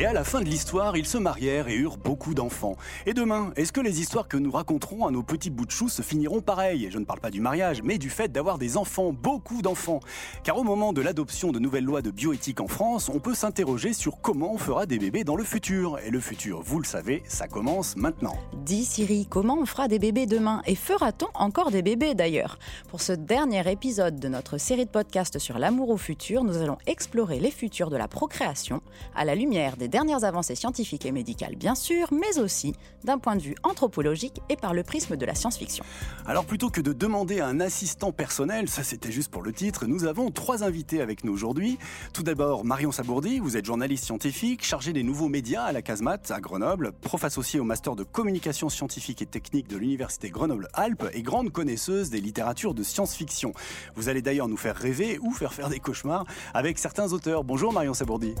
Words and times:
Et 0.00 0.06
à 0.06 0.14
la 0.14 0.24
fin 0.24 0.40
de 0.40 0.46
l'histoire, 0.46 0.96
ils 0.96 1.04
se 1.04 1.18
marièrent 1.18 1.68
et 1.68 1.74
eurent 1.74 1.98
beaucoup 1.98 2.32
d'enfants. 2.32 2.78
Et 3.04 3.12
demain, 3.12 3.52
est-ce 3.56 3.70
que 3.70 3.82
les 3.82 4.00
histoires 4.00 4.28
que 4.28 4.38
nous 4.38 4.50
raconterons 4.50 5.06
à 5.06 5.10
nos 5.10 5.22
petits 5.22 5.50
bouts 5.50 5.66
de 5.66 5.70
chou 5.70 5.90
se 5.90 6.00
finiront 6.00 6.40
pareil? 6.40 6.88
Je 6.90 6.98
ne 6.98 7.04
parle 7.04 7.20
pas 7.20 7.30
du 7.30 7.42
mariage, 7.42 7.82
mais 7.82 7.98
du 7.98 8.08
fait 8.08 8.32
d'avoir 8.32 8.56
des 8.56 8.78
enfants, 8.78 9.12
beaucoup 9.12 9.60
d'enfants. 9.60 10.00
Car 10.42 10.56
au 10.56 10.62
moment 10.62 10.94
de 10.94 11.02
l'adoption 11.02 11.52
de 11.52 11.58
nouvelles 11.58 11.84
lois 11.84 12.00
de 12.00 12.10
bioéthique 12.10 12.62
en 12.62 12.66
France, 12.66 13.10
on 13.10 13.18
peut 13.18 13.34
s'interroger 13.34 13.92
sur 13.92 14.22
comment 14.22 14.54
on 14.54 14.56
fera 14.56 14.86
des 14.86 14.98
bébés 14.98 15.22
dans 15.22 15.36
le 15.36 15.44
futur. 15.44 15.98
Et 15.98 16.10
le 16.10 16.20
futur, 16.20 16.62
vous 16.62 16.78
le 16.78 16.86
savez, 16.86 17.22
ça 17.26 17.46
commence 17.46 17.94
maintenant. 17.94 18.38
Dis 18.64 18.86
Siri, 18.86 19.26
comment 19.28 19.58
on 19.60 19.66
fera 19.66 19.86
des 19.86 19.98
bébés 19.98 20.24
demain? 20.24 20.62
Et 20.64 20.76
fera-t-on 20.76 21.28
encore 21.34 21.70
des 21.70 21.82
bébés 21.82 22.14
d'ailleurs? 22.14 22.58
Pour 22.88 23.02
ce 23.02 23.12
dernier 23.12 23.70
épisode 23.70 24.18
de 24.18 24.28
notre 24.28 24.56
série 24.56 24.86
de 24.86 24.90
podcasts 24.90 25.38
sur 25.38 25.58
l'amour 25.58 25.90
au 25.90 25.98
futur, 25.98 26.42
nous 26.42 26.56
allons 26.56 26.78
explorer 26.86 27.38
les 27.38 27.50
futurs 27.50 27.90
de 27.90 27.98
la 27.98 28.08
procréation 28.08 28.80
à 29.14 29.26
la 29.26 29.34
lumière 29.34 29.76
des 29.76 29.89
dernières 29.90 30.24
avancées 30.24 30.54
scientifiques 30.54 31.04
et 31.04 31.12
médicales 31.12 31.56
bien 31.56 31.74
sûr, 31.74 32.08
mais 32.12 32.38
aussi 32.38 32.74
d'un 33.04 33.18
point 33.18 33.36
de 33.36 33.42
vue 33.42 33.54
anthropologique 33.62 34.40
et 34.48 34.56
par 34.56 34.72
le 34.72 34.82
prisme 34.82 35.16
de 35.16 35.26
la 35.26 35.34
science-fiction. 35.34 35.84
Alors 36.26 36.44
plutôt 36.44 36.70
que 36.70 36.80
de 36.80 36.92
demander 36.92 37.40
à 37.40 37.46
un 37.46 37.60
assistant 37.60 38.12
personnel, 38.12 38.68
ça 38.68 38.82
c'était 38.82 39.12
juste 39.12 39.30
pour 39.30 39.42
le 39.42 39.52
titre, 39.52 39.86
nous 39.86 40.04
avons 40.04 40.30
trois 40.30 40.64
invités 40.64 41.02
avec 41.02 41.24
nous 41.24 41.32
aujourd'hui. 41.32 41.78
Tout 42.14 42.22
d'abord 42.22 42.64
Marion 42.64 42.92
Sabourdi, 42.92 43.38
vous 43.38 43.56
êtes 43.56 43.66
journaliste 43.66 44.04
scientifique, 44.04 44.64
chargée 44.64 44.92
des 44.92 45.02
nouveaux 45.02 45.28
médias 45.28 45.64
à 45.64 45.72
la 45.72 45.82
Casemate 45.82 46.30
à 46.30 46.40
Grenoble, 46.40 46.92
prof 46.92 47.24
associé 47.24 47.60
au 47.60 47.64
master 47.64 47.96
de 47.96 48.04
communication 48.04 48.68
scientifique 48.68 49.22
et 49.22 49.26
technique 49.26 49.68
de 49.68 49.76
l'université 49.76 50.30
Grenoble-Alpes 50.30 51.08
et 51.12 51.22
grande 51.22 51.50
connaisseuse 51.50 52.10
des 52.10 52.20
littératures 52.20 52.74
de 52.74 52.82
science-fiction. 52.82 53.52
Vous 53.96 54.08
allez 54.08 54.22
d'ailleurs 54.22 54.48
nous 54.48 54.56
faire 54.56 54.76
rêver 54.76 55.18
ou 55.20 55.32
faire 55.32 55.52
faire 55.52 55.68
des 55.68 55.80
cauchemars 55.80 56.24
avec 56.54 56.78
certains 56.78 57.12
auteurs. 57.12 57.44
Bonjour 57.44 57.72
Marion 57.72 57.94
Sabourdi. 57.94 58.34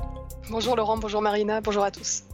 Bonjour 0.50 0.76
Laurent, 0.76 0.96
bonjour 0.96 1.22
Marina, 1.40 1.62
bonjour 1.62 1.84
à 1.84 1.90
tous. 1.90 2.24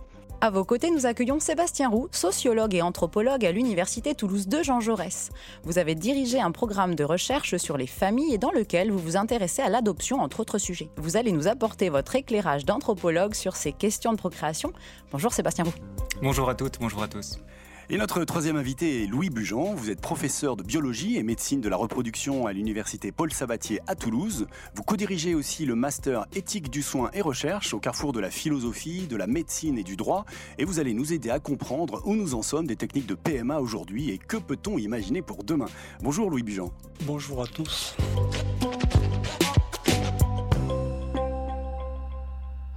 À 0.41 0.51
vos 0.51 0.65
côtés, 0.65 0.91
nous 0.91 1.07
accueillons 1.07 1.39
Sébastien 1.39 1.89
Roux, 1.89 2.09
sociologue 2.11 2.75
et 2.75 2.83
anthropologue 2.83 3.45
à 3.45 3.53
l'Université 3.53 4.17
Toulouse 4.17 4.49
de 4.49 4.65
Jean 4.65 4.81
Jaurès. 4.81 5.31
Vous 5.63 5.79
avez 5.79 5.95
dirigé 5.95 6.41
un 6.41 6.51
programme 6.51 6.97
de 6.97 7.05
recherche 7.05 7.57
sur 7.57 7.77
les 7.77 7.87
familles 7.87 8.35
et 8.35 8.39
dans 8.39 8.51
lequel 8.51 8.91
vous 8.91 8.99
vous 8.99 9.17
intéressez 9.17 9.63
à 9.63 9.69
l'adoption, 9.69 10.19
entre 10.21 10.41
autres 10.41 10.59
sujets. 10.59 10.91
Vous 10.97 11.17
allez 11.17 11.31
nous 11.31 11.47
apporter 11.47 11.89
votre 11.89 12.17
éclairage 12.17 12.65
d'anthropologue 12.65 13.35
sur 13.35 13.55
ces 13.55 13.71
questions 13.71 14.13
de 14.13 14.19
procréation. 14.19 14.73
Bonjour 15.13 15.33
Sébastien 15.33 15.63
Roux. 15.63 15.75
Bonjour 16.21 16.51
à 16.51 16.57
toutes, 16.57 16.81
bonjour 16.81 17.05
à 17.05 17.09
tous. 17.09 17.39
Et 17.89 17.99
notre 17.99 18.25
troisième 18.25 18.57
invité 18.57 19.05
est 19.05 19.07
Louis 19.07 19.31
Bugeon. 19.31 19.73
Vous 19.75 19.91
êtes 19.91 20.01
professeur 20.01 20.57
de 20.57 20.65
biologie 20.65 21.19
et 21.19 21.23
médecine 21.23 21.61
de 21.61 21.69
la 21.69 21.77
reproduction 21.77 22.45
à 22.45 22.53
l'université 22.53 23.13
Paul 23.13 23.33
Sabatier 23.33 23.79
à 23.87 23.95
Toulouse. 23.95 24.49
Vous 24.75 24.83
co-dirigez 24.83 25.37
aussi 25.37 25.67
le 25.67 25.77
master 25.77 26.27
éthique 26.35 26.69
du 26.69 26.83
soin 26.83 27.11
et 27.15 27.21
recherche 27.21 27.75
au 27.75 27.79
carrefour 27.79 28.13
de 28.13 28.19
la 28.19 28.31
philosophie, 28.31 29.07
de 29.07 29.15
la 29.15 29.29
médecine 29.29 29.79
et 29.79 29.85
du 29.85 29.95
droit. 29.95 30.25
Et 30.59 30.65
vous 30.65 30.81
allez 30.81 30.95
nous 30.95 31.13
aider 31.13 31.31
à 31.31 31.39
comprendre 31.39 32.03
où 32.05 32.17
nous 32.17 32.35
en 32.35 32.43
sommes 32.43 32.67
des 32.67 32.75
techniques 32.75 33.07
de 33.07 33.15
PMA 33.15 33.61
aujourd'hui 33.61 34.11
et 34.11 34.19
que 34.19 34.37
peut-on 34.37 34.79
imaginer 34.79 35.23
pour 35.23 35.45
demain. 35.45 35.67
Bonjour 36.03 36.29
Louis 36.29 36.43
Bugeon. 36.43 36.73
Bonjour 37.05 37.41
à 37.41 37.47
tous. 37.47 37.95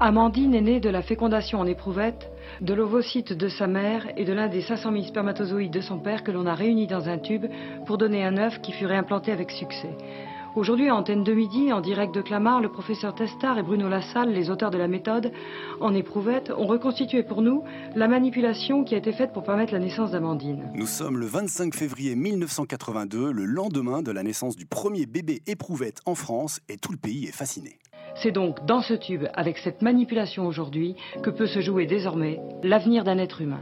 Amandine 0.01 0.53
est 0.53 0.61
née 0.61 0.79
de 0.79 0.89
la 0.89 1.01
fécondation 1.01 1.59
en 1.59 1.66
éprouvette, 1.66 2.31
de 2.61 2.73
l'ovocyte 2.73 3.33
de 3.33 3.47
sa 3.47 3.67
mère 3.67 4.07
et 4.17 4.25
de 4.25 4.33
l'un 4.33 4.47
des 4.47 4.61
500 4.61 4.91
000 4.91 5.03
spermatozoïdes 5.05 5.71
de 5.71 5.81
son 5.81 5.99
père 5.99 6.23
que 6.23 6.31
l'on 6.31 6.45
a 6.45 6.55
réunis 6.55 6.88
dans 6.88 7.07
un 7.07 7.17
tube 7.17 7.45
pour 7.85 7.97
donner 7.97 8.23
un 8.23 8.38
œuf 8.38 8.61
qui 8.61 8.71
fut 8.71 8.85
réimplanté 8.85 9.31
avec 9.31 9.51
succès. 9.51 9.95
Aujourd'hui, 10.55 10.89
à 10.89 10.95
Antenne 10.95 11.23
de 11.23 11.31
Midi, 11.31 11.71
en 11.71 11.79
direct 11.79 12.13
de 12.13 12.22
Clamart, 12.22 12.59
le 12.59 12.72
professeur 12.72 13.13
Testard 13.13 13.59
et 13.59 13.63
Bruno 13.63 13.88
Lassalle, 13.88 14.34
les 14.34 14.50
auteurs 14.50 14.72
de 14.72 14.79
la 14.79 14.88
méthode, 14.88 15.31
en 15.79 15.94
éprouvette, 15.94 16.50
ont 16.50 16.66
reconstitué 16.66 17.22
pour 17.22 17.44
nous 17.44 17.63
la 17.95 18.07
manipulation 18.07 18.84
qui 18.84 18.95
a 18.95 18.97
été 18.97 19.13
faite 19.13 19.31
pour 19.31 19.44
permettre 19.44 19.73
la 19.73 19.79
naissance 19.79 20.11
d'Amandine. 20.11 20.72
Nous 20.73 20.88
sommes 20.88 21.19
le 21.19 21.28
25 21.28 21.75
février 21.75 22.16
1982, 22.16 23.31
le 23.31 23.45
lendemain 23.45 24.01
de 24.01 24.11
la 24.11 24.23
naissance 24.23 24.55
du 24.55 24.66
premier 24.66 25.05
bébé 25.05 25.44
éprouvette 25.45 26.01
en 26.07 26.16
France, 26.16 26.61
et 26.67 26.78
tout 26.78 26.91
le 26.91 26.97
pays 26.97 27.25
est 27.25 27.35
fasciné. 27.35 27.78
C'est 28.22 28.31
donc 28.31 28.66
dans 28.66 28.81
ce 28.81 28.94
tube, 28.94 29.25
avec 29.34 29.57
cette 29.57 29.81
manipulation 29.81 30.46
aujourd'hui, 30.46 30.96
que 31.24 31.30
peut 31.30 31.47
se 31.47 31.62
jouer 31.62 31.85
désormais 31.85 32.41
l'avenir 32.63 33.06
d'un 33.06 33.18
être 33.18 33.40
humain. 33.40 33.62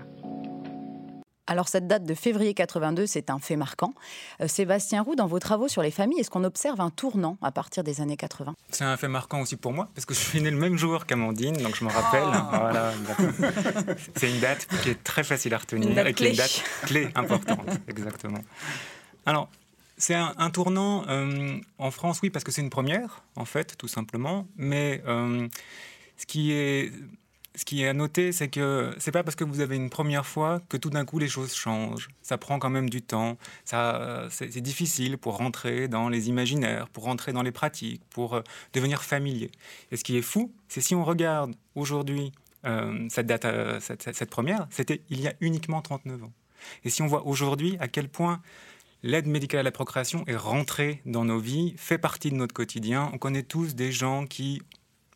Alors 1.46 1.68
cette 1.68 1.88
date 1.88 2.04
de 2.04 2.14
février 2.16 2.56
82, 2.56 3.06
c'est 3.06 3.30
un 3.30 3.38
fait 3.40 3.56
marquant. 3.56 3.94
Euh, 4.42 4.48
Sébastien 4.48 5.04
Roux, 5.04 5.16
dans 5.16 5.28
vos 5.28 5.40
travaux 5.40 5.68
sur 5.68 5.84
les 5.84 5.92
familles, 5.92 6.20
est-ce 6.20 6.32
qu'on 6.32 6.44
observe 6.44 6.82
un 6.82 6.90
tournant 6.90 7.38
à 7.42 7.52
partir 7.52 7.84
des 7.84 8.02
années 8.02 8.18
80 8.18 8.56
C'est 8.72 8.84
un 8.84 8.98
fait 8.98 9.08
marquant 9.08 9.42
aussi 9.42 9.56
pour 9.58 9.74
moi, 9.74 9.90
parce 9.94 10.06
que 10.06 10.16
je 10.16 10.20
suis 10.20 10.42
né 10.42 10.50
le 10.50 10.58
même 10.58 10.78
jour 10.78 11.06
qu'Amandine, 11.06 11.56
donc 11.58 11.76
je 11.76 11.86
me 11.86 11.90
rappelle. 11.90 12.28
Voilà, 12.50 12.92
c'est 14.16 14.30
une 14.30 14.40
date 14.40 14.68
qui 14.82 14.90
est 14.90 15.04
très 15.04 15.24
facile 15.24 15.54
à 15.54 15.60
retenir, 15.60 16.06
et 16.06 16.14
qui 16.14 16.26
est 16.26 16.32
une 16.32 16.36
date 16.36 16.64
clé 16.82 17.10
importante, 17.16 17.70
exactement. 17.88 18.40
Alors, 19.26 19.50
c'est 19.98 20.14
un, 20.14 20.50
tournant 20.52 21.06
euh, 21.08 21.60
en 21.80 21.90
France, 21.90 22.20
oui, 22.22 22.30
parce 22.30 22.44
que 22.44 22.52
c'est 22.52 22.62
une 22.62 22.70
première, 22.70 23.24
en 23.36 23.46
fait, 23.46 23.76
tout 23.78 23.88
simplement. 23.88 24.48
Mais 24.56 25.02
euh, 25.08 25.48
ce 26.18 26.26
qui 26.28 26.52
est 26.52 26.92
à 27.88 27.94
noter, 27.94 28.32
c'est 28.32 28.48
que 28.48 28.94
c'est 29.00 29.12
pas 29.12 29.24
parce 29.24 29.36
que 29.36 29.44
vous 29.44 29.60
avez 29.60 29.76
une 29.76 29.90
première 29.90 30.28
fois 30.28 30.62
que 30.70 30.78
tout 30.78 30.92
d'un 30.92 31.04
coup 31.04 31.18
les 31.18 31.28
choses 31.28 31.56
changent. 31.56 32.10
Ça 32.22 32.38
prend 32.38 32.60
quand 32.60 32.70
même 32.70 32.92
du 32.92 33.02
temps. 33.02 33.40
Ça, 33.66 34.28
c'est 34.30 34.62
difficile 34.62 35.18
pour 35.18 35.38
rentrer 35.38 35.88
dans 35.88 36.10
les 36.10 36.30
imaginaires, 36.30 36.88
pour 36.90 37.06
rentrer 37.06 37.34
dans 37.34 37.42
les 37.42 37.52
pratiques, 37.52 38.04
pour 38.12 38.36
euh, 38.36 38.42
devenir 38.74 39.02
familier. 39.02 39.50
Et 39.92 39.98
ce 39.98 40.04
qui 40.04 40.16
est 40.16 40.22
fou, 40.22 40.54
c'est 40.68 40.82
si 40.82 40.94
on 40.94 41.04
regarde 41.04 41.56
aujourd'hui 41.76 42.32
cette 43.10 44.30
première, 44.30 44.68
c'était 44.70 45.02
il 45.10 45.22
y 45.22 45.28
a 45.28 45.34
uniquement 45.40 45.82
39 45.82 46.24
ans. 46.24 46.34
Et 46.84 46.90
si 46.90 47.02
on 47.02 47.08
voit 47.08 47.26
aujourd'hui 47.26 47.78
à 47.80 47.88
quel 47.88 48.10
point 48.10 48.42
L'aide 49.04 49.28
médicale 49.28 49.60
à 49.60 49.64
la 49.64 49.72
procréation 49.72 50.24
est 50.26 50.36
rentrée 50.36 51.02
dans 51.06 51.24
nos 51.24 51.40
vies, 51.40 51.76
fait 51.78 52.00
partie 52.00 52.32
de 52.32 52.36
notre 52.36 52.54
quotidien. 52.54 53.12
On 53.14 53.20
connaît 53.20 53.44
tous 53.44 53.76
des 53.76 53.92
gens 53.92 54.26
qui 54.26 54.62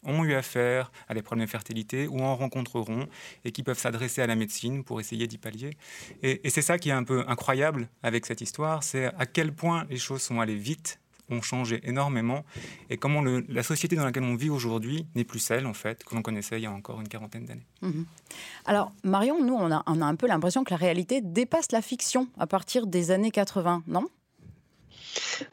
ont 0.04 0.24
eu 0.24 0.34
affaire 0.34 0.92
à 1.08 1.14
des 1.14 1.22
problèmes 1.22 1.46
de 1.46 1.50
fertilité 1.52 2.08
ou 2.08 2.20
en 2.20 2.36
rencontreront 2.36 3.08
et 3.44 3.52
qui 3.52 3.64
peuvent 3.64 3.80
s'adresser 3.80 4.22
à 4.22 4.28
la 4.28 4.36
médecine 4.36 4.84
pour 4.84 5.00
essayer 5.00 5.28
d'y 5.28 5.38
pallier. 5.38 5.78
Et, 6.22 6.48
c'est 6.50 6.62
ça 6.62 6.78
qui 6.78 6.90
est 6.90 6.94
un 6.94 7.04
peu 7.04 7.24
incroyable 7.28 7.90
avec 8.04 8.26
cette 8.26 8.42
histoire, 8.42 8.84
c'est 8.84 9.06
à 9.06 9.26
quel 9.26 9.54
point 9.54 9.86
les 9.90 9.98
choses 9.98 10.22
sont 10.22 10.40
allées 10.40 10.56
vite 10.56 11.01
ont 11.32 11.42
changé 11.42 11.82
énormément 11.84 12.44
et 12.90 12.98
comment 12.98 13.22
la 13.22 13.64
société 13.64 13.96
dans 13.96 14.06
laquelle 14.06 14.24
on 14.24 14.36
vit 14.36 14.50
aujourd'hui 14.50 15.06
n'est 15.16 15.24
plus 15.24 15.40
celle, 15.40 15.66
en 15.66 15.74
fait, 15.74 16.04
que 16.04 16.16
l'on 16.16 16.22
connaissait 16.22 16.60
il 16.60 16.64
y 16.64 16.68
a 16.68 16.72
encore 16.72 17.02
une 17.02 17.08
quarantaine 17.08 17.46
d'années. 17.46 17.66
Mhm. 17.82 18.06
Alors, 18.66 18.92
Marion, 19.04 19.44
nous, 19.44 19.56
on 19.56 19.72
a, 19.72 19.84
on 19.86 20.02
a 20.02 20.06
un 20.06 20.16
peu 20.16 20.28
l'impression 20.28 20.64
que 20.64 20.72
la 20.72 20.78
réalité 20.78 21.22
dépasse 21.22 21.72
la 21.72 21.82
fiction 21.82 22.28
à 22.38 22.48
partir 22.48 22.88
des 22.88 23.12
années 23.12 23.32
80, 23.32 23.84
non? 23.88 24.08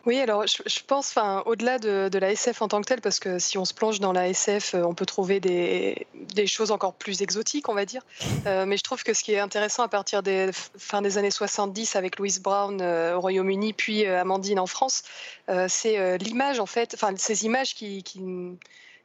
Oui, 0.07 0.21
alors 0.21 0.45
je, 0.47 0.81
pense, 0.87 1.09
enfin, 1.11 1.43
au-delà 1.47 1.79
de, 1.79 2.19
la 2.19 2.33
SF 2.33 2.63
en 2.63 2.69
tant 2.69 2.81
que 2.81 2.87
telle, 2.87 3.01
parce 3.01 3.21
que 3.21 3.39
si 3.39 3.59
on 3.59 3.65
se 3.65 3.75
plonge 3.75 4.01
dans 4.01 4.13
la 4.13 4.29
SF, 4.29 4.75
euh, 4.75 4.83
on 4.83 4.95
peut 4.95 5.07
trouver 5.07 5.41
des, 5.41 6.07
choses 6.47 6.71
encore 6.71 6.95
plus 6.95 7.23
exotiques, 7.23 7.69
on 7.69 7.75
va 7.75 7.85
dire. 7.85 8.03
Euh, 8.47 8.65
mais 8.67 8.77
je 8.77 8.83
trouve 8.83 9.03
que 9.03 9.13
ce 9.13 9.23
qui 9.23 9.33
est 9.33 9.39
intéressant 9.39 9.83
à 9.83 9.89
partir 9.89 10.23
des 10.23 10.51
fin 10.53 11.03
des 11.03 11.19
années 11.19 11.31
70 11.31 11.97
avec 11.97 12.19
Louise 12.19 12.41
Brown 12.41 12.81
euh, 12.81 13.17
au 13.17 13.21
Royaume-Uni, 13.21 13.73
puis 13.73 14.07
Amandine 14.07 14.61
en 14.61 14.67
France, 14.67 15.03
c'est 15.69 16.19
l'image 16.19 16.61
en 16.61 16.67
fait, 16.67 16.95
enfin 16.95 17.15
ces 17.17 17.45
images 17.45 17.75
qui, 17.75 18.03
qui 18.03 18.21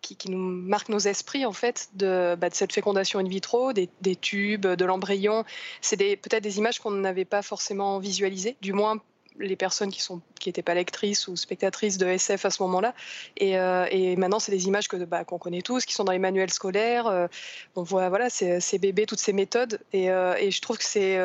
qui, 0.02 0.30
nous 0.30 0.38
marquent 0.38 0.90
nos 0.90 1.00
esprits 1.00 1.46
en 1.46 1.54
fait 1.54 1.88
de, 1.94 2.36
bah, 2.38 2.50
de 2.50 2.56
cette 2.56 2.74
fécondation 2.74 3.20
in 3.20 3.28
vitro, 3.28 3.72
des, 3.72 3.90
des 4.02 4.18
tubes, 4.18 4.68
de 4.68 4.86
l'embryon. 4.86 5.46
C'est 5.80 5.96
peut-être 5.96 6.44
des 6.44 6.58
images 6.58 6.80
qu'on 6.80 6.92
n'avait 6.92 7.24
pas 7.24 7.42
forcément 7.42 8.00
visualisées, 8.00 8.58
du 8.62 8.74
moins 8.74 8.98
les 9.40 9.56
personnes 9.56 9.92
qui 9.92 10.02
sont 10.02 10.22
qui 10.40 10.50
n'étaient 10.50 10.62
pas 10.62 10.74
lectrices 10.74 11.28
ou 11.28 11.36
spectatrices 11.36 11.98
de 11.98 12.06
SF 12.06 12.46
à 12.46 12.50
ce 12.50 12.62
moment-là. 12.64 12.94
Et, 13.38 13.58
euh, 13.58 13.86
et 13.90 14.16
maintenant, 14.18 14.40
c'est 14.40 14.52
des 14.52 14.68
images 14.68 14.88
que 14.88 14.98
bah, 14.98 15.24
qu'on 15.24 15.38
connaît 15.38 15.62
tous, 15.62 15.86
qui 15.86 15.94
sont 15.94 16.04
dans 16.04 16.12
les 16.12 16.20
manuels 16.20 16.52
scolaires. 16.52 17.08
Euh, 17.08 17.28
on 17.76 17.84
voit 17.84 18.10
voilà 18.10 18.30
ces, 18.30 18.60
ces, 18.60 18.78
bébés, 18.78 19.06
toutes 19.06 19.22
ces 19.22 19.34
méthodes. 19.34 19.80
Et, 19.94 20.12
euh, 20.12 20.36
et 20.38 20.52
je 20.52 20.62
trouve 20.62 20.78
que 20.78 20.84
c'est 20.84 21.18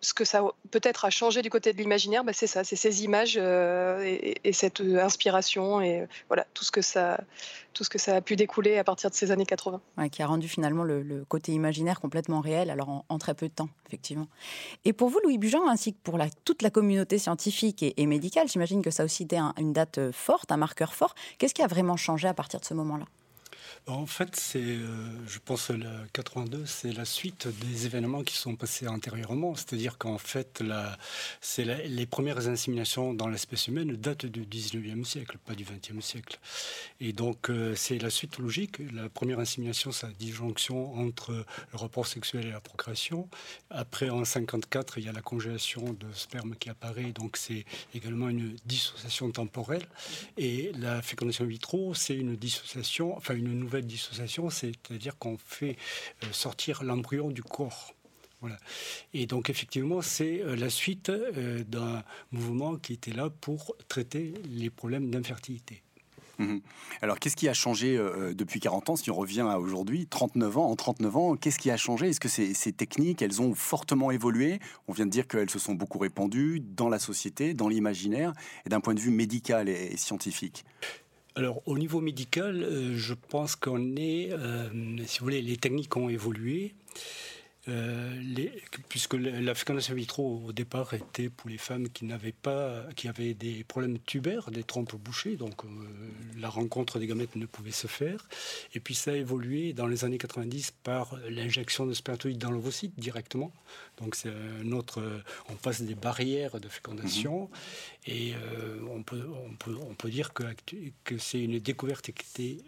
ce 0.00 0.14
que 0.14 0.24
ça 0.24 0.42
peut-être 0.70 1.04
a 1.04 1.10
changé 1.10 1.42
du 1.42 1.50
côté 1.50 1.72
de 1.72 1.78
l'imaginaire, 1.78 2.22
bah, 2.22 2.32
c'est 2.32 2.46
ça, 2.46 2.64
c'est 2.64 2.76
ces 2.76 3.02
images 3.04 3.36
euh, 3.40 4.02
et, 4.04 4.52
cette 4.52 4.80
euh, 4.80 5.02
inspiration 5.02 5.80
et 5.80 6.00
euh, 6.00 6.06
voilà 6.28 6.46
tout 6.54 6.64
ce 6.64 6.70
que 6.70 6.82
ça, 6.82 7.20
tout 7.72 7.82
ce 7.82 7.90
que 7.90 7.98
ça 7.98 8.16
a 8.16 8.20
pu 8.20 8.36
découler 8.36 8.78
à 8.78 8.84
partir 8.84 9.10
de 9.10 9.14
ces 9.14 9.30
années 9.30 9.46
80. 9.46 9.80
qui 10.12 10.22
a 10.22 10.26
rendu 10.26 10.48
finalement 10.48 10.84
le, 10.84 11.24
côté 11.28 11.52
imaginaire 11.52 12.00
complètement 12.00 12.40
réel, 12.40 12.70
alors 12.70 13.04
en, 13.08 13.18
très 13.18 13.34
peu 13.34 13.48
de 13.48 13.54
temps, 13.54 13.68
effectivement. 13.86 14.28
Et 14.84 14.92
pour 14.92 15.08
vous, 15.08 15.18
Louis 15.24 15.38
Bugeon, 15.38 15.68
ainsi 15.68 15.92
que 15.92 15.98
pour 16.02 16.18
toute 16.44 16.62
la 16.62 16.70
communauté 16.70 17.18
scientifique 17.18 17.82
et, 17.82 18.06
médicale, 18.06 18.48
j'imagine 18.48 18.82
que 18.82 18.90
ça 18.90 19.02
a 19.02 19.06
aussi 19.06 19.24
été 19.24 19.38
une 19.58 19.72
date 19.72 20.12
forte, 20.12 20.52
un 20.52 20.56
marqueur 20.56 20.94
fort. 20.94 21.14
Qu'est-ce 21.38 21.54
qui 21.54 21.62
a 21.62 21.66
vraiment 21.66 21.96
changé 21.96 22.28
à 22.28 22.34
partir 22.34 22.60
de 22.60 22.64
ce 22.64 22.74
moment-là? 22.74 23.06
En 23.88 24.04
fait, 24.04 24.34
c'est, 24.34 24.58
euh, 24.58 24.84
je 25.28 25.38
pense, 25.38 25.70
le 25.70 25.86
82, 26.12 26.66
c'est 26.66 26.90
la 26.90 27.04
suite 27.04 27.46
des 27.46 27.86
événements 27.86 28.24
qui 28.24 28.34
sont 28.34 28.56
passés 28.56 28.88
antérieurement. 28.88 29.54
C'est-à-dire 29.54 29.96
qu'en 29.96 30.18
fait, 30.18 30.60
la, 30.60 30.98
c'est 31.40 31.64
les 31.64 32.04
premières 32.04 32.48
inséminations 32.48 33.14
dans 33.14 33.28
l'espèce 33.28 33.68
humaine 33.68 33.94
datent 33.94 34.26
du 34.26 34.44
19e 34.44 35.04
siècle, 35.04 35.38
pas 35.46 35.54
du 35.54 35.62
20e 35.62 36.00
siècle. 36.00 36.40
Et 37.00 37.12
donc, 37.12 37.48
euh, 37.48 37.76
c'est 37.76 37.98
la 37.98 38.10
suite 38.10 38.38
logique. 38.38 38.78
La 38.92 39.08
première 39.08 39.38
insémination, 39.38 39.92
c'est 39.92 40.08
la 40.08 40.12
disjonction 40.14 40.94
entre 40.94 41.30
le 41.30 41.78
rapport 41.78 42.08
sexuel 42.08 42.44
et 42.44 42.50
la 42.50 42.60
procréation. 42.60 43.28
Après, 43.70 44.10
en 44.10 44.24
54, 44.24 44.98
il 44.98 45.04
y 45.04 45.08
a 45.08 45.12
la 45.12 45.22
congélation 45.22 45.92
de 45.92 46.12
sperme 46.12 46.56
qui 46.56 46.70
apparaît. 46.70 47.12
Donc, 47.12 47.36
c'est 47.36 47.64
également 47.94 48.30
une 48.30 48.56
dissociation 48.66 49.30
temporelle. 49.30 49.86
Et 50.36 50.72
la 50.76 51.02
fécondation 51.02 51.44
vitro, 51.44 51.94
c'est 51.94 52.16
une 52.16 52.34
dissociation, 52.34 53.16
enfin, 53.16 53.36
une 53.36 53.56
nouvelle 53.56 53.75
dissociation, 53.82 54.50
c'est-à-dire 54.50 55.18
qu'on 55.18 55.36
fait 55.36 55.76
euh, 56.24 56.26
sortir 56.32 56.82
l'embryon 56.82 57.30
du 57.30 57.42
corps. 57.42 57.94
Voilà. 58.40 58.58
Et 59.14 59.26
donc 59.26 59.50
effectivement, 59.50 60.02
c'est 60.02 60.42
euh, 60.42 60.56
la 60.56 60.70
suite 60.70 61.08
euh, 61.08 61.64
d'un 61.64 62.02
mouvement 62.32 62.76
qui 62.76 62.92
était 62.92 63.12
là 63.12 63.30
pour 63.30 63.76
traiter 63.88 64.34
les 64.44 64.70
problèmes 64.70 65.10
d'infertilité. 65.10 65.82
Mhm. 66.38 66.60
Alors, 67.00 67.18
qu'est-ce 67.18 67.34
qui 67.34 67.48
a 67.48 67.54
changé 67.54 67.98
depuis 68.34 68.60
40 68.60 68.90
ans 68.90 68.96
Si 68.96 69.10
on 69.10 69.14
revient 69.14 69.46
à 69.48 69.58
aujourd'hui, 69.58 70.06
39 70.06 70.58
ans, 70.58 70.66
en 70.70 70.76
39 70.76 71.16
ans, 71.16 71.34
qu'est-ce 71.34 71.58
qui 71.58 71.70
a 71.70 71.78
changé? 71.78 72.08
Est-ce 72.08 72.20
que 72.20 72.28
ces, 72.28 72.52
ces, 72.52 72.72
techniques, 72.72 73.22
elles 73.22 73.40
ont 73.40 73.54
fortement 73.54 74.10
évolué? 74.10 74.60
On 74.86 74.92
vient 74.92 75.06
de 75.06 75.10
dire 75.10 75.26
qu'elles 75.26 75.48
se 75.48 75.58
sont 75.58 75.72
beaucoup 75.72 75.98
répandues 75.98 76.60
dans 76.60 76.90
la 76.90 76.98
société, 76.98 77.54
dans 77.54 77.68
l'imaginaire, 77.68 78.34
et 78.66 78.68
d'un 78.68 78.80
point 78.80 78.92
de 78.92 79.00
vue 79.00 79.12
médical 79.12 79.70
et 79.70 79.96
scientifique. 79.96 80.66
Alors, 81.38 81.60
au 81.66 81.76
niveau 81.76 82.00
médical, 82.00 82.62
euh, 82.62 82.96
je 82.96 83.12
pense 83.12 83.56
qu'on 83.56 83.94
est, 83.96 84.30
euh, 84.32 84.70
si 85.04 85.18
vous 85.18 85.24
voulez, 85.26 85.42
les 85.42 85.58
techniques 85.58 85.94
ont 85.94 86.08
évolué. 86.08 86.72
Euh, 87.68 88.14
puisque 88.88 89.14
la 89.14 89.54
fécondation 89.54 89.92
in 89.94 89.96
vitro 89.96 90.42
au 90.46 90.52
départ 90.52 90.94
était 90.94 91.28
pour 91.28 91.50
les 91.50 91.58
femmes 91.58 91.88
qui 91.88 92.04
n'avaient 92.04 92.30
pas, 92.32 92.84
qui 92.94 93.08
avaient 93.08 93.34
des 93.34 93.64
problèmes 93.64 93.98
tubaires, 93.98 94.52
des 94.52 94.62
trompes 94.62 94.94
bouchées, 94.94 95.36
donc 95.36 95.64
euh, 95.64 95.68
la 96.38 96.48
rencontre 96.48 97.00
des 97.00 97.08
gamètes 97.08 97.34
ne 97.34 97.46
pouvait 97.46 97.72
se 97.72 97.88
faire. 97.88 98.28
Et 98.74 98.80
puis 98.80 98.94
ça 98.94 99.10
a 99.10 99.14
évolué 99.14 99.72
dans 99.72 99.88
les 99.88 100.04
années 100.04 100.18
90 100.18 100.74
par 100.84 101.18
l'injection 101.28 101.86
de 101.86 101.92
spermatozoïdes 101.92 102.38
dans 102.38 102.52
l'ovocyte 102.52 102.98
directement. 102.98 103.52
Donc 103.98 104.14
c'est 104.14 104.30
un 104.30 104.70
autre, 104.70 105.02
on 105.48 105.54
passe 105.54 105.82
des 105.82 105.96
barrières 105.96 106.60
de 106.60 106.68
fécondation 106.68 107.42
mhm. 107.42 108.14
et 108.14 108.34
euh, 108.34 108.78
on, 108.92 109.02
peut, 109.02 109.28
on, 109.44 109.54
peut, 109.54 109.76
on 109.88 109.94
peut 109.94 110.10
dire 110.10 110.32
que, 110.32 110.44
que 111.02 111.18
c'est 111.18 111.40
une 111.40 111.58
découverte 111.58 112.12
qui 112.12 112.54
était 112.54 112.64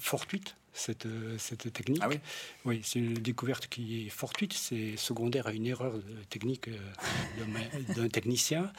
fortuite 0.00 0.56
cette, 0.76 1.08
cette 1.38 1.72
technique. 1.72 2.00
Ah 2.02 2.08
oui 2.08 2.18
Oui, 2.64 2.80
c'est 2.84 2.98
une 2.98 3.14
découverte 3.14 3.66
qui 3.66 4.06
est 4.06 4.08
fortuite, 4.10 4.52
c'est 4.52 4.96
secondaire 4.96 5.46
à 5.46 5.52
une 5.52 5.66
erreur 5.66 5.94
technique 6.28 6.68
euh, 6.68 7.94
d'un 7.94 8.08
technicien. 8.08 8.70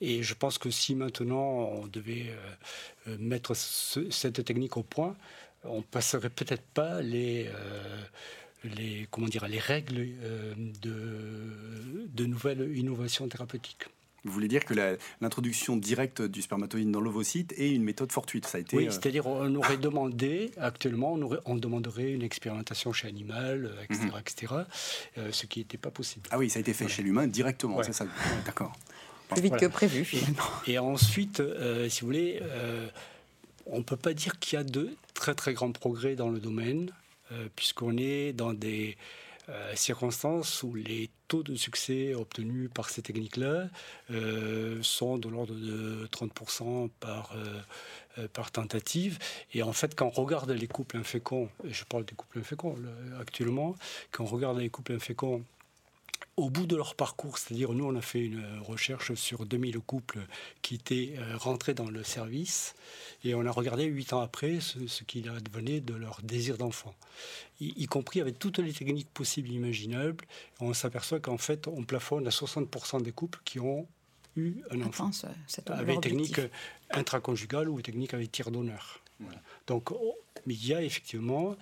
Et 0.00 0.22
je 0.22 0.34
pense 0.34 0.58
que 0.58 0.70
si 0.70 0.94
maintenant 0.94 1.42
on 1.42 1.86
devait 1.86 2.28
euh, 2.28 3.10
euh, 3.10 3.16
mettre 3.18 3.54
cette 3.54 4.44
technique 4.44 4.76
au 4.76 4.82
point, 4.82 5.16
on 5.64 5.82
passerait 5.82 6.30
peut-être 6.30 6.64
pas 6.74 7.00
les 7.00 7.48
les, 8.78 9.06
comment 9.10 9.28
dire, 9.28 9.46
les 9.46 9.58
règles 9.58 10.08
de, 10.80 12.06
de 12.08 12.24
nouvelles 12.24 12.74
innovations 12.74 13.28
thérapeutiques. 13.28 13.84
Vous 14.24 14.32
voulez 14.32 14.48
dire 14.48 14.64
que 14.64 14.74
l'introduction 15.20 15.76
directe 15.76 16.22
du 16.22 16.40
spermatozoïde 16.40 16.90
dans 16.90 17.00
l'ovocyte 17.00 17.52
est 17.58 17.70
une 17.70 17.82
méthode 17.82 18.10
fortuite 18.10 18.46
ça 18.46 18.58
a 18.58 18.60
été, 18.62 18.76
Oui, 18.76 18.86
euh, 18.86 18.90
c'est-à-dire 18.90 19.26
on 19.26 19.54
aurait 19.54 19.76
demandé, 19.76 20.50
actuellement, 20.58 21.12
on, 21.12 21.22
aurait, 21.22 21.40
on 21.44 21.56
demanderait 21.56 22.12
une 22.12 22.22
expérimentation 22.22 22.92
chez 22.92 23.08
animal, 23.08 23.70
etc., 23.84 24.06
etc., 24.18 24.54
euh, 25.18 25.30
ce 25.30 25.46
qui 25.46 25.60
n'était 25.60 25.78
pas 25.78 25.90
possible. 25.90 26.28
Ah 26.30 26.38
oui, 26.38 26.48
ça 26.48 26.58
a 26.58 26.60
été 26.60 26.72
fait 26.72 26.88
chez 26.88 27.02
l'humain 27.02 27.26
directement, 27.26 27.82
c'est 27.82 27.92
ça 27.92 28.06
D'accord. 28.46 28.72
Plus 29.28 29.42
vite 29.42 29.56
que 29.56 29.66
prévu, 29.66 30.04
finalement. 30.04 30.42
Et, 30.66 30.78
ensuite, 30.78 31.40
euh, 31.40 31.88
si 31.88 32.00
vous 32.00 32.06
voulez, 32.06 32.40
on 33.66 33.78
ne 33.78 33.82
peut 33.82 33.96
pas 33.96 34.14
dire 34.14 34.38
qu'il 34.38 34.56
y 34.56 34.60
a 34.60 34.64
de 34.64 34.90
très 35.12 35.34
très 35.34 35.52
grands 35.54 35.72
progrès 35.72 36.14
dans 36.14 36.30
le 36.30 36.38
domaine, 36.38 36.90
puisqu'on 37.56 37.96
est 37.96 38.32
dans 38.32 38.52
des 38.52 38.96
euh, 39.50 39.72
circonstances 39.74 40.62
où 40.62 40.74
les 40.74 41.10
taux 41.28 41.42
de 41.42 41.54
succès 41.54 42.14
obtenus 42.14 42.70
par 42.72 42.90
ces 42.90 43.02
techniques-là 43.02 43.68
euh, 44.10 44.82
sont 44.82 45.18
de 45.18 45.28
l'ordre 45.28 45.54
de 45.54 46.06
30% 46.12 46.90
par, 47.00 47.34
euh, 47.36 48.28
par 48.28 48.50
tentative. 48.50 49.18
Et 49.52 49.62
en 49.62 49.72
fait, 49.72 49.94
quand 49.94 50.12
on 50.16 50.22
regarde 50.22 50.50
les 50.50 50.68
couples 50.68 50.96
inféconds, 50.96 51.48
je 51.64 51.84
parle 51.84 52.04
des 52.04 52.14
couples 52.14 52.38
inféconds 52.38 52.76
actuellement, 53.20 53.74
quand 54.10 54.24
on 54.24 54.28
regarde 54.28 54.58
les 54.58 54.70
couples 54.70 54.92
inféconds 54.92 55.44
au 56.36 56.50
bout 56.50 56.66
de 56.66 56.76
leur 56.76 56.94
parcours, 56.94 57.38
c'est-à-dire 57.38 57.72
nous 57.72 57.84
on 57.84 57.94
a 57.94 58.00
fait 58.00 58.24
une 58.24 58.44
recherche 58.60 59.14
sur 59.14 59.46
2000 59.46 59.78
couples 59.80 60.20
qui 60.62 60.74
étaient 60.74 61.14
euh, 61.16 61.36
rentrés 61.36 61.74
dans 61.74 61.88
le 61.88 62.02
service 62.02 62.74
et 63.22 63.34
on 63.34 63.46
a 63.46 63.50
regardé 63.50 63.84
huit 63.84 64.12
ans 64.12 64.20
après 64.20 64.60
ce, 64.60 64.86
ce 64.86 65.04
qu'il 65.04 65.28
advenait 65.28 65.80
de 65.80 65.94
leur 65.94 66.20
désir 66.22 66.58
d'enfant, 66.58 66.94
y, 67.60 67.86
compris 67.86 68.20
avec 68.20 68.38
toutes 68.38 68.58
les 68.58 68.72
techniques 68.72 69.10
possibles 69.10 69.50
et 69.50 69.54
imaginables. 69.54 70.24
On 70.60 70.74
s'aperçoit 70.74 71.20
qu'en 71.20 71.38
fait 71.38 71.68
on 71.68 71.84
plafonne 71.84 72.26
à 72.26 72.30
60% 72.30 73.02
des 73.02 73.12
couples 73.12 73.40
qui 73.44 73.60
ont 73.60 73.86
eu 74.36 74.56
un 74.70 74.82
enfant 74.82 75.10
avec 75.68 76.00
technique 76.00 76.40
intraconjugale 76.90 77.68
ou 77.68 77.80
technique 77.80 78.14
avec 78.14 78.32
tir 78.32 78.50
d'honneur. 78.50 79.03
Donc, 79.66 79.90
oh, 79.90 80.14
mais 80.46 80.54
il 80.54 80.66
y 80.66 80.74
a 80.74 80.82
effectivement 80.82 81.56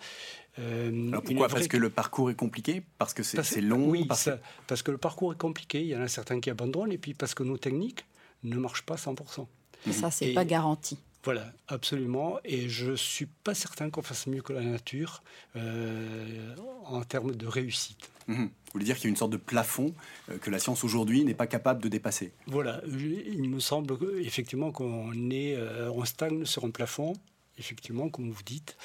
euh, 0.58 1.10
pourquoi? 1.24 1.48
Parce 1.48 1.68
que 1.68 1.76
le 1.76 1.90
parcours 1.90 2.30
est 2.30 2.34
compliqué? 2.34 2.82
Parce 2.98 3.14
que 3.14 3.22
c'est 3.22 3.60
long? 3.60 3.88
Oui, 3.88 4.04
parce... 4.04 4.28
parce... 4.66 4.82
que 4.82 4.90
le 4.90 4.98
parcours 4.98 5.32
est 5.32 5.38
compliqué, 5.38 5.80
il 5.80 5.88
y 5.88 5.96
en 5.96 6.02
a 6.02 6.08
certains 6.08 6.40
qui 6.40 6.50
abandonnent, 6.50 6.92
et 6.92 6.98
puis 6.98 7.14
parce 7.14 7.34
que 7.34 7.42
nos 7.42 7.56
techniques 7.56 8.04
ne 8.42 8.56
marchent 8.56 8.84
pas 8.84 8.96
100%. 8.96 9.46
Et 9.86 9.92
ça, 9.92 10.10
c'est 10.10 10.32
pas 10.32 10.44
garanti. 10.44 10.98
Voilà, 11.24 11.52
absolument. 11.68 12.38
Et 12.44 12.68
je 12.68 12.94
suis 12.94 13.26
pas 13.26 13.54
certain 13.54 13.90
qu'on 13.90 14.02
fasse 14.02 14.26
mieux 14.26 14.42
que 14.42 14.52
la 14.52 14.62
nature 14.62 15.22
euh, 15.54 16.54
en 16.84 17.02
termes 17.02 17.34
de 17.34 17.46
réussite. 17.46 18.10
Mhm. 18.26 18.46
Vous 18.46 18.72
voulez 18.72 18.84
dire 18.84 18.96
qu'il 18.96 19.04
y 19.04 19.06
a 19.08 19.10
une 19.10 19.16
sorte 19.16 19.32
de 19.32 19.36
plafond 19.36 19.94
euh, 20.30 20.38
que 20.38 20.50
la 20.50 20.58
science 20.58 20.84
aujourd'hui 20.84 21.24
n'est 21.24 21.34
pas 21.34 21.46
capable 21.46 21.80
de 21.80 21.88
dépasser? 21.88 22.32
Voilà, 22.46 22.82
il 22.86 23.48
me 23.48 23.60
semble 23.60 23.96
effectivement 24.18 24.72
qu'on 24.72 25.12
est, 25.30 25.56
on 25.94 26.04
stagne 26.04 26.44
sur 26.44 26.64
un 26.64 26.70
plafond, 26.70 27.14
effectivement, 27.62 28.08
comme 28.08 28.30
vous 28.30 28.42
dites. 28.42 28.76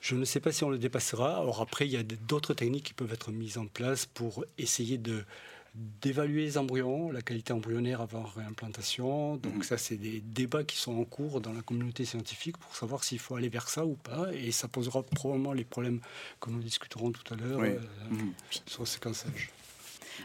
Je 0.00 0.14
ne 0.14 0.24
sais 0.24 0.40
pas 0.40 0.52
si 0.52 0.62
on 0.62 0.70
le 0.70 0.78
dépassera. 0.78 1.38
Alors 1.38 1.62
après, 1.62 1.86
il 1.86 1.92
y 1.92 1.96
a 1.96 2.02
d'autres 2.02 2.54
techniques 2.54 2.84
qui 2.84 2.94
peuvent 2.94 3.12
être 3.12 3.32
mises 3.32 3.58
en 3.58 3.66
place 3.66 4.06
pour 4.06 4.44
essayer 4.58 4.98
de 4.98 5.24
d'évaluer 6.00 6.44
les 6.44 6.56
embryons, 6.56 7.10
la 7.10 7.20
qualité 7.20 7.52
embryonnaire 7.52 8.00
avant 8.00 8.22
réimplantation. 8.22 9.36
Donc 9.36 9.56
mhm. 9.56 9.62
ça, 9.62 9.76
c'est 9.76 9.96
des 9.96 10.20
débats 10.20 10.64
qui 10.64 10.76
sont 10.78 10.96
en 10.96 11.04
cours 11.04 11.40
dans 11.42 11.52
la 11.52 11.60
communauté 11.60 12.06
scientifique 12.06 12.56
pour 12.56 12.74
savoir 12.74 13.04
s'il 13.04 13.18
faut 13.18 13.36
aller 13.36 13.50
vers 13.50 13.68
ça 13.68 13.84
ou 13.84 13.94
pas. 13.94 14.32
Et 14.32 14.52
ça 14.52 14.68
posera 14.68 15.02
probablement 15.02 15.52
les 15.52 15.64
problèmes 15.64 16.00
que 16.40 16.50
nous 16.50 16.60
discuterons 16.60 17.12
tout 17.12 17.34
à 17.34 17.36
l'heure 17.36 17.60
euh, 17.60 17.78
mhm. 18.10 18.32
sur 18.66 18.82
le 18.82 18.86
séquençage. 18.86 19.50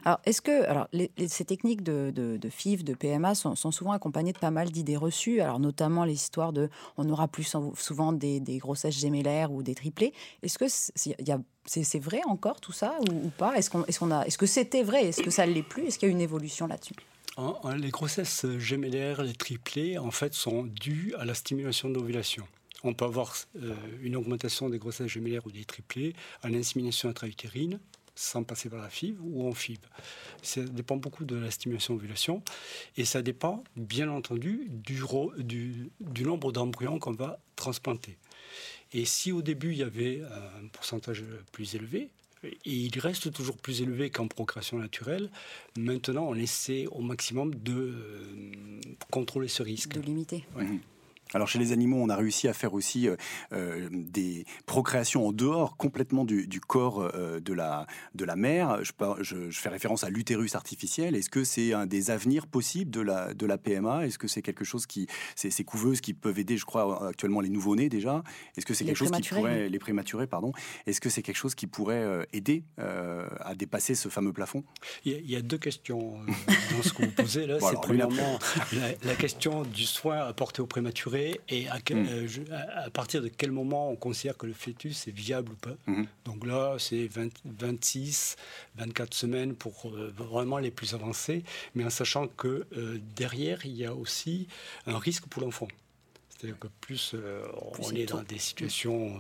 Alors, 0.04 0.20
est-ce 0.26 0.42
que 0.42 0.64
alors, 0.66 0.88
ces 1.28 1.46
techniques 1.46 1.84
de, 1.84 2.12
de, 2.14 2.50
FIV, 2.50 2.84
de 2.84 2.94
PMA 2.94 3.36
sont, 3.36 3.56
souvent 3.56 3.92
accompagnées 3.92 4.34
de 4.34 4.40
pas 4.40 4.52
mal 4.52 4.72
d'idées 4.72 4.98
reçues, 4.98 5.42
alors 5.42 5.60
notamment 5.60 6.06
les 6.06 6.14
histoires 6.14 6.54
de 6.54 6.70
on 6.98 7.08
aura 7.10 7.28
plus 7.28 7.56
souvent 7.76 8.12
des, 8.12 8.42
grossesses 8.58 8.98
gémellaires 8.98 9.52
ou 9.52 9.64
des 9.64 9.76
triplés. 9.76 10.14
Est-ce 10.44 10.58
que 10.58 10.66
c'est 11.66 12.00
vrai 12.00 12.22
encore 12.26 12.60
tout 12.60 12.72
ça 12.72 12.98
ou, 13.10 13.30
pas? 13.30 13.56
Est-ce 13.56 13.70
est-ce 13.88 14.38
que 14.38 14.46
c'était 14.46 14.84
vrai? 14.84 15.06
Est-ce 15.06 15.22
que 15.22 15.30
ça 15.32 15.46
ne 15.46 15.54
l'est 15.54 15.64
plus? 15.64 15.86
Est-ce 15.86 16.00
qu'il 16.00 16.08
y 16.08 16.12
a 16.12 16.14
une 16.14 16.22
évolution 16.22 16.68
là-dessus? 16.68 16.96
Les 17.78 17.90
grossesses 17.90 18.46
gémellaires, 18.58 19.24
les 19.24 19.34
triplés, 19.34 19.98
en 19.98 20.12
fait, 20.12 20.34
sont 20.34 20.64
dues 20.64 21.14
à 21.18 21.26
la 21.26 21.34
stimulation 21.34 21.90
de 21.90 21.96
l'ovulation. 21.96 22.46
On 22.84 22.94
peut 22.94 23.06
avoir 23.06 23.36
euh, 23.58 23.76
une 24.02 24.16
augmentation 24.16 24.70
des 24.70 24.80
grossesses 24.80 25.08
gémellaires 25.08 25.46
ou 25.46 25.52
des 25.52 25.66
triplés 25.66 26.14
à 26.42 26.50
l'insémination 26.50 27.10
intra-utérine 27.10 27.80
sans 28.22 28.44
passer 28.44 28.70
par 28.70 28.82
la 28.82 28.90
FIV 28.90 29.18
ou 29.22 29.48
en 29.48 29.54
FIV. 29.54 29.80
Ça 30.42 30.62
dépend 30.62 30.98
beaucoup 30.98 31.26
de 31.26 31.36
la 31.36 31.52
stimulation 31.52 31.96
ovulation 31.96 32.44
et 32.98 33.06
ça 33.06 33.22
dépend 33.22 33.64
bien 33.76 34.10
entendu 34.10 34.68
du, 34.70 35.02
du, 35.40 36.24
nombre 36.24 36.52
d'embryons 36.52 37.00
qu'on 37.00 37.14
va 37.14 37.40
transplanter. 37.56 38.18
Et 38.94 39.06
si 39.06 39.32
au 39.32 39.42
début 39.42 39.72
il 39.72 39.78
y 39.78 39.84
avait 39.84 40.22
un 40.22 40.68
pourcentage 40.68 41.24
plus 41.52 41.76
élevé, 41.76 42.10
et 42.44 42.52
il 42.66 43.00
reste 43.00 43.32
toujours 43.32 43.58
plus 43.58 43.82
élevé 43.82 44.10
qu'en 44.10 44.28
procréation 44.28 44.80
naturelle. 44.80 45.30
Maintenant, 45.78 46.26
on 46.28 46.34
essaie 46.34 46.88
au 46.88 47.02
maximum 47.02 47.54
de 47.54 47.74
euh, 47.74 48.52
contrôler 49.12 49.48
ce 49.48 49.62
risque. 49.62 49.94
De 49.94 50.02
limiter. 50.02 50.44
Mhm. 50.56 50.80
Alors 51.34 51.48
chez 51.48 51.60
les 51.60 51.72
animaux, 51.72 51.98
on 52.00 52.10
a 52.10 52.16
réussi 52.16 52.48
à 52.48 52.54
faire 52.54 52.74
aussi 52.74 53.08
des 53.92 54.46
procréations 54.66 55.28
en 55.28 55.32
dehors 55.32 55.78
complètement 55.78 56.26
du, 56.26 56.62
corps 56.62 57.12
de, 57.14 57.54
la, 57.54 57.88
de 58.16 58.26
la 58.26 58.36
mère. 58.36 58.84
Je, 58.84 58.92
je, 59.22 59.50
je 59.50 59.60
fais 59.60 59.70
référence 59.70 60.04
à 60.04 60.10
l'utérus 60.10 60.56
artificiel. 60.56 61.16
Est-ce 61.16 61.30
que 61.30 61.44
c'est 61.44 61.74
un 61.74 61.86
des 61.86 62.12
avenirs 62.12 62.48
possibles 62.48 62.92
de 62.92 63.02
la, 63.02 63.34
de 63.34 63.46
la 63.46 63.58
PMA 63.58 64.06
Est-ce 64.06 64.18
que 64.18 64.28
c'est 64.28 64.42
quelque 64.42 64.66
chose 64.66 64.86
qui... 64.86 65.08
C'est 65.36 65.50
ces 65.50 65.64
couveuses 65.64 66.02
qui 66.02 66.14
peuvent 66.14 66.40
aider, 66.40 66.58
je 66.58 66.66
crois, 66.66 67.08
actuellement 67.10 67.42
les 67.42 67.50
nouveau-nés 67.50 67.90
déjà? 67.90 68.24
Est-ce 68.58 68.66
que 68.66 68.74
c'est 68.74 68.86
quelque 68.86 68.96
chose 68.96 69.12
qui 69.12 69.30
pourrait... 69.30 69.70
Les 69.70 69.80
prématurés, 69.80 70.28
pardon. 70.28 70.52
Est-ce 70.86 71.02
que 71.02 71.10
c'est 71.10 71.22
quelque 71.22 71.38
chose 71.38 71.56
qui 71.56 71.68
pourrait 71.68 72.28
aider 72.34 72.64
à 72.78 73.56
dépasser 73.56 73.96
ce 73.96 74.10
fameux 74.10 74.34
plafond? 74.34 74.64
Il 75.06 75.30
y, 75.30 75.36
a, 75.36 75.42
deux 75.42 75.58
questions 75.58 76.18
dans 76.18 76.84
ce 76.84 76.94
que 76.94 77.04
vous 77.04 77.12
posez 77.12 77.48
là. 77.48 77.58
c'est 77.70 77.82
premièrement 77.82 78.40
la, 79.04 79.16
question 79.16 79.64
du 79.64 79.84
soin 79.84 80.18
apporté 80.20 80.62
aux 80.62 80.68
prématurés 80.68 81.21
et 81.50 81.68
à, 81.68 81.78
hmm. 81.78 82.06
à, 82.76 82.90
partir 82.90 83.22
de 83.22 83.28
quel 83.28 83.52
moment 83.52 83.90
on 83.90 83.96
considère 83.96 84.38
que 84.38 84.46
le 84.46 84.54
fœtus 84.54 85.08
est 85.08 85.12
viable 85.12 85.54
ou 85.54 85.56
pas. 85.56 85.76
Hmm. 85.88 86.06
Donc 86.26 86.46
là, 86.46 86.76
c'est 86.80 87.10
26, 87.46 88.36
24 88.76 89.14
semaines 89.14 89.56
pour 89.56 89.74
euh, 89.86 90.14
vraiment 90.16 90.58
les 90.58 90.72
plus 90.72 90.94
avancés, 90.94 91.44
mais 91.76 91.86
en 91.86 91.90
sachant 91.90 92.28
que 92.28 92.66
euh, 92.78 93.00
derrière, 93.16 93.66
il 93.66 93.76
y 93.76 93.86
a 93.86 93.94
aussi 93.94 94.48
un 94.88 94.98
risque 94.98 95.26
pour 95.28 95.42
l'enfant. 95.42 95.68
C'est-à-dire 96.42 96.60
que 96.60 96.68
plus, 96.82 97.12
euh, 97.14 97.46
on 97.78 97.92
est 97.92 98.08
dans 98.08 98.24
des 98.24 98.40
situations 98.40 99.16
euh, 99.16 99.20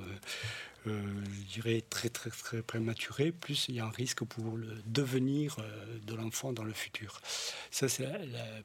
je 0.86 1.54
dirais, 1.54 1.84
très, 1.90 2.10
très, 2.10 2.30
très 2.30 2.62
prématuré, 2.62 3.32
plus 3.32 3.68
il 3.70 3.76
y 3.76 3.80
a 3.80 3.86
un 3.86 3.92
risque 3.92 4.24
pour 4.24 4.58
le 4.58 4.68
devenir 4.86 5.58
euh, 5.60 6.00
de 6.06 6.16
l'enfant 6.16 6.54
dans 6.54 6.64
le 6.64 6.74
futur. 6.74 7.22
Ça, 7.70 7.88
c'est 7.88 8.08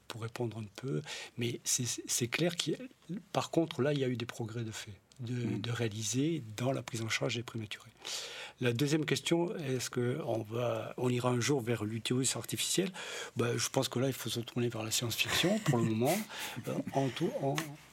pour 0.07 0.21
répondre 0.21 0.57
un 0.57 0.65
peu. 0.75 1.01
Mais 1.37 1.59
c'est 1.63 2.27
clair 2.27 2.55
qu'il 2.55 2.77
par 3.31 3.51
contre, 3.51 3.81
là, 3.81 3.93
il 3.93 3.99
y 3.99 4.03
a 4.03 4.07
eu 4.07 4.17
des 4.17 4.25
progrès 4.25 4.63
de 4.63 4.71
fait, 4.71 4.93
de, 5.19 5.33
mmh. 5.33 5.61
de 5.61 5.71
réaliser 5.71 6.43
dans 6.57 6.71
la 6.71 6.81
prise 6.81 7.01
en 7.01 7.09
charge 7.09 7.35
des 7.35 7.43
prématurés. 7.43 7.91
La 8.59 8.73
deuxième 8.73 9.05
question, 9.05 9.55
est-ce 9.57 9.91
qu'on 9.91 10.45
on 10.97 11.09
ira 11.09 11.29
un 11.29 11.39
jour 11.39 11.61
vers 11.61 11.83
l'utérus 11.83 12.35
artificiel? 12.35 12.89
Ben, 13.35 13.55
Je 13.55 13.69
pense 13.69 13.87
que 13.87 13.99
là, 13.99 14.07
il 14.07 14.13
faut 14.13 14.29
se 14.29 14.39
tourner 14.39 14.69
vers 14.69 14.81
la 14.81 14.89
science-fiction 14.89 15.59
pour 15.59 15.77
le 15.77 15.83
moment. 15.91 16.17
Euh, 16.67 16.73
en 16.93 17.07
tout, 17.09 17.29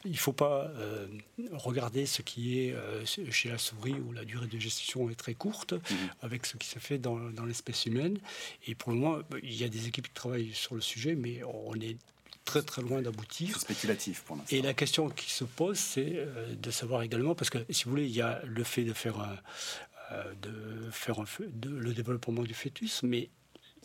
il 0.06 0.12
ne 0.12 0.16
faut 0.16 0.32
pas 0.32 0.70
euh, 0.76 1.06
regarder 1.52 2.06
ce 2.06 2.22
qui 2.22 2.60
est 2.60 2.72
euh, 2.72 3.04
chez 3.04 3.50
la 3.50 3.58
souris 3.58 3.92
où 3.92 4.12
la 4.12 4.24
durée 4.24 4.46
de 4.46 4.58
gestation 4.58 5.10
est 5.10 5.16
très 5.16 5.34
courte, 5.34 5.74
mhm. 5.74 5.80
avec 6.22 6.46
ce 6.46 6.56
qui 6.56 6.66
se 6.66 6.78
fait 6.78 6.96
dans, 6.98 7.18
dans 7.18 7.44
l'espèce 7.44 7.84
humaine. 7.84 8.18
Et 8.66 8.74
pour 8.74 8.92
le 8.92 8.98
moment, 8.98 9.18
il 9.42 9.54
y 9.54 9.64
a 9.64 9.68
des 9.68 9.86
équipes 9.86 10.08
qui 10.08 10.14
travaillent 10.14 10.54
sur 10.54 10.74
le 10.74 10.80
sujet, 10.80 11.14
mais 11.14 11.42
on 11.44 11.74
est 11.74 11.98
très 12.46 12.62
très 12.62 12.80
loin 12.80 13.02
d'aboutir. 13.02 13.58
Spéculatif 13.60 14.22
pour 14.22 14.36
l'instant. 14.36 14.56
Et 14.56 14.62
la 14.62 14.72
question 14.72 15.10
qui 15.10 15.30
se 15.30 15.44
pose, 15.44 15.78
c'est 15.78 16.26
de 16.58 16.70
savoir 16.70 17.02
également, 17.02 17.34
parce 17.34 17.50
que 17.50 17.58
si 17.68 17.84
vous 17.84 17.90
voulez, 17.90 18.04
il 18.04 18.14
y 18.14 18.22
a 18.22 18.40
le 18.44 18.64
fait 18.64 18.84
de 18.84 18.92
faire 18.92 19.18
un, 19.20 19.36
de 20.42 20.90
faire 20.90 21.16
le 21.20 21.92
développement 21.92 22.42
du 22.42 22.54
fœtus, 22.54 23.02
mais 23.02 23.30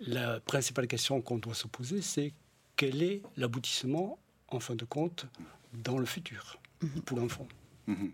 la 0.01 0.39
principale 0.39 0.88
question 0.88 1.21
qu'on 1.21 1.38
doit 1.38 1.53
se 1.53 1.67
poser, 1.67 2.01
c'est 2.01 2.33
quel 2.75 3.01
est 3.03 3.21
l'aboutissement, 3.38 4.17
en 4.47 4.59
fin 4.59 4.75
de 4.75 4.85
compte, 4.85 5.25
dans 5.73 5.97
le 5.97 6.05
futur 6.05 6.59
mhm. 6.81 7.01
pour 7.01 7.19
l'enfant? 7.19 7.47
Mhm. 7.88 8.11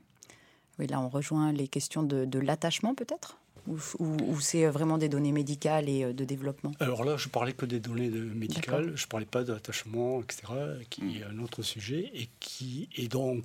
Oui, 0.79 0.87
là, 0.87 0.99
on 0.99 1.07
rejoint 1.07 1.53
les 1.53 1.67
questions 1.67 2.03
de, 2.03 2.39
l'attachement, 2.39 2.95
peut-être? 2.95 3.37
Ou, 3.67 4.39
c'est 4.41 4.67
vraiment 4.67 4.99
des 4.99 5.09
données 5.09 5.31
médicales 5.31 5.89
et 5.89 6.03
euh, 6.03 6.13
de 6.13 6.23
développement? 6.23 6.71
Alors 6.79 7.03
là, 7.03 7.17
je 7.17 7.29
parlais 7.29 7.53
que 7.53 7.65
des 7.65 7.79
données 7.79 8.11
de 8.11 8.21
médicales, 8.21 8.95
je 8.95 9.05
ne 9.05 9.09
parlais 9.09 9.25
pas 9.25 9.43
d'attachement, 9.43 10.21
etc., 10.21 10.43
qui 10.89 11.03
mhm. 11.03 11.15
est 11.15 11.23
un 11.23 11.39
autre 11.39 11.63
sujet, 11.63 12.11
et, 12.13 12.29
qui, 12.39 12.89
et 12.95 13.07
donc 13.07 13.43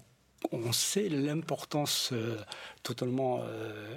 on 0.53 0.73
sait 0.73 1.09
l'importance 1.09 2.11
euh, 2.13 2.39
totalement 2.83 3.41
euh, 3.43 3.97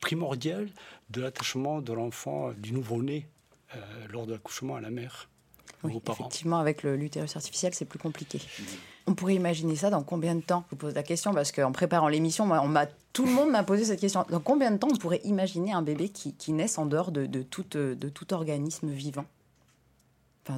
primordial 0.00 0.68
de 1.10 1.20
l'attachement 1.20 1.80
de 1.80 1.92
l'enfant, 1.92 2.52
du 2.52 2.72
nouveau-né, 2.72 3.26
euh, 3.74 3.78
lors 4.10 4.26
de 4.26 4.32
l'accouchement 4.32 4.76
à 4.76 4.80
la 4.80 4.90
mère. 4.90 5.28
Oui, 5.82 5.98
effectivement, 6.10 6.58
avec 6.58 6.82
l'utérus 6.82 7.36
artificiel, 7.36 7.72
c'est 7.72 7.86
plus 7.86 7.98
compliqué. 7.98 8.38
On 9.06 9.14
pourrait 9.14 9.34
imaginer 9.34 9.76
ça 9.76 9.88
dans 9.88 10.02
combien 10.02 10.34
de 10.34 10.42
temps 10.42 10.64
Je 10.66 10.70
vous 10.72 10.76
pose 10.76 10.94
la 10.94 11.02
question 11.02 11.32
parce 11.32 11.52
qu'en 11.52 11.72
préparant 11.72 12.08
l'émission, 12.08 12.44
on 12.44 12.68
m'a, 12.68 12.86
tout 13.12 13.24
le 13.24 13.32
monde 13.32 13.50
m'a 13.50 13.62
posé 13.62 13.84
cette 13.86 14.00
question. 14.00 14.26
Dans 14.28 14.40
combien 14.40 14.70
de 14.70 14.76
temps 14.76 14.88
on 14.92 14.96
pourrait 14.96 15.22
imaginer 15.24 15.72
un 15.72 15.80
bébé 15.80 16.10
qui, 16.10 16.34
qui 16.34 16.52
naisse 16.52 16.76
en 16.76 16.84
dehors 16.84 17.12
de, 17.12 17.24
de, 17.24 17.42
tout, 17.42 17.64
de 17.72 18.08
tout 18.08 18.34
organisme 18.34 18.90
vivant? 18.90 19.24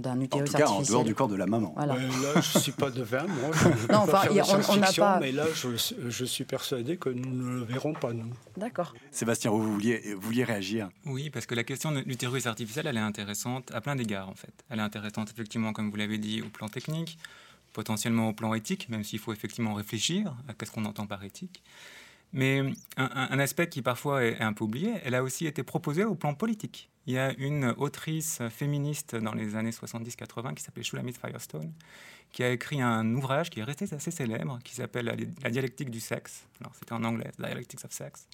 D'un 0.01 0.21
utérus 0.21 0.51
en 0.51 0.53
tout 0.53 0.59
cas, 0.59 0.69
en 0.69 0.83
dehors 0.83 1.05
du 1.05 1.15
corps 1.15 1.29
de 1.29 1.37
la 1.37 1.47
maman. 1.47 1.75
là, 1.77 1.97
je 1.99 2.59
ne 2.59 2.63
suis 2.63 2.73
pas 2.73 2.91
de 2.91 3.03
vin, 3.03 3.27
moi. 3.27 3.51
Je, 3.53 3.93
non, 3.93 4.01
enfin, 4.01 4.23
on 4.69 4.77
n'a 4.77 4.93
pas. 4.93 5.21
Mais 5.21 5.33
là, 5.33 5.45
je, 5.55 5.69
je, 6.09 6.25
suis 6.25 6.45
persuadé 6.45 6.97
que 6.97 7.09
nous 7.09 7.31
ne 7.31 7.61
le 7.61 7.65
verrons 7.65 7.93
pas, 7.93 8.13
nous. 8.13 8.33
D'accord. 8.57 8.95
Sébastien, 9.11 9.51
vous 9.51 9.63
vouliez, 9.63 10.15
vouliez 10.15 10.45
réagir 10.45 10.89
Oui, 11.07 11.31
parce 11.31 11.47
que 11.47 11.55
la 11.55 11.65
question 11.65 11.93
de 11.93 12.01
l'utérus 12.01 12.47
artificiel, 12.47 12.87
elle 12.87 12.97
est 12.97 13.01
intéressante 13.01 13.71
à 13.73 13.81
plein 13.81 13.97
d'égards, 13.97 14.29
en 14.29 14.35
fait. 14.35 14.53
Elle 14.69 14.79
est 14.79 14.83
intéressante, 14.83 15.31
effectivement, 15.31 15.73
comme 15.73 15.91
vous 15.91 15.97
l'avez 15.97 16.19
dit, 16.19 16.43
au 16.43 16.49
plan 16.49 16.69
technique, 16.69 17.19
potentiellement 17.73 18.29
au 18.29 18.33
plan 18.33 18.55
éthique, 18.55 18.89
même 18.89 19.05
s'il 19.05 19.19
faut 19.19 19.33
effectivement 19.33 19.75
réfléchir 19.75 20.35
à 20.49 20.65
ce 20.65 20.71
qu'on 20.71 20.85
entend 20.85 21.07
par 21.07 21.23
éthique. 21.25 21.63
Mais 22.33 22.63
un, 22.97 23.39
aspect 23.39 23.69
qui 23.69 23.83
parfois 23.83 24.25
est 24.25 24.41
un 24.41 24.55
peu 24.55 24.65
oublié, 24.65 24.95
elle 25.05 25.15
a 25.15 25.23
aussi 25.23 25.47
été 25.47 25.63
proposée 25.63 26.05
au 26.05 26.15
plan 26.15 26.33
politique. 26.35 26.89
Il 27.07 27.15
y 27.15 27.19
a 27.19 27.33
une 27.37 27.75
autrice 27.79 28.41
féministe 28.49 29.17
dans 29.17 29.35
les 29.35 29.57
années 29.57 29.71
70-80 29.71 30.55
qui 30.55 30.63
s'appelait 30.63 30.85
Shulamit 30.85 31.15
Firestone, 31.15 31.73
qui 32.31 32.45
a 32.45 32.51
écrit 32.51 32.81
un 32.81 33.15
ouvrage 33.15 33.51
qui 33.51 33.59
est 33.59 33.65
resté 33.65 33.87
assez 33.93 34.13
célèbre, 34.13 34.61
qui 34.63 34.75
s'appelle 34.75 35.07
La 35.43 35.51
dialectique 35.51 35.91
du 35.91 35.99
sexe. 35.99 36.47
Alors 36.61 36.75
c'était 36.77 36.93
en 36.93 37.03
anglais, 37.03 37.31
Dialectics 37.39 37.85
of 37.85 37.91
Sex, 37.91 38.29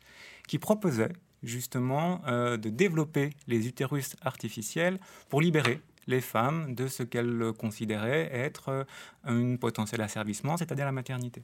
qui 0.47 0.59
proposait 0.59 1.13
justement 1.43 2.21
euh, 2.27 2.57
de 2.59 2.69
développer 2.69 3.31
les 3.47 3.67
utérus 3.67 4.17
artificiels 4.23 4.99
pour 5.31 5.41
libérer 5.41 5.81
les 6.07 6.21
femmes 6.21 6.75
de 6.75 6.89
ce 6.89 7.03
qu'elles 7.03 7.53
considéraient 7.59 8.29
être 8.33 8.69
euh, 8.69 8.85
un 9.25 9.57
potentiel 9.57 10.03
asservissement, 10.03 10.57
c'est-à-dire 10.57 10.85
la 10.85 10.93
maternité 10.93 11.43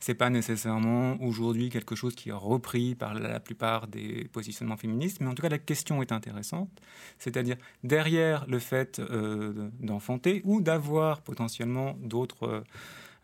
c'est 0.00 0.14
pas 0.14 0.30
nécessairement 0.30 1.22
aujourd'hui 1.22 1.68
quelque 1.68 1.94
chose 1.94 2.14
qui 2.14 2.30
est 2.30 2.32
repris 2.32 2.94
par 2.94 3.14
la 3.14 3.38
plupart 3.38 3.86
des 3.86 4.28
positionnements 4.32 4.78
féministes, 4.78 5.20
mais 5.20 5.28
en 5.28 5.34
tout 5.34 5.42
cas 5.42 5.50
la 5.50 5.58
question 5.58 6.00
est 6.00 6.10
intéressante, 6.10 6.70
c'est-à-dire 7.18 7.56
derrière 7.84 8.46
le 8.48 8.58
fait 8.58 8.98
euh, 8.98 9.68
d'enfanter 9.78 10.40
ou 10.44 10.62
d'avoir 10.62 11.20
potentiellement 11.20 11.96
d'autres 12.00 12.64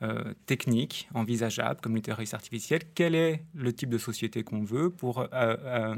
euh, 0.03 0.35
techniques 0.45 1.09
envisageables 1.15 1.81
comme 1.81 1.95
l'utérus 1.95 2.35
artificiel, 2.35 2.83
quel 2.95 3.15
est 3.15 3.43
le 3.55 3.73
type 3.73 3.89
de 3.89 3.99
société 3.99 4.45
qu'on 4.45 4.63
veut 4.63 4.91
pour 4.91 5.27
euh, 5.33 5.97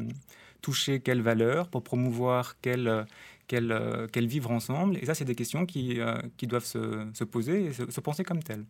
toucher 0.62 1.00
quelles 1.00 1.22
valeurs, 1.22 1.68
pour 1.68 1.82
promouvoir 1.82 2.56
quel 2.62 3.06
quel, 3.48 4.26
vivre 4.26 4.50
ensemble? 4.50 4.98
Et 4.98 5.06
ça, 5.06 5.14
c'est 5.14 5.24
des 5.24 5.34
questions 5.34 5.64
qui, 5.64 6.00
qui 6.36 6.46
doivent 6.46 6.66
se, 6.66 7.24
poser 7.24 7.64
et 7.64 7.72
se 7.72 8.00
penser 8.02 8.22
comme 8.22 8.42
telles. 8.42 8.66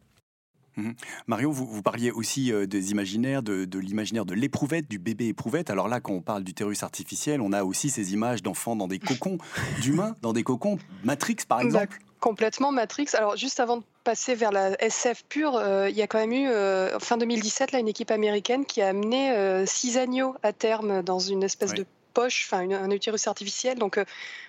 Mhm. 0.79 0.95
Marion, 1.27 1.51
vous, 1.51 1.83
parliez 1.83 2.13
aussi 2.13 2.53
euh, 2.53 2.67
des 2.67 2.93
imaginaires, 2.93 3.43
de, 3.43 3.67
l'imaginaire 3.79 4.25
de 4.25 4.35
l'éprouvette, 4.35 4.89
du 4.89 5.01
bébé 5.01 5.27
éprouvette. 5.27 5.71
Alors 5.71 5.89
là, 5.89 6.01
quand 6.01 6.13
on 6.13 6.21
parle 6.21 6.45
d'utérus 6.45 6.85
artificiel, 6.85 7.41
on 7.41 7.53
a 7.53 7.65
aussi 7.65 7.91
ces 7.91 8.13
images 8.13 8.45
d'enfants 8.45 8.77
dans 8.77 8.87
des 8.87 9.01
cocons, 9.01 9.39
d'humains 9.83 10.15
dans 10.23 10.33
des 10.33 10.45
cocons, 10.45 10.79
Matrix 11.03 11.39
par 11.49 11.61
exemple. 11.61 11.99
Complètement 12.21 12.71
Matrix. 12.71 13.09
Alors 13.15 13.37
juste 13.37 13.59
avant 13.59 13.79
de 13.79 13.83
passer 14.05 14.37
vers 14.37 14.53
la 14.53 14.81
SF 14.83 15.25
pure, 15.29 15.57
euh, 15.57 15.91
il 15.91 15.97
y 15.97 16.03
a 16.03 16.07
quand 16.07 16.19
même 16.19 16.33
eu, 16.33 16.49
euh, 16.49 16.99
fin 17.01 17.17
2017, 17.17 17.73
là, 17.73 17.81
une 17.81 17.89
équipe 17.89 18.13
américaine 18.13 18.65
qui 18.65 18.81
a 18.81 18.89
amené 18.89 19.65
six 19.67 19.99
agneaux 19.99 20.35
à 20.45 20.53
terme 20.53 21.03
dans 21.03 21.19
une 21.19 21.43
espèce 21.43 21.75
de 21.75 21.85
poche, 22.15 22.49
enfin 22.49 22.71
un 22.71 22.91
utérus 22.91 23.27
artificiel. 23.27 23.79
Donc 23.79 24.01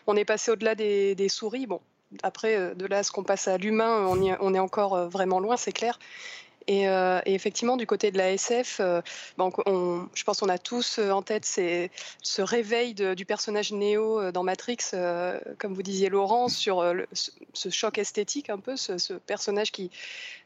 on 0.05 0.15
est 0.15 0.25
passé 0.25 0.51
au-delà 0.51 0.75
des, 0.75 1.15
des 1.15 1.29
souris. 1.29 1.65
Bon, 1.65 1.81
après, 2.23 2.55
euh, 2.55 2.73
de 2.73 2.85
là 2.85 2.99
à 2.99 3.03
ce 3.03 3.11
qu'on 3.11 3.23
passe 3.23 3.47
à 3.47 3.57
l'humain, 3.57 4.07
on, 4.07 4.53
est 4.53 4.59
encore 4.59 4.95
euh, 4.95 5.07
vraiment 5.07 5.39
loin, 5.39 5.57
c'est 5.57 5.71
clair. 5.71 5.99
Euh, 6.69 7.21
et, 7.25 7.33
effectivement, 7.33 7.77
du 7.77 7.87
côté 7.87 8.11
de 8.11 8.17
la 8.17 8.31
SF, 8.31 8.79
je 8.79 10.23
pense 10.23 10.39
qu'on 10.39 10.49
a 10.49 10.57
tous 10.59 10.99
en 10.99 11.23
tête 11.23 11.45
ce 11.45 12.41
réveil 12.41 12.93
du 12.93 13.25
personnage 13.25 13.71
Néo 13.71 14.31
dans 14.31 14.43
Matrix, 14.43 14.77
comme 15.57 15.73
vous 15.73 15.81
disiez 15.81 16.09
Laurent, 16.09 16.47
sur 16.47 16.85
ce, 17.13 17.69
choc 17.69 17.97
esthétique 17.97 18.51
un 18.51 18.59
peu, 18.59 18.77
ce, 18.77 19.13
personnage 19.13 19.71
qui 19.71 19.89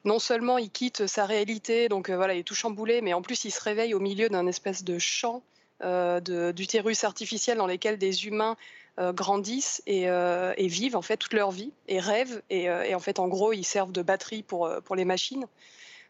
non 0.05 0.17
seulement 0.17 0.57
il 0.57 0.69
quitte 0.69 1.07
sa 1.07 1.25
réalité, 1.25 1.89
donc 1.89 2.09
voilà, 2.09 2.35
il 2.35 2.39
est 2.39 2.43
tout 2.43 2.55
chamboulé, 2.55 3.01
mais 3.01 3.13
en 3.13 3.21
plus 3.21 3.43
il 3.43 3.51
se 3.51 3.61
réveille 3.61 3.93
au 3.93 3.99
milieu 3.99 4.29
d'un 4.29 4.47
espèce 4.47 4.85
de 4.85 4.99
champ 4.99 5.43
d'utérus 5.81 7.03
artificiel 7.03 7.57
dans 7.57 7.67
lesquels 7.67 7.97
des 7.97 8.27
humains 8.27 8.55
euh, 8.55 8.55
grandissent 8.99 9.81
euh, 9.89 10.53
et, 10.57 10.67
vivent 10.67 10.95
en 10.95 11.01
fait 11.01 11.17
toute 11.17 11.33
leur 11.33 11.51
vie 11.51 11.71
et 11.87 11.99
rêvent 11.99 12.41
euh, 12.51 12.83
et, 12.83 12.93
en 12.93 12.99
fait 12.99 13.19
en 13.19 13.27
gros 13.27 13.51
ils 13.53 13.63
servent 13.63 13.91
de 13.91 14.03
batterie 14.03 14.43
pour, 14.43 14.69
pour 14.85 14.95
les 14.95 15.05
machines. 15.05 15.45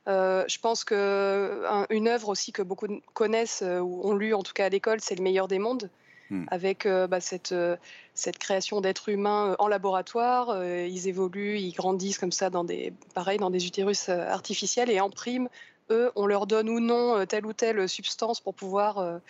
je 0.05 0.59
pense 0.59 0.83
que 0.83 1.63
une 1.89 2.07
œuvre 2.07 2.29
aussi 2.29 2.51
que 2.51 2.61
beaucoup 2.61 2.87
connaissent 3.13 3.63
ou 3.63 4.01
ont 4.03 4.13
lu 4.13 4.33
en 4.33 4.43
tout 4.43 4.53
cas 4.53 4.65
à 4.65 4.69
l'école, 4.69 4.99
c'est 5.01 5.15
Le 5.15 5.23
meilleur 5.23 5.47
des 5.47 5.59
mondes. 5.59 5.89
hmm. 6.29 6.45
avec 6.51 6.85
bah, 6.85 7.21
cette, 7.21 7.55
cette 8.13 8.37
création 8.37 8.81
d'êtres 8.81 9.09
humains 9.09 9.55
en 9.59 9.67
laboratoire. 9.67 10.61
ils 10.65 11.07
évoluent, 11.07 11.59
ils 11.59 11.73
grandissent 11.73 12.17
comme 12.17 12.33
ça 12.33 12.49
dans 12.49 12.65
des, 12.65 12.93
pareil, 13.13 13.37
dans 13.37 13.49
des 13.49 13.65
utérus 13.65 14.09
artificiels 14.09 14.89
et 14.89 14.99
en 14.99 15.09
prime, 15.09 15.47
eux, 15.89 16.11
on 16.15 16.25
leur 16.25 16.47
donne 16.47 16.69
ou 16.69 16.81
non 16.81 17.25
telle 17.25 17.45
ou 17.45 17.53
telle 17.53 17.87
substance 17.87 18.41
pour 18.41 18.53
pouvoir 18.53 19.21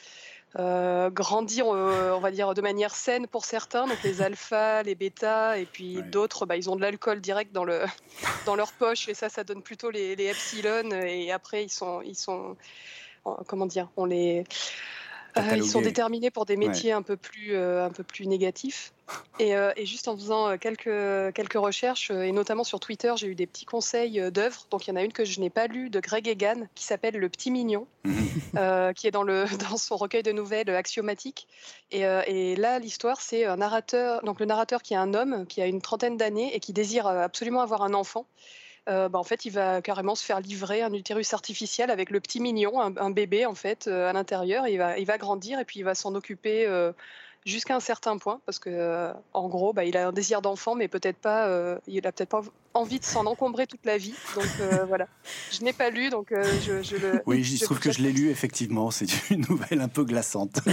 euh, 0.60 1.10
grandir, 1.10 1.66
euh, 1.68 2.12
on 2.12 2.20
va 2.20 2.32
dire, 2.32 2.54
de 2.54 2.62
manière 2.62 2.96
saine 2.96 3.28
pour 3.28 3.46
certains, 3.46 3.88
donc 3.88 4.02
les 4.04 4.22
alphas, 4.22 4.84
les 4.84 4.96
bêtas, 4.96 5.58
et 5.58 5.66
puis 5.66 6.04
d'autres, 6.04 6.46
bah, 6.46 6.58
ils 6.58 6.70
ont 6.70 6.76
de 6.76 6.82
l'alcool 6.82 7.22
direct 7.22 7.52
dans, 7.52 7.64
le, 7.64 7.82
dans 8.46 8.56
leur 8.56 8.72
poche, 8.74 9.10
et 9.10 9.14
ça, 9.14 9.30
ça 9.30 9.44
donne 9.44 9.64
plutôt 9.64 9.90
les, 9.90 10.16
les 10.16 10.26
epsilon, 10.26 10.92
et 10.92 11.32
après, 11.32 11.64
ils 11.64 11.72
sont, 11.72 12.02
ils 12.02 12.16
sont, 12.16 12.56
comment 13.48 13.66
dire, 13.66 13.90
on 13.98 14.06
les, 14.06 14.44
euh, 15.38 15.56
ils 15.56 15.66
sont 15.66 15.82
déterminés 15.82 16.32
pour 16.32 16.46
des 16.46 16.58
métiers 16.58 16.92
un 16.92 17.02
peu 17.02 17.18
plus, 17.18 17.58
un 17.58 17.90
peu 17.90 18.04
plus 18.04 18.28
négatifs. 18.28 18.94
Euh, 19.42 19.74
et, 19.76 19.86
juste 19.86 20.08
en 20.08 20.16
faisant 20.16 20.50
euh, 20.50 20.58
quelques, 20.58 21.34
quelques 21.34 21.54
recherches, 21.54 22.12
euh, 22.12 22.24
et 22.24 22.32
notamment 22.32 22.64
sur 22.64 22.80
Twitter, 22.80 23.14
j'ai 23.18 23.28
eu 23.28 23.36
des 23.36 23.48
petits 23.48 23.66
conseils 23.66 24.32
d'œuvres. 24.32 24.68
Donc 24.70 24.88
il 24.88 24.92
y 24.92 24.94
en 24.94 24.96
a 24.96 25.04
une 25.04 25.12
que 25.12 25.26
je 25.26 25.40
n'ai 25.40 25.50
pas 25.50 25.68
lue 25.68 25.90
de 25.90 26.00
Greg 26.00 26.28
Egan 26.28 26.68
qui 26.76 26.86
s'appelle 26.86 27.18
Le 27.18 27.30
Petit 27.30 27.52
Mignon, 27.52 27.88
mhm. 28.06 28.94
qui 28.94 29.08
est 29.08 29.12
dans, 29.12 29.24
le, 29.24 29.46
dans 29.70 29.78
son 29.78 29.98
recueil 29.98 30.24
de 30.24 30.32
nouvelles 30.32 30.70
axiomatique. 30.70 31.48
Et, 31.92 32.02
et 32.02 32.56
là, 32.56 32.80
l'histoire, 32.80 33.22
c'est 33.22 33.46
un 33.46 33.58
narrateur, 33.58 34.24
donc 34.24 34.40
le 34.40 34.46
narrateur 34.46 34.82
qui 34.82 34.94
est 34.94 34.98
un 34.98 35.14
homme 35.14 35.46
qui 35.48 35.62
a 35.62 35.68
une 35.68 35.82
trentaine 35.82 36.18
d'années 36.18 36.56
et 36.56 36.60
qui 36.60 36.74
désire 36.74 37.08
absolument 37.08 37.62
avoir 37.62 37.84
un 37.84 37.94
enfant. 37.94 38.26
Bah, 38.88 39.10
en 39.14 39.24
fait, 39.24 39.46
il 39.46 39.52
va 39.52 39.82
carrément 39.82 40.16
se 40.16 40.24
faire 40.24 40.40
livrer 40.40 40.82
un 40.82 40.94
utérus 40.94 41.34
artificiel 41.34 41.90
avec 41.90 42.10
le 42.10 42.20
petit 42.20 42.40
mignon, 42.40 42.82
un, 42.82 43.12
bébé 43.12 43.46
en 43.46 43.56
fait 43.56 43.88
à 43.88 44.14
l'intérieur. 44.14 44.68
Il 44.68 44.78
va, 44.78 44.98
il 44.98 45.06
va 45.06 45.18
grandir 45.18 45.60
et 45.60 45.66
puis 45.66 45.80
il 45.80 45.84
va 45.84 45.96
s'en 45.96 46.16
occuper 46.16 46.68
jusqu'à 47.46 47.76
un 47.76 47.80
certain 47.80 48.18
point, 48.18 48.40
parce 48.46 48.60
que 48.60 48.70
euh, 48.70 49.12
en 49.34 49.48
gros, 49.48 49.74
bah, 49.74 49.86
il 49.86 49.98
a 49.98 50.08
un 50.08 50.12
désir 50.12 50.42
d'enfant, 50.42 50.76
mais 50.76 50.88
peut-être 50.88 51.18
pas, 51.18 51.48
euh, 51.48 51.78
il 51.88 52.06
a 52.08 52.12
peut-être 52.12 52.30
pas 52.30 52.44
envie 52.74 53.00
de 53.00 53.06
s'en 53.06 53.26
encombrer 53.26 53.68
toute 53.68 53.86
la 53.86 53.98
vie. 53.98 54.14
Donc 54.36 54.48
euh, 54.60 54.86
voilà, 54.88 55.08
je 55.52 55.64
n'ai 55.64 55.74
pas 55.74 55.90
lu, 55.90 56.10
donc 56.10 56.28
je, 56.32 56.82
je, 56.82 56.96
le. 56.96 57.22
Oui, 57.26 57.40
il 57.40 57.58
se 57.58 57.66
trouve 57.66 57.80
que 57.80 57.92
je 57.92 58.02
l'ai 58.02 58.12
lu 58.12 58.30
effectivement. 58.30 58.92
C'est 58.92 59.30
une 59.30 59.42
nouvelle 59.50 59.82
un 59.82 59.90
peu 59.90 60.04
glaçante. 60.04 60.60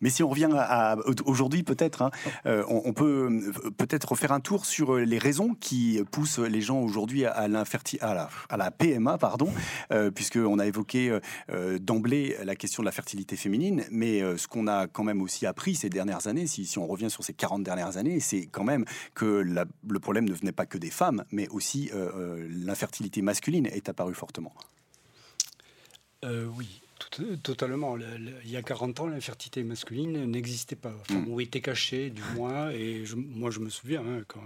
Mais 0.00 0.10
si 0.10 0.22
on 0.22 0.28
revient 0.28 0.50
à, 0.54 0.96
aujourd'hui, 1.24 1.62
peut-être, 1.62 2.02
hein, 2.02 2.10
euh, 2.46 2.64
on, 2.68 2.92
peut 2.92 3.28
euh, 3.30 3.70
peut-être 3.76 4.14
faire 4.14 4.32
un 4.32 4.40
tour 4.40 4.64
sur 4.64 4.94
euh, 4.94 5.04
les 5.04 5.18
raisons 5.18 5.54
qui 5.60 6.00
poussent 6.10 6.38
les 6.38 6.60
gens 6.60 6.80
aujourd'hui 6.80 7.24
à, 7.24 7.32
à, 7.32 7.48
la, 7.48 7.64
à 8.48 8.56
la 8.56 8.70
PMA, 8.70 9.18
pardon, 9.18 9.52
euh, 9.92 10.10
puisqu'on 10.10 10.58
a 10.58 10.66
évoqué 10.66 11.18
d'emblée 11.80 12.36
la 12.44 12.54
question 12.54 12.82
de 12.82 12.86
la 12.86 12.92
fertilité 12.92 13.36
féminine, 13.36 13.84
mais 13.90 14.20
ce 14.36 14.46
qu'on 14.48 14.66
a 14.66 14.86
quand 14.86 15.04
même 15.04 15.22
aussi 15.22 15.46
appris 15.46 15.74
ces 15.74 15.88
dernières 15.88 16.26
années, 16.26 16.46
si, 16.46 16.66
si 16.66 16.78
on 16.78 16.86
revient 16.86 17.10
sur 17.10 17.24
ces 17.24 17.32
40 17.32 17.62
dernières 17.62 17.96
années, 17.96 18.20
c'est 18.20 18.46
quand 18.46 18.64
même 18.64 18.84
que 19.14 19.26
le 19.26 19.98
problème 20.00 20.28
ne 20.28 20.34
venait 20.34 20.52
pas 20.52 20.66
que 20.66 20.78
des 20.78 20.90
femmes, 20.90 21.24
mais 21.30 21.48
aussi 21.48 21.90
l'infertilité 22.48 23.22
masculine 23.22 23.66
est 23.66 23.88
apparue 23.88 24.14
fortement. 24.14 24.52
oui, 26.24 26.79
Totalement. 27.42 27.96
il 27.96 28.50
y 28.50 28.56
a 28.56 28.62
40 28.62 29.00
ans, 29.00 29.06
l'infertilité 29.08 29.64
masculine 29.64 30.30
n'existait 30.30 30.76
pas, 30.76 30.94
mm. 31.10 31.28
ou 31.28 31.40
était 31.40 31.60
cachée 31.60 32.10
du 32.10 32.22
moins. 32.34 32.70
Et 32.70 33.04
moi, 33.14 33.50
je 33.50 33.58
me 33.58 33.68
souviens, 33.68 34.02
hein, 34.02 34.22
quand 34.28 34.42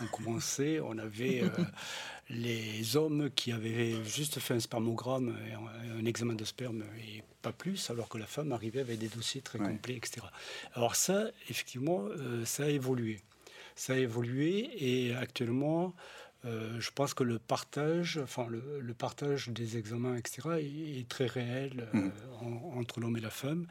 on, 0.00 0.06
commençait, 0.06 0.78
on 0.80 0.96
avait 0.98 1.42
euh, 1.42 1.48
les 2.30 2.96
hommes 2.96 3.30
qui 3.34 3.50
avaient 3.50 4.04
juste 4.04 4.38
fait 4.38 4.54
un 4.54 4.60
spermogramme, 4.60 5.36
un, 5.90 5.98
un, 5.98 6.04
examen 6.04 6.34
de 6.34 6.44
sperme 6.44 6.84
et 6.98 7.22
pas 7.42 7.52
plus, 7.52 7.90
alors 7.90 8.08
que 8.08 8.18
la 8.18 8.26
femme 8.26 8.52
arrivait 8.52 8.80
avec 8.80 8.98
des 8.98 9.08
dossiers 9.08 9.40
très 9.40 9.58
complets, 9.58 9.96
etc. 9.96 10.24
Alors 10.74 10.94
ça, 10.94 11.24
effectivement, 11.48 12.04
euh, 12.04 12.44
ça 12.44 12.64
a 12.64 12.68
évolué. 12.68 13.20
Ça 13.74 13.92
a 13.92 13.96
évolué 13.96 14.70
et 14.78 15.14
actuellement, 15.14 15.94
euh, 16.44 16.80
je 16.80 16.90
pense 16.90 17.14
que 17.14 17.24
le 17.24 17.38
partage, 17.38 18.18
enfin 18.22 18.46
le, 18.48 18.94
partage 18.94 19.48
des 19.48 19.76
examens, 19.76 20.16
etc., 20.16 20.60
est, 20.60 21.08
très 21.08 21.26
réel 21.26 21.88
euh, 21.94 21.98
mm. 21.98 22.12
entre 22.76 23.00
l'homme 23.00 23.16
et 23.16 23.20
la 23.20 23.30
femme. 23.30 23.66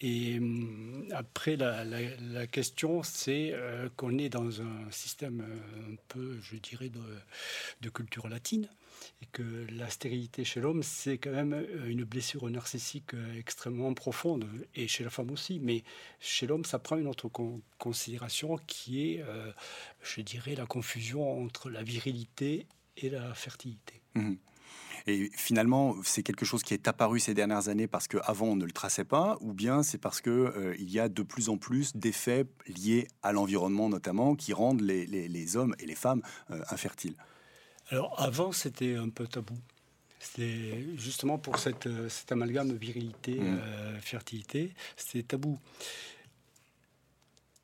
Et 0.00 0.38
hum, 0.38 1.06
après, 1.12 1.56
la, 1.56 2.46
question, 2.46 3.02
c'est 3.02 3.52
euh, 3.52 3.88
qu'on 3.96 4.18
est 4.18 4.28
dans 4.28 4.60
un 4.60 4.90
système 4.90 5.44
un 5.90 5.96
peu, 6.08 6.38
je 6.40 6.56
dirais, 6.56 6.90
de 7.80 7.88
culture 7.90 8.28
latine 8.28 8.68
et 9.22 9.26
que 9.26 9.66
la 9.72 9.88
stérilité 9.88 10.44
chez 10.44 10.60
l'homme, 10.60 10.82
c'est 10.82 11.18
quand 11.18 11.32
même 11.32 11.52
euh, 11.52 11.88
une 11.88 12.04
blessure 12.04 12.48
narcissique 12.50 13.14
euh, 13.14 13.38
extrêmement 13.38 13.92
profonde, 13.94 14.46
et 14.74 14.88
chez 14.88 15.04
la 15.04 15.10
femme 15.10 15.30
aussi, 15.30 15.58
mais 15.60 15.82
chez 16.20 16.46
l'homme, 16.46 16.64
ça 16.64 16.78
prend 16.78 16.96
une 16.96 17.06
autre 17.06 17.30
considération 17.78 18.58
qui 18.66 19.12
est, 19.12 19.22
euh, 19.22 19.50
je 20.02 20.20
dirais, 20.20 20.54
la 20.54 20.66
confusion 20.66 21.42
entre 21.42 21.70
la 21.70 21.82
virilité 21.82 22.66
et 22.96 23.10
la 23.10 23.34
fertilité. 23.34 24.00
Mmh. 24.14 24.34
Et 25.06 25.30
finalement, 25.34 25.96
c'est 26.02 26.22
quelque 26.22 26.46
chose 26.46 26.62
qui 26.62 26.72
est 26.72 26.88
apparu 26.88 27.20
ces 27.20 27.34
dernières 27.34 27.68
années 27.68 27.86
parce 27.86 28.08
qu'avant 28.08 28.46
on 28.46 28.56
ne 28.56 28.64
le 28.64 28.72
traçait 28.72 29.04
pas, 29.04 29.36
ou 29.40 29.52
bien 29.52 29.82
c'est 29.82 29.98
parce 29.98 30.22
qu'il 30.22 30.50
il 30.78 30.90
y 30.90 30.98
a 30.98 31.10
de 31.10 31.22
plus 31.22 31.50
en 31.50 31.58
plus 31.58 31.94
d'effets 31.94 32.46
liés 32.66 33.06
à 33.22 33.32
l'environnement 33.32 33.90
notamment 33.90 34.34
qui 34.34 34.54
rendent 34.54 34.80
les, 34.80 35.56
hommes 35.56 35.74
et 35.78 35.84
les 35.84 35.94
femmes 35.94 36.22
infertiles? 36.70 37.16
Alors 37.90 38.14
avant, 38.20 38.52
c'était 38.52 38.96
un 38.96 39.08
peu 39.08 39.26
tabou. 39.26 39.58
C'était 40.18 40.84
justement 40.96 41.36
pour 41.36 41.58
cette, 41.58 41.88
cet 42.08 42.32
amalgame 42.32 42.72
virilité, 42.72 43.34
mmh. 43.34 43.58
euh, 43.60 44.00
fertilité, 44.00 44.72
c'était 44.96 45.22
tabou. 45.22 45.58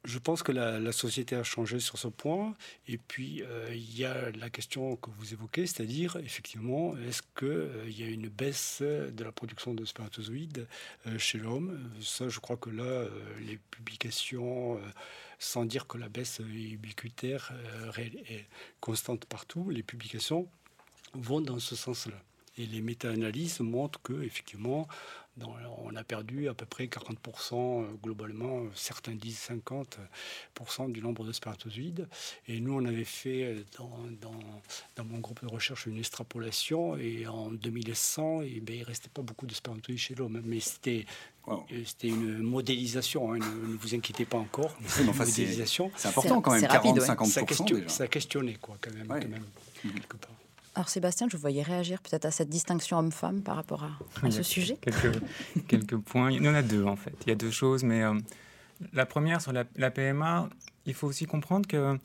Je 0.05 0.19
pense 0.19 0.43
que 0.43 0.53
la, 0.53 0.93
société 0.93 1.37
a 1.37 1.43
changé 1.43 1.79
sur 1.79 1.99
ce 1.99 2.09
point. 2.09 2.55
Et 2.89 2.97
puis, 2.97 3.43
euh, 3.43 3.69
il 3.75 3.99
y 3.99 4.05
a 4.05 4.31
la 4.31 4.49
question 4.49 4.97
que 4.97 5.11
vous 5.11 5.35
évoquez, 5.35 5.67
c'est-à-dire, 5.67 6.17
effectivement, 6.17 6.97
est-ce 6.97 7.23
qu'il 7.39 7.49
euh, 7.49 7.91
y 7.91 8.03
a 8.03 8.07
une 8.07 8.29
baisse 8.29 8.81
de 8.81 9.25
la 9.25 9.33
production 9.33 9.75
de 9.75 9.85
spermatozoïdes 9.85 10.67
chez 11.19 11.39
l'homme? 11.39 11.91
Ça, 12.01 12.29
je 12.29 12.41
crois 12.41 12.57
que 12.57 12.71
là, 12.71 13.07
les 13.47 13.59
publications 13.71 14.81
sans 15.41 15.65
dire 15.65 15.87
que 15.87 15.99
la 15.99 16.09
baisse 16.09 16.39
est 16.41 16.71
ubiquitaire, 16.71 17.53
est 17.97 18.15
euh, 18.31 18.41
constante 18.79 19.25
partout, 19.25 19.71
les 19.71 19.83
publications 19.83 20.47
vont 21.15 21.41
dans 21.41 21.59
ce 21.59 21.75
sens-là. 21.75 22.23
Et 22.59 22.67
les 22.67 22.83
méta-analyses 22.83 23.61
montrent 23.61 24.03
que 24.03 24.23
effectivement, 24.23 24.87
on 25.85 25.97
a 25.97 26.05
perdu 26.05 26.49
à 26.49 26.55
peu 26.55 26.67
près 26.67 26.87
40% 26.87 27.55
euh, 27.55 27.87
globalement, 28.03 28.63
certains 28.75 29.15
disent 29.15 29.51
50% 29.51 30.93
du 30.93 31.01
nombre 31.01 31.25
de 31.25 31.33
spermatozoïdes. 31.33 32.09
Et 32.47 32.61
nous, 32.61 32.75
on 32.75 32.85
avait 32.85 33.05
fait 33.05 33.45
euh, 33.45 33.65
dans, 33.79 33.91
dans, 34.97 35.05
mon 35.05 35.19
groupe 35.19 35.43
de 35.43 35.49
recherche 35.49 35.87
une 35.87 35.99
extrapolation 35.99 36.97
et 36.97 37.27
en 37.27 37.51
2100, 37.51 38.43
et 38.43 38.61
ben, 38.61 38.77
il 38.77 38.81
ne 38.81 38.85
restait 38.85 39.09
pas 39.09 39.23
beaucoup 39.23 39.47
de 39.47 39.55
spermatozoïdes 39.55 39.99
chez 39.99 40.15
l'homme. 40.15 40.41
Mais 40.45 40.61
c'était 40.61 41.07
euh, 41.49 41.55
C'était 41.85 42.09
une 42.09 42.39
modélisation, 42.39 43.33
hein, 43.33 43.39
ne, 43.39 43.77
vous 43.77 43.95
inquiétez 43.95 44.25
pas 44.25 44.39
encore. 44.39 44.77
C'est 44.87 45.05
modélisation. 45.05 45.91
C'est 45.97 46.09
important 46.09 46.41
quand 46.41 46.53
même, 46.53 46.63
40-50%. 46.63 47.25
Ça, 47.27 47.43
question, 47.43 47.89
ça 47.89 48.09
questionnait, 48.09 48.57
quoi, 48.57 48.77
quand 48.81 48.93
même, 48.93 49.09
quand 49.09 49.29
même 49.29 49.45
mmh. 49.85 49.91
quelque 49.91 50.17
part. 50.17 50.31
Alors 50.75 50.89
Sébastien, 50.89 51.27
je 51.29 51.37
vous 51.37 51.41
voyais 51.41 51.63
réagir 51.63 52.01
peut-être 52.01 52.27
à 52.27 52.31
cette 52.31 52.49
distinction 52.49 52.99
homme-femme 52.99 53.43
par 53.43 53.57
rapport 53.57 53.85
à, 53.85 54.31
ce 54.31 54.43
sujet. 54.43 54.79
Quelques, 54.81 55.21
quelques, 55.69 55.97
points. 55.97 56.31
Il 56.31 56.45
y 56.45 56.49
en 56.49 56.55
a 56.55 56.63
deux 56.63 56.85
en 56.85 56.97
fait. 56.97 57.15
Il 57.27 57.29
y 57.29 57.33
a 57.33 57.35
deux 57.35 57.51
choses, 57.51 57.83
mais 57.83 58.03
euh, 58.03 58.15
la 58.93 59.05
première 59.05 59.43
sur 59.43 59.53
la, 59.53 59.91
PMA, 59.91 60.49
il 60.87 60.95
faut 60.95 61.09
aussi 61.09 61.27
comprendre 61.27 61.67
que 61.67 61.99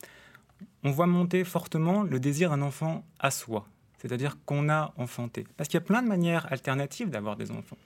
on 0.82 0.90
voit 0.90 1.06
monter 1.06 1.44
fortement 1.44 2.02
le 2.02 2.18
désir 2.18 2.50
d'un 2.50 2.62
enfant 2.62 3.04
à 3.20 3.30
soi, 3.30 3.66
c'est-à-dire 3.98 4.36
qu'on 4.44 4.68
a 4.68 4.92
enfanté. 4.96 5.46
Parce 5.56 5.68
qu'il 5.68 5.78
y 5.78 5.82
a 5.82 5.86
plein 5.86 6.02
de 6.02 6.08
manières 6.08 6.50
alternatives 6.52 7.10
d'avoir 7.10 7.36
des 7.36 7.50
enfants. 7.50 7.78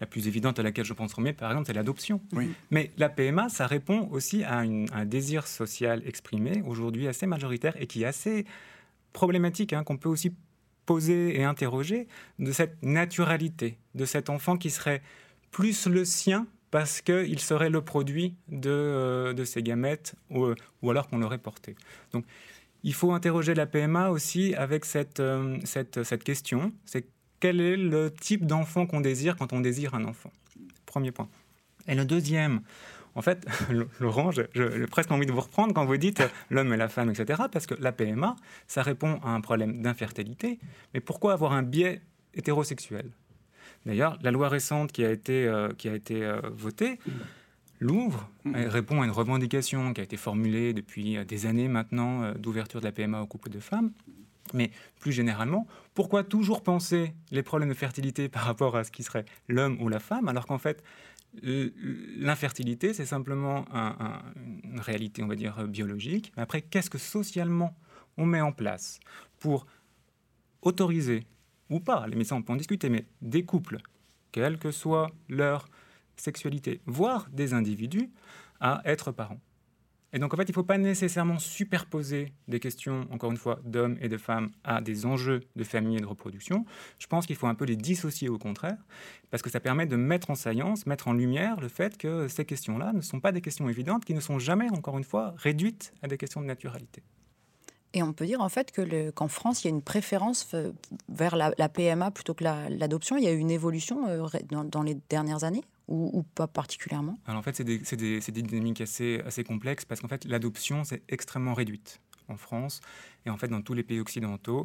La 0.00 0.06
plus 0.06 0.26
évidente 0.26 0.58
à 0.58 0.62
laquelle 0.62 0.84
je 0.84 0.92
pense 0.92 1.12
premier, 1.12 1.32
par 1.32 1.50
exemple, 1.50 1.68
c'est 1.68 1.74
l'adoption. 1.74 2.20
Oui. 2.32 2.52
Mais 2.70 2.90
la 2.96 3.08
PMA, 3.08 3.48
ça 3.48 3.66
répond 3.66 4.08
aussi 4.10 4.42
à, 4.42 4.58
à 4.58 4.62
un 4.62 5.04
désir 5.04 5.46
social 5.46 6.02
exprimé, 6.06 6.62
aujourd'hui 6.66 7.06
assez 7.06 7.26
majoritaire, 7.26 7.80
et 7.80 7.86
qui 7.86 8.02
est 8.02 8.06
assez 8.06 8.44
problématique 9.14 9.72
hein, 9.72 9.84
qu'on 9.84 9.96
peut 9.96 10.10
aussi 10.10 10.34
poser 10.84 11.40
et 11.40 11.44
interroger 11.44 12.06
de 12.38 12.52
cette 12.52 12.82
naturalité, 12.82 13.78
de 13.94 14.04
cet 14.04 14.28
enfant 14.28 14.58
qui 14.58 14.68
serait 14.68 15.00
plus 15.50 15.86
le 15.86 16.04
sien 16.04 16.46
parce 16.70 17.00
qu'il 17.00 17.40
serait 17.40 17.70
le 17.70 17.80
produit 17.80 18.34
de, 18.48 18.68
euh, 18.68 19.44
ses 19.46 19.62
gamètes 19.62 20.14
ou, 20.28 20.48
ou 20.82 20.90
alors 20.90 21.08
qu'on 21.08 21.18
l'aurait 21.18 21.38
porté. 21.38 21.76
Donc 22.12 22.26
il 22.82 22.92
faut 22.92 23.12
interroger 23.12 23.54
la 23.54 23.64
PMA 23.64 24.10
aussi 24.10 24.54
avec 24.54 24.84
euh, 24.94 25.58
cette 25.64 26.24
question, 26.24 26.72
c'est 26.84 27.06
quel 27.40 27.60
est 27.60 27.76
le 27.76 28.12
type 28.12 28.46
d'enfant 28.46 28.86
qu'on 28.86 29.00
désire 29.00 29.36
quand 29.36 29.52
on 29.52 29.60
désire 29.60 29.94
un 29.94 30.04
enfant? 30.04 30.30
Premier 30.84 31.10
point. 31.10 31.28
Et 31.86 31.94
le 31.94 32.04
deuxième, 32.04 32.60
en 33.14 33.22
fait, 33.22 33.46
Laurent, 34.00 34.30
j'ai 34.30 34.86
presque 34.86 35.10
envie 35.10 35.26
de 35.26 35.32
vous 35.32 35.40
reprendre 35.40 35.72
quand 35.74 35.84
vous 35.84 35.96
dites 35.96 36.22
l'homme 36.50 36.72
et 36.72 36.76
la 36.76 36.88
femme, 36.88 37.10
etc. 37.10 37.42
Parce 37.50 37.66
que 37.66 37.74
la 37.74 37.92
PMA, 37.92 38.36
ça 38.66 38.82
répond 38.82 39.20
à 39.22 39.30
un 39.30 39.40
problème 39.40 39.82
d'infertilité. 39.82 40.58
Mais 40.92 41.00
pourquoi 41.00 41.32
avoir 41.32 41.52
un 41.52 41.62
biais 41.62 42.00
hétérosexuel? 42.34 43.10
D'ailleurs, 43.86 44.18
la 44.22 44.30
loi 44.30 44.48
récente 44.48 44.92
qui 44.92 45.04
a 45.04 45.10
été, 45.10 45.52
qui 45.76 45.88
a 45.88 45.94
été 45.94 46.38
votée 46.52 46.98
l'ouvre 47.80 48.30
répond 48.46 49.02
à 49.02 49.04
une 49.04 49.10
revendication 49.10 49.92
qui 49.92 50.00
a 50.00 50.04
été 50.04 50.16
formulée 50.16 50.72
depuis 50.72 51.22
des 51.26 51.46
années 51.46 51.68
maintenant 51.68 52.32
d'ouverture 52.32 52.80
de 52.80 52.86
la 52.86 52.92
PMA 52.92 53.20
aux 53.20 53.26
couples 53.26 53.50
de 53.50 53.60
femmes. 53.60 53.92
Mais 54.52 54.70
plus 55.00 55.12
généralement, 55.12 55.66
pourquoi 55.94 56.22
toujours 56.22 56.62
penser 56.62 57.14
les 57.30 57.42
problèmes 57.42 57.70
de 57.70 57.74
fertilité 57.74 58.28
par 58.28 58.42
rapport 58.42 58.76
à 58.76 58.84
ce 58.84 58.90
qui 58.90 59.02
serait 59.02 59.24
l'homme 59.48 59.80
ou 59.80 59.88
la 59.88 60.00
femme, 60.00 60.28
alors 60.28 60.46
qu'en 60.46 60.58
fait, 60.58 60.82
l'infertilité, 61.42 62.94
c'est 62.94 63.06
simplement 63.06 63.64
une 64.64 64.80
réalité, 64.80 65.22
on 65.22 65.26
va 65.26 65.36
dire, 65.36 65.66
biologique. 65.66 66.32
Mais 66.36 66.42
après, 66.42 66.62
qu'est-ce 66.62 66.90
que 66.90 66.98
socialement 66.98 67.76
on 68.16 68.26
met 68.26 68.40
en 68.40 68.52
place 68.52 69.00
pour 69.40 69.66
autoriser, 70.62 71.26
ou 71.68 71.80
pas, 71.80 72.06
les 72.06 72.16
médecins 72.16 72.36
on 72.36 72.42
peut 72.42 72.52
en 72.52 72.56
discuter, 72.56 72.88
mais 72.88 73.06
des 73.20 73.44
couples, 73.44 73.78
quelle 74.32 74.58
que 74.58 74.70
soit 74.70 75.10
leur 75.28 75.68
sexualité, 76.16 76.80
voire 76.86 77.28
des 77.30 77.52
individus, 77.52 78.10
à 78.60 78.80
être 78.84 79.12
parents? 79.12 79.40
Et 80.14 80.20
donc, 80.20 80.32
en 80.32 80.36
fait, 80.36 80.44
il 80.44 80.52
ne 80.52 80.54
faut 80.54 80.62
pas 80.62 80.78
nécessairement 80.78 81.40
superposer 81.40 82.32
des 82.46 82.60
questions, 82.60 83.04
encore 83.10 83.32
une 83.32 83.36
fois, 83.36 83.58
d'hommes 83.64 83.98
et 84.00 84.08
de 84.08 84.16
femmes 84.16 84.52
à 84.62 84.80
des 84.80 85.06
enjeux 85.06 85.40
de 85.56 85.64
famille 85.64 85.96
et 85.96 86.00
de 86.00 86.06
reproduction. 86.06 86.64
Je 87.00 87.08
pense 87.08 87.26
qu'il 87.26 87.34
faut 87.34 87.48
un 87.48 87.56
peu 87.56 87.64
les 87.64 87.74
dissocier 87.74 88.28
au 88.28 88.38
contraire, 88.38 88.78
parce 89.32 89.42
que 89.42 89.50
ça 89.50 89.58
permet 89.58 89.86
de 89.86 89.96
mettre 89.96 90.30
en 90.30 90.36
saillance, 90.36 90.86
mettre 90.86 91.08
en 91.08 91.14
lumière 91.14 91.60
le 91.60 91.66
fait 91.66 91.98
que 91.98 92.28
ces 92.28 92.44
questions-là 92.44 92.92
ne 92.92 93.00
sont 93.00 93.18
pas 93.18 93.32
des 93.32 93.40
questions 93.40 93.68
évidentes, 93.68 94.04
qui 94.04 94.14
ne 94.14 94.20
sont 94.20 94.38
jamais, 94.38 94.70
encore 94.70 94.96
une 94.98 95.04
fois, 95.04 95.34
réduites 95.36 95.92
à 96.00 96.06
des 96.06 96.16
questions 96.16 96.40
de 96.40 96.46
naturalité. 96.46 97.02
Et 97.92 98.02
on 98.04 98.12
peut 98.12 98.26
dire 98.26 98.40
en 98.40 98.48
fait 98.48 98.70
que 98.70 99.10
qu'en 99.10 99.28
France, 99.28 99.64
il 99.64 99.68
y 99.68 99.70
a 99.72 99.74
une 99.74 99.82
préférence 99.82 100.54
vers 101.08 101.34
la, 101.34 101.68
PMA 101.68 102.12
plutôt 102.12 102.34
que 102.34 102.44
l'adoption. 102.44 103.16
il 103.16 103.24
y 103.24 103.28
a 103.28 103.32
eu 103.32 103.38
une 103.38 103.50
évolution 103.50 104.06
euh, 104.08 104.26
dans 104.50 104.82
les 104.82 104.96
dernières 105.08 105.42
années? 105.42 105.64
Ou, 105.88 106.22
pas 106.34 106.46
particulièrement 106.46 107.18
Alors 107.26 107.40
en 107.40 107.42
fait, 107.42 107.56
c'est 107.56 107.96
des, 107.96 108.42
dynamiques 108.42 108.80
assez, 108.80 109.44
complexes 109.46 109.84
parce 109.84 110.00
qu'en 110.00 110.08
fait, 110.08 110.24
l'adoption, 110.24 110.84
c'est 110.84 111.02
extrêmement 111.08 111.54
réduite 111.54 112.00
en 112.28 112.36
France 112.36 112.80
et 113.26 113.30
en 113.30 113.36
fait 113.36 113.48
dans 113.48 113.62
tous 113.62 113.74
les 113.74 113.82
pays 113.82 114.00
occidentaux. 114.00 114.64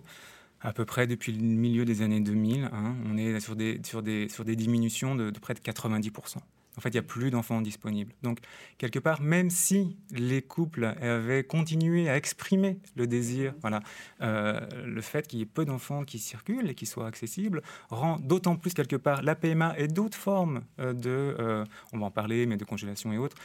À 0.62 0.74
peu 0.74 0.84
près 0.84 1.08
depuis 1.08 1.32
le 1.32 1.42
milieu 1.42 1.86
des 1.86 2.02
années 2.02 2.20
2000, 2.20 2.70
hein, 2.74 2.96
on 3.06 3.18
est 3.18 3.40
sur 3.40 3.56
des, 3.56 3.80
sur 3.86 4.04
des, 4.04 4.28
sur 4.28 4.44
des 4.44 4.58
diminutions 4.58 5.16
de 5.16 5.32
près 5.40 5.54
de 5.54 5.60
90%. 5.60 6.38
En 6.80 6.82
fait, 6.82 6.92
il 6.92 6.94
n'y 6.94 7.00
a 7.00 7.04
plus 7.04 7.30
d'enfants 7.30 7.60
disponibles. 7.60 8.14
Donc, 8.24 8.40
quelque 8.78 9.00
part, 9.00 9.20
même 9.20 9.50
si 9.50 9.98
les 10.12 10.42
couples 10.42 10.86
avaient 10.86 11.44
continué 11.44 12.08
à 12.08 12.16
exprimer 12.16 12.80
le 12.96 13.06
désir, 13.06 13.54
voilà, 13.60 13.82
euh, 14.22 14.62
le 14.86 15.02
fait 15.02 15.28
qu'il 15.28 15.40
y 15.40 15.42
ait 15.42 15.46
peu 15.46 15.66
d'enfants 15.66 16.06
qui 16.06 16.20
circulent 16.20 16.70
et 16.70 16.76
qui 16.76 16.86
soient 16.86 17.06
accessibles 17.06 17.64
rend 17.90 18.18
d'autant 18.20 18.56
plus, 18.56 18.74
quelque 18.74 18.96
part, 18.96 19.24
la 19.24 19.36
PMA 19.36 19.78
et 19.78 19.90
d'autres 19.90 20.18
formes 20.18 20.62
euh, 20.80 20.94
de, 20.94 21.10
euh, 21.10 21.66
on 21.92 22.00
va 22.00 22.06
en 22.06 22.12
parler, 22.12 22.46
mais 22.46 22.56
de 22.56 22.64
congélation 22.64 23.12
et 23.12 23.18
autres, 23.18 23.36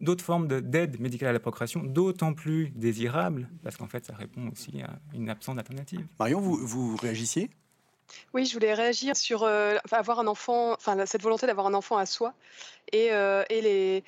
d'autres 0.00 0.22
formes 0.22 0.46
d'aide 0.46 1.00
médicale 1.00 1.30
à 1.30 1.32
la 1.32 1.40
procréation 1.40 1.82
d'autant 1.82 2.32
plus 2.32 2.70
désirables, 2.76 3.48
parce 3.64 3.76
qu'en 3.76 3.88
fait, 3.88 4.04
ça 4.04 4.14
répond 4.14 4.52
aussi 4.52 4.82
à 4.82 5.00
une 5.14 5.28
absence 5.30 5.56
d'alternative. 5.56 6.06
Marion, 6.20 6.38
vous, 6.38 6.64
vous 6.64 6.94
réagissiez? 6.94 7.50
Oui, 8.32 8.46
je 8.46 8.54
voulais 8.54 8.74
réagir 8.74 9.16
sur 9.16 9.44
avoir 9.44 10.20
un 10.20 10.26
enfant, 10.26 10.72
enfin 10.72 11.06
cette 11.06 11.22
volonté 11.22 11.46
d'avoir 11.46 11.66
un 11.66 11.74
enfant 11.74 11.96
à 11.96 12.06
soi 12.06 12.34
et, 12.92 13.10
et 13.50 14.02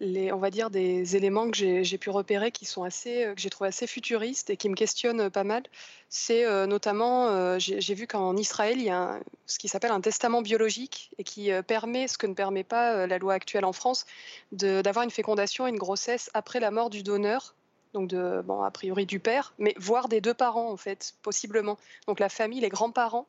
les, 0.00 0.32
on 0.32 0.38
va 0.38 0.50
dire 0.50 0.70
des 0.70 1.16
éléments 1.16 1.50
que 1.50 1.82
j'ai 1.82 1.98
pu 1.98 2.10
repérer 2.10 2.50
qui 2.50 2.64
sont 2.64 2.82
assez, 2.82 3.30
que 3.34 3.40
j'ai 3.40 3.50
trouvé 3.50 3.68
assez 3.68 3.86
futuristes 3.86 4.50
et 4.50 4.56
qui 4.56 4.68
me 4.68 4.74
questionnent 4.74 5.30
pas 5.30 5.44
mal. 5.44 5.62
C'est 6.08 6.44
notamment, 6.66 7.58
j'ai 7.58 7.94
vu 7.94 8.06
qu'en 8.06 8.36
Israël, 8.36 8.78
il 8.78 8.84
y 8.84 8.90
a 8.90 9.20
ce 9.46 9.58
qui 9.58 9.68
s'appelle 9.68 9.92
un 9.92 10.00
testament 10.00 10.42
biologique 10.42 11.10
et 11.18 11.24
qui 11.24 11.50
permet, 11.66 12.08
ce 12.08 12.18
que 12.18 12.26
ne 12.26 12.34
permet 12.34 12.64
pas 12.64 13.06
la 13.06 13.18
loi 13.18 13.34
actuelle 13.34 13.64
en 13.64 13.72
France, 13.72 14.06
d'avoir 14.50 15.04
une 15.04 15.10
fécondation 15.10 15.66
et 15.66 15.70
une 15.70 15.78
grossesse 15.78 16.30
après 16.34 16.58
la 16.58 16.70
mort 16.70 16.90
du 16.90 17.02
donneur 17.02 17.54
donc 17.92 18.08
de, 18.08 18.42
a 18.64 18.70
priori 18.70 19.06
du 19.06 19.20
père, 19.20 19.52
mais 19.58 19.74
voire 19.78 20.08
des 20.08 20.20
deux 20.22 20.34
parents 20.34 20.70
en 20.70 20.76
fait, 20.76 21.14
possiblement. 21.22 21.76
Donc 22.06 22.20
la 22.20 22.28
famille, 22.28 22.60
les 22.60 22.70
grands-parents 22.70 23.26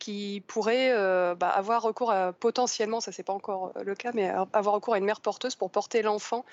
qui 0.00 0.42
pourraient 0.48 0.90
euh, 0.92 1.36
bah, 1.36 1.50
avoir 1.50 1.82
recours 1.82 2.10
à 2.10 2.32
potentiellement, 2.32 3.00
ça 3.00 3.12
c'est 3.12 3.22
pas 3.22 3.34
encore 3.34 3.72
euh, 3.76 3.84
le 3.84 3.94
cas, 3.94 4.10
mais 4.12 4.28
avoir 4.52 4.74
recours 4.74 4.94
à 4.94 4.98
une 4.98 5.04
mère 5.04 5.20
porteuse 5.20 5.54
pour 5.54 5.70
porter 5.70 6.02
l'enfant 6.02 6.44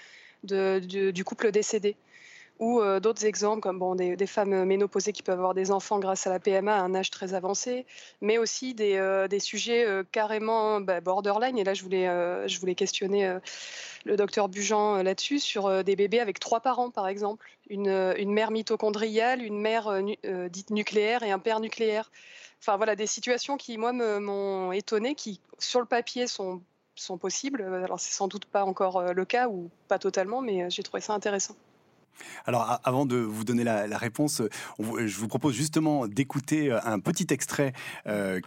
du 0.43 1.23
couple 1.25 1.51
décédé. 1.51 1.95
Ou 2.59 2.81
euh, 2.81 2.99
d'autres 2.99 3.25
exemples 3.25 3.61
comme 3.61 3.77
bon, 3.77 3.93
des, 3.95 4.27
femmes 4.27 4.65
ménopausées 4.65 5.13
qui 5.13 5.21
peuvent 5.21 5.37
avoir 5.37 5.53
des 5.53 5.71
enfants 5.71 5.99
grâce 5.99 6.25
à 6.25 6.31
la 6.31 6.39
PMA 6.39 6.75
à 6.75 6.81
un 6.81 6.95
âge 6.95 7.11
très 7.11 7.35
avancé, 7.35 7.85
mais 8.19 8.39
aussi 8.39 8.73
des, 8.73 9.25
des 9.29 9.39
sujets 9.39 9.85
carrément 10.11 10.81
bah, 10.81 10.99
borderline. 10.99 11.57
Et 11.57 11.63
là, 11.63 11.75
je 11.75 11.83
voulais, 11.83 12.07
je 12.47 12.59
voulais 12.59 12.73
questionner 12.73 13.31
le 14.05 14.15
docteur 14.17 14.49
Bujan 14.49 15.03
là-dessus, 15.03 15.39
sur 15.39 15.83
des 15.83 15.95
bébés 15.95 16.19
avec 16.19 16.39
trois 16.39 16.59
parents, 16.59 16.89
par 16.89 17.07
exemple. 17.07 17.45
Une, 17.69 18.13
une 18.17 18.31
mère 18.33 18.49
mitochondriale, 18.49 19.43
une 19.43 19.59
mère 19.59 20.01
dite 20.49 20.71
nucléaire 20.71 21.21
et 21.21 21.29
un 21.29 21.39
père 21.39 21.59
nucléaire. 21.59 22.09
Enfin 22.61 22.77
voilà, 22.77 22.95
des 22.95 23.07
situations 23.07 23.57
qui, 23.57 23.77
moi, 23.77 23.93
m'ont 23.93 24.71
étonné, 24.71 25.15
qui, 25.15 25.39
sur 25.59 25.79
le 25.79 25.85
papier, 25.85 26.27
sont, 26.27 26.61
sont 27.01 27.17
possibles. 27.17 27.61
Alors, 27.61 27.99
c'est 27.99 28.13
sans 28.13 28.27
doute 28.27 28.45
pas 28.45 28.65
encore 28.65 28.97
euh, 28.97 29.13
le 29.13 29.25
cas, 29.25 29.47
ou 29.47 29.69
pas 29.87 29.99
totalement, 29.99 30.41
mais 30.41 30.63
euh, 30.63 30.67
j'ai 30.69 30.83
trouvé 30.83 31.01
ça 31.01 31.13
intéressant. 31.13 31.55
Alors, 32.47 32.79
avant 32.83 33.05
de 33.05 33.17
vous 33.17 33.43
donner 33.43 33.63
la, 33.63 33.85
réponse, 33.95 34.41
je 34.79 35.19
vous 35.19 35.27
propose 35.27 35.53
justement 35.53 36.07
d'écouter 36.07 36.71
euh, 36.71 36.79
un 36.83 36.99
petit 36.99 37.27
extrait 37.29 37.73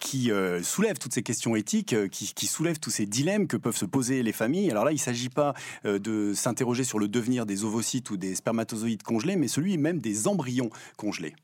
qui 0.01 0.33
soulève 0.65 0.99
toutes 0.99 1.15
ces 1.15 1.23
questions 1.23 1.55
éthiques, 1.55 1.95
qui, 2.11 2.35
qui, 2.35 2.47
soulève 2.49 2.81
tous 2.81 2.91
ces 2.91 3.07
dilemmes 3.07 3.47
que 3.47 3.57
peuvent 3.57 3.77
se 3.77 3.85
poser 3.85 4.25
les 4.25 4.33
familles. 4.33 4.73
Alors 4.73 4.85
là, 4.85 4.91
il 4.91 4.97
ne 4.97 5.01
s'agit 5.01 5.29
pas 5.29 5.55
de 5.85 6.35
s'interroger 6.35 6.83
sur 6.83 6.99
le 6.99 7.07
devenir 7.07 7.47
des 7.47 7.65
ovocytes 7.65 8.11
ou 8.11 8.17
des 8.17 8.35
spermatozoïdes 8.35 9.05
congelés, 9.05 9.37
mais 9.37 9.47
celui 9.47 9.79
même 9.79 10.01
des 10.01 10.27
embryons 10.27 10.71
congelés. 10.97 11.37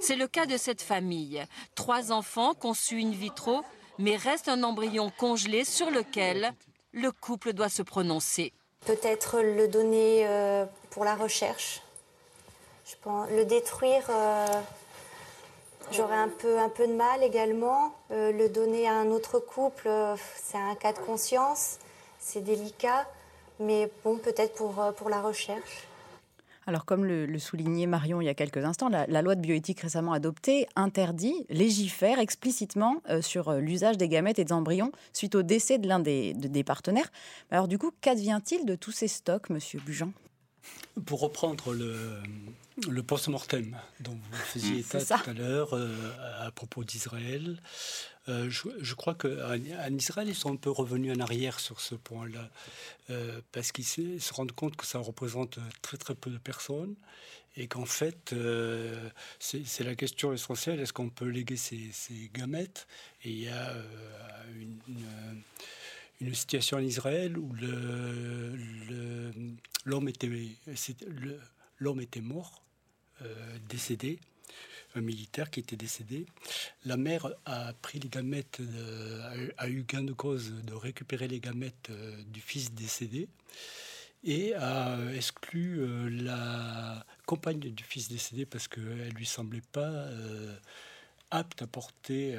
C'est 0.00 0.16
le 0.16 0.26
cas 0.26 0.46
de 0.46 0.56
cette 0.56 0.82
famille. 0.82 1.44
Trois 1.74 2.12
enfants 2.12 2.54
conçus 2.54 3.00
in 3.02 3.10
vitro, 3.10 3.62
mais 3.98 4.16
reste 4.16 4.48
un 4.48 4.62
embryon 4.62 5.10
congelé 5.18 5.64
sur 5.64 5.90
lequel 5.90 6.54
le 6.92 7.12
couple 7.12 7.52
doit 7.52 7.68
se 7.68 7.82
prononcer. 7.82 8.52
Peut-être 8.86 9.40
le 9.40 9.68
donner 9.68 10.26
euh, 10.26 10.64
pour 10.90 11.04
la 11.04 11.14
recherche. 11.14 11.82
Le 13.30 13.44
détruire, 13.44 14.04
euh, 14.10 14.46
j'aurais 15.92 16.16
un 16.16 16.28
peu, 16.28 16.56
de 16.86 16.94
mal 16.94 17.22
également. 17.22 17.94
Euh, 18.10 18.32
le 18.32 18.48
donner 18.48 18.88
à 18.88 18.94
un 18.94 19.10
autre 19.10 19.38
couple, 19.38 19.88
c'est 20.42 20.58
un 20.58 20.74
cas 20.74 20.92
de 20.92 20.98
conscience, 20.98 21.78
c'est 22.18 22.40
délicat. 22.40 23.06
Mais 23.60 23.90
bon, 24.02 24.16
peut-être 24.16 24.54
pour 24.96 25.10
la 25.10 25.20
recherche. 25.20 25.89
Alors, 26.70 26.84
comme 26.84 27.04
le, 27.04 27.38
soulignait 27.40 27.86
Marion 27.86 28.20
il 28.20 28.26
y 28.26 28.28
a 28.28 28.34
quelques 28.34 28.64
instants, 28.64 28.88
la, 28.88 29.22
loi 29.22 29.34
de 29.34 29.40
bioéthique 29.40 29.80
récemment 29.80 30.12
adoptée 30.12 30.68
interdit, 30.76 31.34
légifère 31.48 32.20
explicitement 32.20 33.02
euh, 33.08 33.20
sur 33.22 33.48
euh, 33.48 33.58
l'usage 33.58 33.98
des 33.98 34.08
gamètes 34.08 34.38
et 34.38 34.44
des 34.44 34.52
embryons 34.52 34.92
suite 35.12 35.34
au 35.34 35.42
décès 35.42 35.78
de 35.78 35.88
l'un 35.88 35.98
des, 35.98 36.62
partenaires. 36.64 37.10
Alors, 37.50 37.66
du 37.66 37.76
coup, 37.76 37.90
qu'advient-il 38.00 38.66
de 38.66 38.76
tous 38.76 38.92
ces 38.92 39.08
stocks, 39.08 39.50
monsieur 39.50 39.80
Bujan 39.80 40.12
Pour 41.06 41.22
reprendre 41.22 41.72
le, 41.74 42.20
le 42.88 43.02
post-mortem 43.02 43.76
dont 43.98 44.12
vous 44.12 44.38
faisiez 44.38 44.78
état 44.78 45.00
tout 45.00 45.30
à 45.30 45.32
l'heure 45.32 45.74
euh, 45.74 45.92
à 46.38 46.52
propos 46.52 46.84
d'Israël, 46.84 47.60
euh, 48.30 48.48
je, 48.48 48.94
crois 48.94 49.14
qu'en 49.14 49.54
Israël, 49.90 50.28
ils 50.28 50.34
sont 50.34 50.52
un 50.52 50.56
peu 50.56 50.70
revenus 50.70 51.16
en 51.16 51.20
arrière 51.20 51.58
sur 51.58 51.80
ce 51.80 51.94
point-là, 51.94 52.50
euh, 53.10 53.40
parce 53.52 53.72
qu'ils 53.72 53.84
se, 53.84 54.32
rendent 54.32 54.52
compte 54.52 54.76
que 54.76 54.86
ça 54.86 54.98
représente 54.98 55.58
très 55.82 55.96
très 55.96 56.14
peu 56.14 56.30
de 56.30 56.38
personnes, 56.38 56.94
et 57.56 57.66
qu'en 57.66 57.86
fait, 57.86 58.32
euh, 58.32 59.10
c'est 59.40 59.84
la 59.84 59.96
question 59.96 60.32
essentielle, 60.32 60.80
est-ce 60.80 60.92
qu'on 60.92 61.10
peut 61.10 61.28
léguer 61.28 61.56
ces, 61.56 61.90
gamètes? 62.32 62.86
Et 63.24 63.30
il 63.30 63.40
y 63.40 63.48
a 63.48 63.74
une, 66.20 66.34
situation 66.34 66.76
en 66.76 66.80
Israël 66.80 67.36
où 67.36 67.52
l'homme 69.84 70.08
était, 70.08 70.30
était 72.00 72.20
mort, 72.20 72.62
décédé, 73.68 74.20
un 74.94 75.00
militaire 75.00 75.50
qui 75.50 75.60
était 75.60 75.76
décédé. 75.76 76.26
La 76.84 76.96
mère 76.96 77.28
a 77.44 77.72
pris 77.74 77.98
les 77.98 78.08
gamètes, 78.08 78.60
euh, 78.60 79.48
a, 79.56 79.68
eu 79.68 79.84
gain 79.84 80.02
de 80.02 80.12
cause 80.12 80.52
de 80.64 80.74
récupérer 80.74 81.28
les 81.28 81.40
gamètes 81.40 81.90
euh, 81.90 82.16
du 82.24 82.40
fils 82.40 82.72
décédé 82.72 83.28
et 84.22 84.54
a 84.54 84.98
exclu 85.14 85.80
euh, 85.80 86.08
la 86.10 87.06
compagne 87.26 87.58
du 87.58 87.84
fils 87.84 88.08
décédé 88.08 88.44
parce 88.46 88.68
qu'elle 88.68 89.12
lui 89.14 89.26
semblait 89.26 89.62
pas 89.72 90.06
apte 91.30 91.62
à 91.62 91.66
porter 91.68 92.36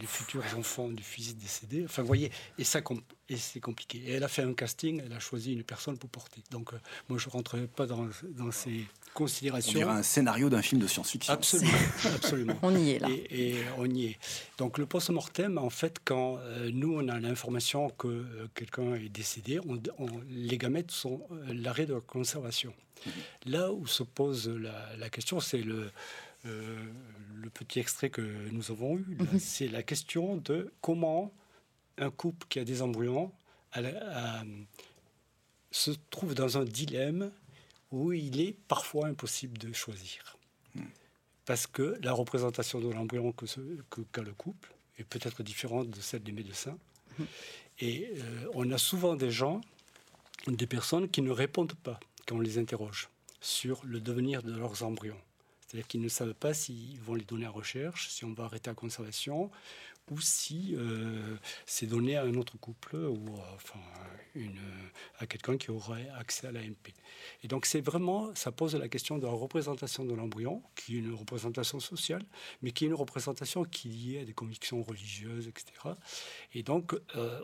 les 0.00 0.06
futurs 0.06 0.42
enfants 0.56 0.88
du 0.88 1.02
fils 1.02 1.36
décédé. 1.36 1.84
Enfin, 1.84 2.02
vous 2.02 2.08
voyez, 2.08 2.32
et 2.58 2.64
ça, 2.64 2.80
et 3.28 3.36
c'est 3.36 3.60
compliqué. 3.60 4.02
Elle 4.08 4.24
a 4.24 4.28
fait 4.28 4.42
un 4.42 4.52
casting, 4.52 5.00
elle 5.04 5.12
a 5.12 5.20
choisi 5.20 5.52
une 5.52 5.62
personne 5.62 5.96
pour 5.96 6.10
porter. 6.10 6.42
Donc, 6.50 6.72
moi, 7.08 7.18
je 7.18 7.28
rentrerai 7.28 7.68
pas 7.68 7.86
dans, 7.86 8.08
dans 8.30 8.50
ces 8.50 8.84
considération. 9.12 9.80
On 9.80 9.82
dirait 9.82 9.98
un 9.98 10.02
scénario 10.02 10.48
d'un 10.50 10.62
film 10.62 10.80
de 10.80 10.86
science-fiction. 10.86 11.32
Absolument, 11.32 11.72
absolument. 12.14 12.58
on 12.62 12.76
y 12.76 12.90
est 12.90 12.98
là. 12.98 13.08
Et, 13.30 13.56
on 13.78 13.86
y 13.86 14.06
est. 14.06 14.18
Donc 14.58 14.78
le 14.78 14.86
post-mortem, 14.86 15.58
en 15.58 15.70
fait, 15.70 15.98
quand 16.04 16.38
euh, 16.38 16.70
nous 16.72 16.94
on 16.94 17.08
a 17.08 17.18
l'information 17.20 17.90
que 17.90 18.08
euh, 18.08 18.48
quelqu'un 18.54 18.94
est 18.94 19.08
décédé, 19.08 19.60
on, 19.66 19.80
les 20.28 20.58
gamètes 20.58 20.90
sont 20.90 21.22
euh, 21.30 21.54
l'arrêt 21.54 21.86
de 21.86 21.94
la 21.94 22.00
conservation. 22.00 22.72
Mhm. 23.04 23.12
Là 23.46 23.72
où 23.72 23.86
se 23.86 24.02
pose 24.02 24.48
la, 24.48 25.10
question, 25.10 25.40
c'est 25.40 25.62
le, 25.62 25.90
le 26.44 27.50
petit 27.50 27.80
extrait 27.80 28.10
que 28.10 28.22
nous 28.52 28.70
avons 28.70 28.96
eu. 28.98 29.16
Mhm. 29.18 29.38
C'est 29.38 29.68
la 29.68 29.82
question 29.82 30.36
de 30.36 30.72
comment 30.80 31.32
un 31.98 32.10
couple 32.10 32.46
qui 32.48 32.58
a 32.58 32.64
des 32.64 32.82
embryons 32.82 33.32
se 35.72 35.90
trouve 36.10 36.34
dans 36.34 36.58
un 36.58 36.64
dilemme 36.64 37.32
où 37.92 38.12
il 38.12 38.40
est 38.40 38.56
parfois 38.66 39.06
impossible 39.06 39.58
de 39.58 39.72
choisir. 39.72 40.36
Parce 41.44 41.66
que 41.66 41.98
la 42.02 42.12
représentation 42.12 42.80
de 42.80 42.88
l'embryon 42.88 43.32
qu'a 43.32 43.46
que, 44.10 44.20
le 44.20 44.32
couple 44.32 44.72
est 44.98 45.04
peut-être 45.04 45.42
différente 45.42 45.90
de 45.90 46.00
celle 46.00 46.22
des 46.22 46.32
médecins. 46.32 46.78
Et 47.78 48.10
euh, 48.16 48.46
on 48.54 48.70
a 48.70 48.78
souvent 48.78 49.16
des 49.16 49.30
gens, 49.30 49.60
des 50.46 50.66
personnes 50.66 51.08
qui 51.08 51.20
ne 51.20 51.30
répondent 51.30 51.74
pas 51.74 52.00
quand 52.26 52.36
on 52.36 52.40
les 52.40 52.58
interroge 52.58 53.10
sur 53.40 53.84
le 53.84 54.00
devenir 54.00 54.42
de 54.42 54.52
leurs 54.56 54.82
embryons. 54.82 55.20
C'est-à-dire 55.66 55.88
qu'ils 55.88 56.00
ne 56.00 56.08
savent 56.08 56.34
pas 56.34 56.54
s'ils 56.54 57.00
vont 57.00 57.14
les 57.14 57.24
donner 57.24 57.46
à 57.46 57.50
recherche, 57.50 58.08
si 58.08 58.24
on 58.24 58.32
va 58.32 58.44
arrêter 58.44 58.70
la 58.70 58.74
conservation, 58.74 59.50
ou 60.10 60.20
si 60.20 60.74
euh, 60.76 61.36
c'est 61.66 61.86
donné 61.86 62.16
à 62.16 62.24
un 62.24 62.34
autre 62.34 62.58
couple 62.58 62.96
ou 62.96 63.24
une, 64.34 64.58
à 65.18 65.26
quelqu'un 65.26 65.56
qui 65.56 65.70
aurait 65.70 66.08
accès 66.10 66.46
à 66.46 66.52
l'AMP. 66.52 66.92
Et 67.42 67.48
donc 67.48 67.66
c'est 67.66 67.80
vraiment, 67.80 68.34
ça 68.34 68.52
pose 68.52 68.74
la 68.74 68.88
question 68.88 69.18
de 69.18 69.26
la 69.26 69.32
représentation 69.32 70.04
de 70.04 70.14
l'embryon, 70.14 70.62
qui 70.74 70.96
est 70.96 70.98
une 70.98 71.14
représentation 71.14 71.80
sociale, 71.80 72.24
mais 72.62 72.72
qui 72.72 72.84
est 72.84 72.88
une 72.88 72.94
représentation 72.94 73.64
qui 73.64 73.88
est 73.88 73.92
liée 73.92 74.20
à 74.20 74.24
des 74.24 74.34
convictions 74.34 74.82
religieuses, 74.82 75.48
etc. 75.48 75.72
Et 76.54 76.62
donc 76.62 76.94
euh, 77.16 77.40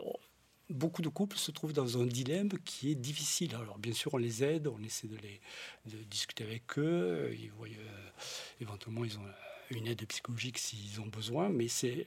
beaucoup 0.69 1.01
de 1.01 1.09
couples 1.09 1.37
se 1.37 1.51
trouvent 1.51 1.73
dans 1.73 1.99
un 1.99 2.05
dilemme 2.05 2.49
qui 2.65 2.91
est 2.91 2.95
difficile. 2.95 3.55
Alors 3.55 3.79
bien 3.79 3.93
sûr, 3.93 4.13
on 4.13 4.17
les 4.17 4.43
aide, 4.43 4.67
on 4.67 4.81
essaie 4.83 5.07
de 5.07 5.17
les 5.17 5.41
discuter 6.05 6.43
avec 6.43 6.77
eux. 6.77 7.35
Ils 7.39 7.51
voient, 7.51 7.67
euh, 7.67 8.09
éventuellement, 8.61 9.03
ils 9.03 9.17
ont 9.17 9.25
une 9.71 9.87
aide 9.87 10.05
psychologique 10.07 10.57
s'ils 10.57 10.99
ont 11.01 11.07
besoin, 11.07 11.49
mais 11.49 11.67
c'est 11.67 12.05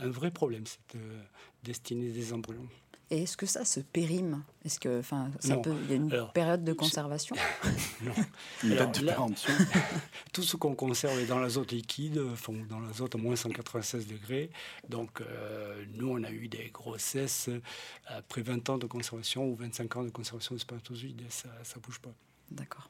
un, 0.00 0.08
vrai 0.08 0.30
problème, 0.30 0.66
cette 0.66 0.96
euh, 0.96 1.22
destinée 1.62 2.10
des 2.10 2.32
embryons. 2.32 2.68
Et 3.10 3.24
est-ce 3.24 3.36
que 3.36 3.44
ça 3.44 3.66
se 3.66 3.80
périme? 3.80 4.42
Est-ce 4.64 4.80
que, 4.80 5.00
enfin, 5.00 5.30
ça 5.38 5.58
peut, 5.58 5.74
il 5.84 5.90
y 5.90 5.92
a 5.92 5.96
une 5.96 6.28
période 6.32 6.64
de 6.64 6.72
conservation? 6.72 7.36
Non. 8.02 8.14
Une 8.64 8.74
date 8.74 9.00
de 9.00 9.06
péremption. 9.06 9.52
tout 10.32 10.42
ce 10.42 10.56
qu'on 10.56 10.74
conserve 10.74 11.20
est 11.20 11.26
dans 11.26 11.38
l'azote 11.38 11.70
liquide, 11.70 12.20
dans 12.68 12.80
l'azote 12.80 13.14
à 13.14 13.18
moins 13.18 13.36
196 13.36 14.08
degrés. 14.08 14.50
Donc, 14.88 15.20
euh, 15.20 15.84
nous, 15.94 16.08
on 16.08 16.24
a 16.24 16.30
eu 16.32 16.48
des 16.48 16.70
grossesses 16.70 17.50
après 18.06 18.42
20 18.42 18.70
ans 18.70 18.78
de 18.78 18.86
conservation 18.86 19.46
ou 19.46 19.54
25 19.54 19.96
ans 19.96 20.02
de 20.04 20.10
conservation 20.10 20.54
de 20.54 20.60
spermatozoïdes. 20.60 21.22
Ça, 21.28 21.48
ça 21.62 21.78
bouge 21.78 22.00
pas. 22.00 22.14
D'accord. 22.50 22.88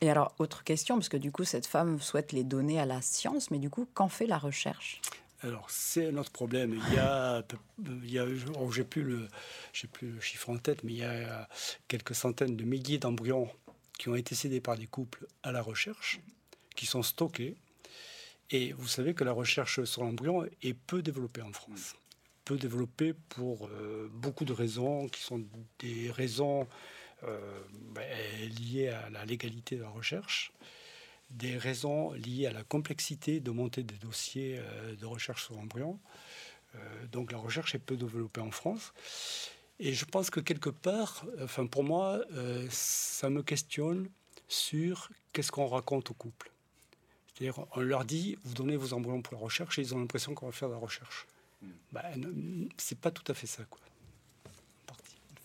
Et 0.00 0.10
alors, 0.10 0.34
autre 0.38 0.62
question, 0.62 0.96
parce 0.96 1.08
que 1.08 1.16
du 1.16 1.32
coup, 1.32 1.44
cette 1.44 1.66
femme 1.66 2.00
souhaite 2.00 2.32
les 2.32 2.44
donner 2.44 2.78
à 2.78 2.86
la 2.86 3.00
science, 3.00 3.50
mais 3.50 3.58
du 3.58 3.70
coup, 3.70 3.88
qu'en 3.94 4.08
fait 4.08 4.26
la 4.26 4.38
recherche? 4.38 5.00
Alors, 5.42 5.70
c'est 5.70 6.08
un 6.08 6.16
autre 6.16 6.30
problème. 6.30 6.80
Il 6.88 6.94
y 6.94 6.98
a, 6.98 7.42
oh, 8.58 8.70
j'ai 8.70 8.84
plus 8.84 9.02
le, 9.02 9.28
j'ai 9.72 9.86
plus 9.86 10.10
le 10.10 10.20
chiffre 10.20 10.50
en 10.50 10.56
tête, 10.58 10.82
mais 10.82 10.92
il 10.92 10.98
y 10.98 11.04
a 11.04 11.48
quelques 11.88 12.14
centaines 12.14 12.56
de 12.56 12.64
milliers 12.64 12.98
d'embryons 12.98 13.48
qui 13.98 14.08
ont 14.08 14.16
été 14.16 14.34
cédés 14.34 14.60
par 14.60 14.76
des 14.76 14.86
couples 14.86 15.26
à 15.42 15.52
la 15.52 15.62
recherche, 15.62 16.20
qui 16.74 16.86
sont 16.86 17.02
stockés. 17.02 17.56
Et 18.50 18.72
vous 18.72 18.88
savez 18.88 19.14
que 19.14 19.24
la 19.24 19.32
recherche 19.32 19.84
sur 19.84 20.04
l'embryon 20.04 20.46
est 20.62 20.74
peu 20.74 21.02
développée 21.02 21.42
en 21.42 21.52
France. 21.52 21.96
Peu 22.44 22.56
développée 22.56 23.12
pour 23.28 23.66
euh, 23.66 24.08
beaucoup 24.12 24.44
de 24.44 24.52
raisons, 24.52 25.08
qui 25.08 25.20
sont 25.20 25.44
des 25.80 26.10
raisons 26.10 26.66
euh, 27.24 27.60
ben, 27.94 28.04
liées 28.60 28.88
à 28.88 29.08
la 29.10 29.24
légalité 29.24 29.76
de 29.76 29.82
la 29.82 29.88
recherche, 29.88 30.52
des 31.30 31.56
raisons 31.56 32.12
liées 32.12 32.46
à 32.46 32.52
la 32.52 32.62
complexité 32.62 33.40
de 33.40 33.50
monter 33.50 33.82
des 33.82 33.96
dossiers 33.96 34.58
euh, 34.58 34.94
de 34.96 35.06
recherche 35.06 35.44
sur 35.46 35.54
l'embryon. 35.54 35.98
Euh, 36.74 37.06
donc 37.10 37.32
la 37.32 37.38
recherche 37.38 37.74
est 37.74 37.78
peu 37.78 37.96
développée 37.96 38.40
en 38.40 38.50
France. 38.50 38.92
Et 39.78 39.92
je 39.92 40.04
pense 40.04 40.30
que 40.30 40.40
quelque 40.40 40.70
part, 40.70 41.26
enfin 41.42 41.66
pour 41.66 41.84
moi, 41.84 42.20
ça 42.70 43.28
me 43.28 43.42
questionne 43.42 44.08
sur 44.48 45.10
qu'est-ce 45.32 45.52
qu'on 45.52 45.66
raconte 45.66 46.10
aux 46.10 46.14
couples. 46.14 46.50
C'est-à-dire, 47.26 47.66
on 47.72 47.80
leur 47.80 48.06
dit, 48.06 48.38
vous 48.42 48.54
donnez 48.54 48.76
vos 48.76 48.94
embryons 48.94 49.20
pour 49.20 49.34
la 49.34 49.40
recherche, 49.40 49.78
et 49.78 49.82
ils 49.82 49.94
ont 49.94 49.98
l'impression 49.98 50.34
qu'on 50.34 50.46
va 50.46 50.52
faire 50.52 50.68
de 50.68 50.74
la 50.74 50.80
recherche. 50.80 51.26
Hmm. 51.60 51.68
Ben, 51.92 52.68
c'est 52.78 52.98
pas 52.98 53.10
tout 53.10 53.30
à 53.30 53.34
fait 53.34 53.46
ça, 53.46 53.64
quoi 53.64 53.85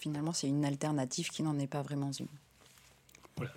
finalement, 0.01 0.33
c'est 0.33 0.47
une 0.47 0.65
alternative 0.65 1.29
qui 1.29 1.43
n'en 1.43 1.57
est 1.59 1.67
pas 1.67 1.81
vraiment 1.81 2.11
une. 2.11 2.27
Voilà. 3.37 3.53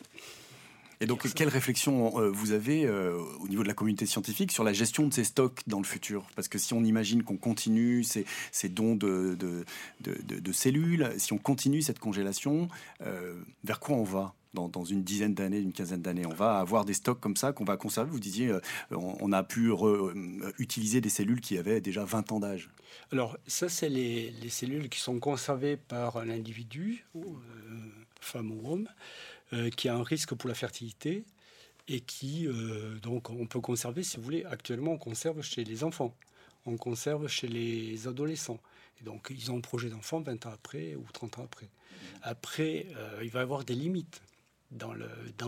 Et 1.00 1.06
donc, 1.06 1.26
quelle 1.34 1.48
réflexion 1.48 2.18
euh, 2.20 2.30
vous 2.30 2.52
avez 2.52 2.86
euh, 2.86 3.18
au 3.40 3.48
niveau 3.48 3.62
de 3.62 3.68
la 3.68 3.74
communauté 3.74 4.06
scientifique 4.06 4.52
sur 4.52 4.62
la 4.62 4.72
gestion 4.72 5.08
de 5.08 5.12
ces 5.12 5.24
stocks 5.24 5.60
dans 5.66 5.78
le 5.78 5.84
futur? 5.84 6.26
Parce 6.36 6.48
que 6.48 6.58
si 6.58 6.72
on 6.72 6.84
imagine 6.84 7.22
qu'on 7.22 7.36
continue 7.36 8.04
ces, 8.04 8.24
ces 8.52 8.68
dons 8.68 8.94
de, 8.94 9.36
de, 10.00 10.52
cellules, 10.52 11.12
si 11.18 11.32
on 11.32 11.38
continue 11.38 11.82
cette 11.82 11.98
congélation, 11.98 12.68
euh, 13.02 13.34
vers 13.64 13.80
quoi 13.80 13.96
on 13.96 14.04
va? 14.04 14.34
Dans, 14.54 14.84
une 14.84 15.02
dizaine 15.02 15.34
d'années, 15.34 15.58
une 15.58 15.72
quinzaine 15.72 16.02
d'années. 16.02 16.26
On 16.26 16.34
va 16.34 16.58
avoir 16.58 16.84
des 16.84 16.94
stocks 16.94 17.20
comme 17.20 17.36
ça 17.36 17.52
qu'on 17.52 17.64
va 17.64 17.76
conserver. 17.76 18.10
Vous 18.10 18.20
disiez, 18.20 18.52
on, 18.90 19.32
a 19.32 19.42
pu 19.42 19.70
utiliser 20.58 21.00
des 21.00 21.08
cellules 21.08 21.40
qui 21.40 21.58
avaient 21.58 21.80
déjà 21.80 22.04
20 22.04 22.32
ans 22.32 22.40
d'âge. 22.40 22.70
Alors, 23.12 23.36
ça, 23.46 23.68
c'est 23.68 23.88
les, 23.88 24.30
les, 24.30 24.48
cellules 24.48 24.88
qui 24.88 25.00
sont 25.00 25.18
conservées 25.18 25.76
par 25.76 26.16
un 26.16 26.28
individu, 26.28 27.04
femme 28.24 28.50
ou 28.50 28.72
homme, 28.72 28.88
euh, 29.52 29.70
qui 29.70 29.88
a 29.88 29.94
un 29.94 30.02
risque 30.02 30.34
pour 30.34 30.48
la 30.48 30.54
fertilité 30.54 31.24
et 31.86 32.00
qui, 32.00 32.48
euh, 32.48 32.98
donc, 33.00 33.30
on 33.30 33.46
peut 33.46 33.60
conserver, 33.60 34.02
si 34.02 34.16
vous 34.16 34.22
voulez, 34.22 34.44
actuellement, 34.46 34.92
on 34.92 34.98
conserve 34.98 35.42
chez 35.42 35.64
les 35.64 35.84
enfants, 35.84 36.16
on 36.64 36.76
conserve 36.76 37.28
chez 37.28 37.46
les 37.46 38.08
adolescents. 38.08 38.58
Donc, 39.02 39.28
ils 39.30 39.52
ont 39.52 39.58
un 39.58 39.60
projet 39.60 39.90
d'enfant 39.90 40.20
20 40.20 40.46
ans 40.46 40.50
après 40.52 40.94
ou 40.94 41.04
30 41.12 41.38
ans 41.38 41.44
après. 41.44 41.68
Après, 42.22 42.86
euh, 42.96 43.20
il 43.22 43.30
va 43.30 43.40
y 43.40 43.42
avoir 43.42 43.64
des 43.64 43.74
limites 43.74 44.22
dans 44.70 44.92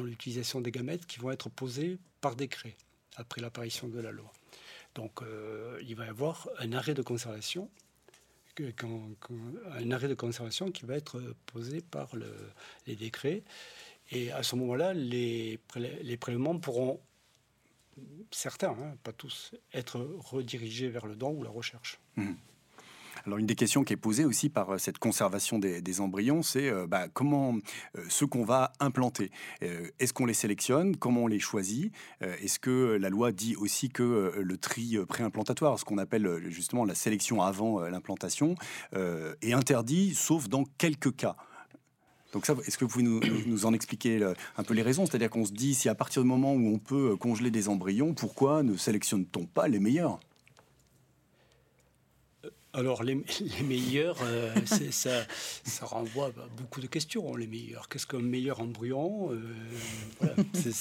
l'utilisation 0.02 0.60
dans 0.60 0.64
des 0.64 0.70
gamètes 0.70 1.06
qui 1.06 1.18
vont 1.18 1.30
être 1.30 1.48
posées 1.48 1.98
par 2.20 2.36
décret 2.36 2.76
après 3.16 3.40
l'apparition 3.40 3.88
de 3.88 4.00
la 4.00 4.12
loi. 4.12 4.32
Donc, 4.94 5.20
il 5.82 5.94
va 5.94 6.06
y 6.06 6.08
avoir 6.08 6.48
un 6.58 6.72
arrêt 6.72 6.94
de 6.94 7.02
conservation 7.02 7.68
un 8.58 9.90
arrêt 9.90 10.08
de 10.08 10.14
conservation 10.14 10.70
qui 10.70 10.86
va 10.86 10.94
être 10.94 11.20
posé 11.44 11.82
par 11.82 12.16
le, 12.16 12.32
les 12.86 12.96
décrets 12.96 13.42
et 14.10 14.30
à 14.32 14.42
ce 14.42 14.56
moment-là, 14.56 14.94
les, 14.94 15.58
les 16.02 16.16
prélèvements 16.16 16.58
pourront, 16.58 17.00
certains, 18.30 18.70
hein, 18.70 18.96
pas 19.02 19.12
tous, 19.12 19.52
être 19.72 19.98
redirigés 19.98 20.88
vers 20.88 21.06
le 21.06 21.16
don 21.16 21.32
ou 21.32 21.42
la 21.42 21.50
recherche. 21.50 21.98
Mmh. 22.16 22.32
Alors 23.26 23.38
une 23.38 23.46
des 23.46 23.56
questions 23.56 23.82
qui 23.82 23.92
est 23.92 23.96
posée 23.96 24.24
aussi 24.24 24.48
par 24.48 24.70
euh, 24.70 24.78
cette 24.78 24.98
conservation 24.98 25.58
des, 25.58 26.00
embryons, 26.00 26.42
c'est 26.42 26.68
euh, 26.68 26.86
bah, 26.86 27.08
comment 27.08 27.56
euh, 27.96 28.02
ceux 28.08 28.26
qu'on 28.26 28.44
va 28.44 28.72
implanter, 28.78 29.30
est-ce 29.60 30.12
qu'on 30.12 30.26
les 30.26 30.34
sélectionne, 30.34 30.96
comment 30.96 31.24
on 31.24 31.26
les 31.26 31.38
choisit, 31.38 31.92
est-ce 32.20 32.58
que 32.58 32.96
la 33.00 33.08
loi 33.08 33.32
dit 33.32 33.56
aussi 33.56 33.88
que 33.88 34.32
le 34.36 34.56
tri 34.58 34.98
préimplantatoire, 35.08 35.78
ce 35.78 35.84
qu'on 35.84 35.98
appelle 35.98 36.42
justement 36.48 36.84
la 36.84 36.94
sélection 36.94 37.42
avant 37.42 37.80
l'implantation, 37.80 38.54
est 38.92 39.52
interdit, 39.52 40.14
sauf 40.14 40.48
dans 40.48 40.64
quelques 40.78 41.16
cas? 41.16 41.36
Donc 42.32 42.48
est-ce 42.48 42.76
que 42.76 42.84
vous 42.84 42.90
pouvez 42.90 43.04
nous, 43.04 43.66
en 43.66 43.72
expliquer 43.72 44.22
un 44.56 44.62
peu 44.62 44.74
les 44.74 44.82
raisons? 44.82 45.06
C'est-à-dire 45.06 45.30
qu'on 45.30 45.46
se 45.46 45.52
dit, 45.52 45.74
si 45.74 45.88
à 45.88 45.94
partir 45.94 46.22
du 46.22 46.28
moment 46.28 46.52
où 46.52 46.74
on 46.74 46.78
peut 46.78 47.16
congeler 47.16 47.50
des 47.50 47.68
embryons, 47.68 48.14
pourquoi 48.14 48.62
ne 48.62 48.76
sélectionne-t-on 48.76 49.46
pas 49.46 49.68
les 49.68 49.80
meilleurs? 49.80 50.20
Alors, 52.76 53.02
les, 53.02 53.14
meilleurs, 53.64 54.18
ça, 54.66 55.24
ça, 55.64 55.86
renvoie 55.86 56.26
à 56.26 56.46
beaucoup 56.58 56.82
de 56.82 56.86
questions. 56.86 57.34
Les 57.34 57.46
meilleurs, 57.46 57.88
qu'est-ce 57.88 58.06
qu'un 58.06 58.20
meilleur 58.20 58.60
embryon 58.60 59.30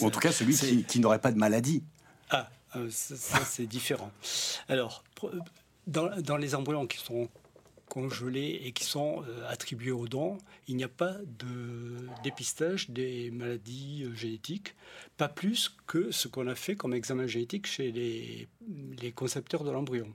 En 0.02 0.10
tout 0.10 0.20
cas, 0.20 0.34
celui 0.34 0.84
qui, 0.84 1.00
n'aurait 1.00 1.22
pas 1.22 1.32
de 1.32 1.38
maladie. 1.38 1.84
Ah, 2.30 2.50
ça, 2.90 3.40
c'est 3.46 3.66
différent. 3.66 4.12
Alors, 4.68 5.06
dans, 5.88 6.10
dans, 6.22 6.36
les 6.36 6.54
embryons 6.54 6.86
qui 6.86 6.98
sont 6.98 7.30
congelés 7.88 8.62
et 8.66 8.74
qui 8.74 8.84
sont 8.84 9.24
attribués 9.48 9.92
aux 9.92 10.10
dons, 10.10 10.38
il 10.68 10.76
n'y 10.76 10.84
a 10.84 10.90
pas 10.90 11.16
de 11.40 12.10
dépistage 12.24 12.90
des 12.90 13.32
maladies 13.32 14.06
génétiques, 14.16 14.76
pas 15.16 15.30
plus 15.30 15.74
que 15.88 16.12
ce 16.12 16.28
qu'on 16.28 16.48
a 16.48 16.56
fait 16.56 16.76
comme 16.76 16.94
examen 16.94 17.26
génétique 17.26 17.68
chez 17.68 17.94
les, 17.94 18.50
les 19.02 19.14
concepteurs 19.14 19.64
de 19.64 19.72
l'embryon. 19.72 20.12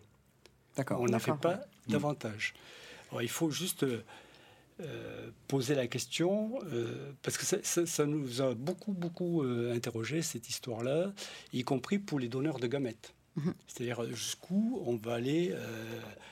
On 0.90 1.06
n'a 1.06 1.18
fait 1.18 1.37
pas 1.40 1.61
davantage. 1.88 2.54
il 3.20 3.28
faut 3.28 3.50
juste 3.50 3.85
euh, 4.83 5.30
poser 5.46 5.74
la 5.74 5.88
question, 5.88 6.59
euh, 6.72 7.12
parce 7.22 7.37
que 7.37 7.44
ça, 7.44 8.06
nous 8.06 8.40
a 8.40 8.54
beaucoup, 8.54 8.92
beaucoup 8.92 9.42
euh, 9.42 9.74
interrogé, 9.74 10.22
cette 10.22 10.48
histoire-là, 10.48 11.12
y 11.52 11.64
compris 11.64 11.98
pour 11.98 12.18
les 12.18 12.28
donneurs 12.28 12.59
de 12.59 12.66
gamètes. 12.66 13.12
Mhm. 13.37 13.54
C'est-à-dire 13.66 14.04
jusqu'où 14.14 14.80
on 14.87 14.96
va 14.96 15.14
aller 15.14 15.54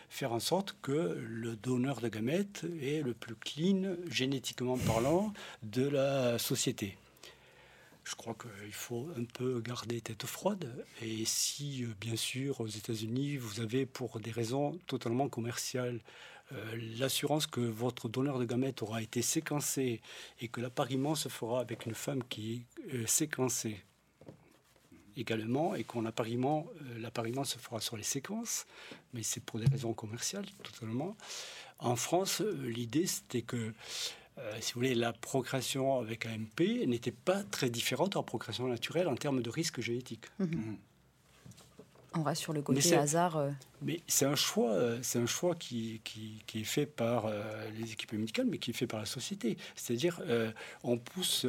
faire 0.08 0.32
en 0.32 0.40
sorte 0.40 0.76
que 0.82 1.18
le 1.20 1.56
donneur 1.56 2.00
de 2.00 2.08
gamètes 2.08 2.64
est 2.80 3.02
le 3.02 3.12
plus 3.12 3.34
clean, 3.34 3.96
génétiquement 4.08 4.78
parlant, 4.78 5.32
de 5.62 5.86
la 5.86 6.38
société. 6.38 6.96
Je 8.08 8.14
crois 8.14 8.34
qu'il 8.34 8.72
faut 8.72 9.10
un 9.18 9.24
peu 9.24 9.60
garder 9.60 10.00
tête 10.00 10.24
froide. 10.24 10.82
Et 11.02 11.26
si, 11.26 11.84
bien 12.00 12.16
sûr, 12.16 12.58
aux 12.62 12.66
États-Unis, 12.66 13.36
vous 13.36 13.60
avez, 13.60 13.84
pour 13.84 14.18
des 14.18 14.30
raisons 14.30 14.78
totalement 14.86 15.28
commerciales, 15.28 16.00
euh, 16.52 16.78
l'assurance 16.98 17.46
que 17.46 17.60
votre 17.60 18.08
donneur 18.08 18.38
de 18.38 18.46
gamètes 18.46 18.80
aura 18.80 19.02
été 19.02 19.20
séquencé 19.20 20.00
et 20.40 20.48
que 20.48 20.62
l'appariement 20.62 21.14
se 21.14 21.28
fera 21.28 21.60
avec 21.60 21.84
une 21.84 21.94
femme 21.94 22.24
qui 22.24 22.64
est 22.88 22.94
euh, 22.94 23.06
séquencée 23.06 23.84
également 25.18 25.74
et 25.74 25.84
qu'on 25.84 26.00
l'appariement, 26.00 26.66
euh, 26.80 26.98
l'appariement 27.00 27.44
se 27.44 27.58
fera 27.58 27.78
sur 27.80 27.98
les 27.98 28.04
séquences, 28.04 28.66
mais 29.12 29.22
c'est 29.22 29.44
pour 29.44 29.60
des 29.60 29.66
raisons 29.66 29.92
commerciales 29.92 30.46
totalement. 30.62 31.14
En 31.78 31.96
France, 31.96 32.40
l'idée 32.40 33.06
c'était 33.06 33.42
que 33.42 33.74
si 34.60 34.72
vous 34.72 34.80
voulez, 34.80 34.94
la 34.94 35.12
procréation 35.12 35.98
avec 35.98 36.26
AMP 36.26 36.86
n'était 36.86 37.12
pas 37.12 37.42
très 37.42 37.70
différente 37.70 38.16
en 38.16 38.22
procréation 38.22 38.68
naturelle 38.68 39.08
en 39.08 39.16
termes 39.16 39.42
de 39.42 39.50
risque 39.50 39.80
génétique. 39.80 40.26
Mmh. 40.38 40.44
Mmh. 40.44 40.76
On 42.14 42.22
reste 42.22 42.42
sur 42.42 42.52
le 42.52 42.62
côté 42.62 42.96
hasard. 42.96 43.36
Euh. 43.36 43.50
Mais 43.82 44.00
c'est 44.06 44.24
un 44.24 44.34
choix, 44.34 44.72
euh, 44.72 44.98
c'est 45.02 45.18
un 45.18 45.26
choix 45.26 45.54
qui, 45.54 46.00
qui, 46.04 46.42
est 46.54 46.64
fait 46.64 46.86
par 46.86 47.26
euh, 47.26 47.42
les 47.78 47.92
équipes 47.92 48.12
médicales, 48.14 48.46
mais 48.46 48.58
qui 48.58 48.70
est 48.70 48.74
fait 48.74 48.86
par 48.86 49.00
la 49.00 49.06
société. 49.06 49.56
C'est-à-dire, 49.76 50.20
on 50.82 50.98
pousse 50.98 51.46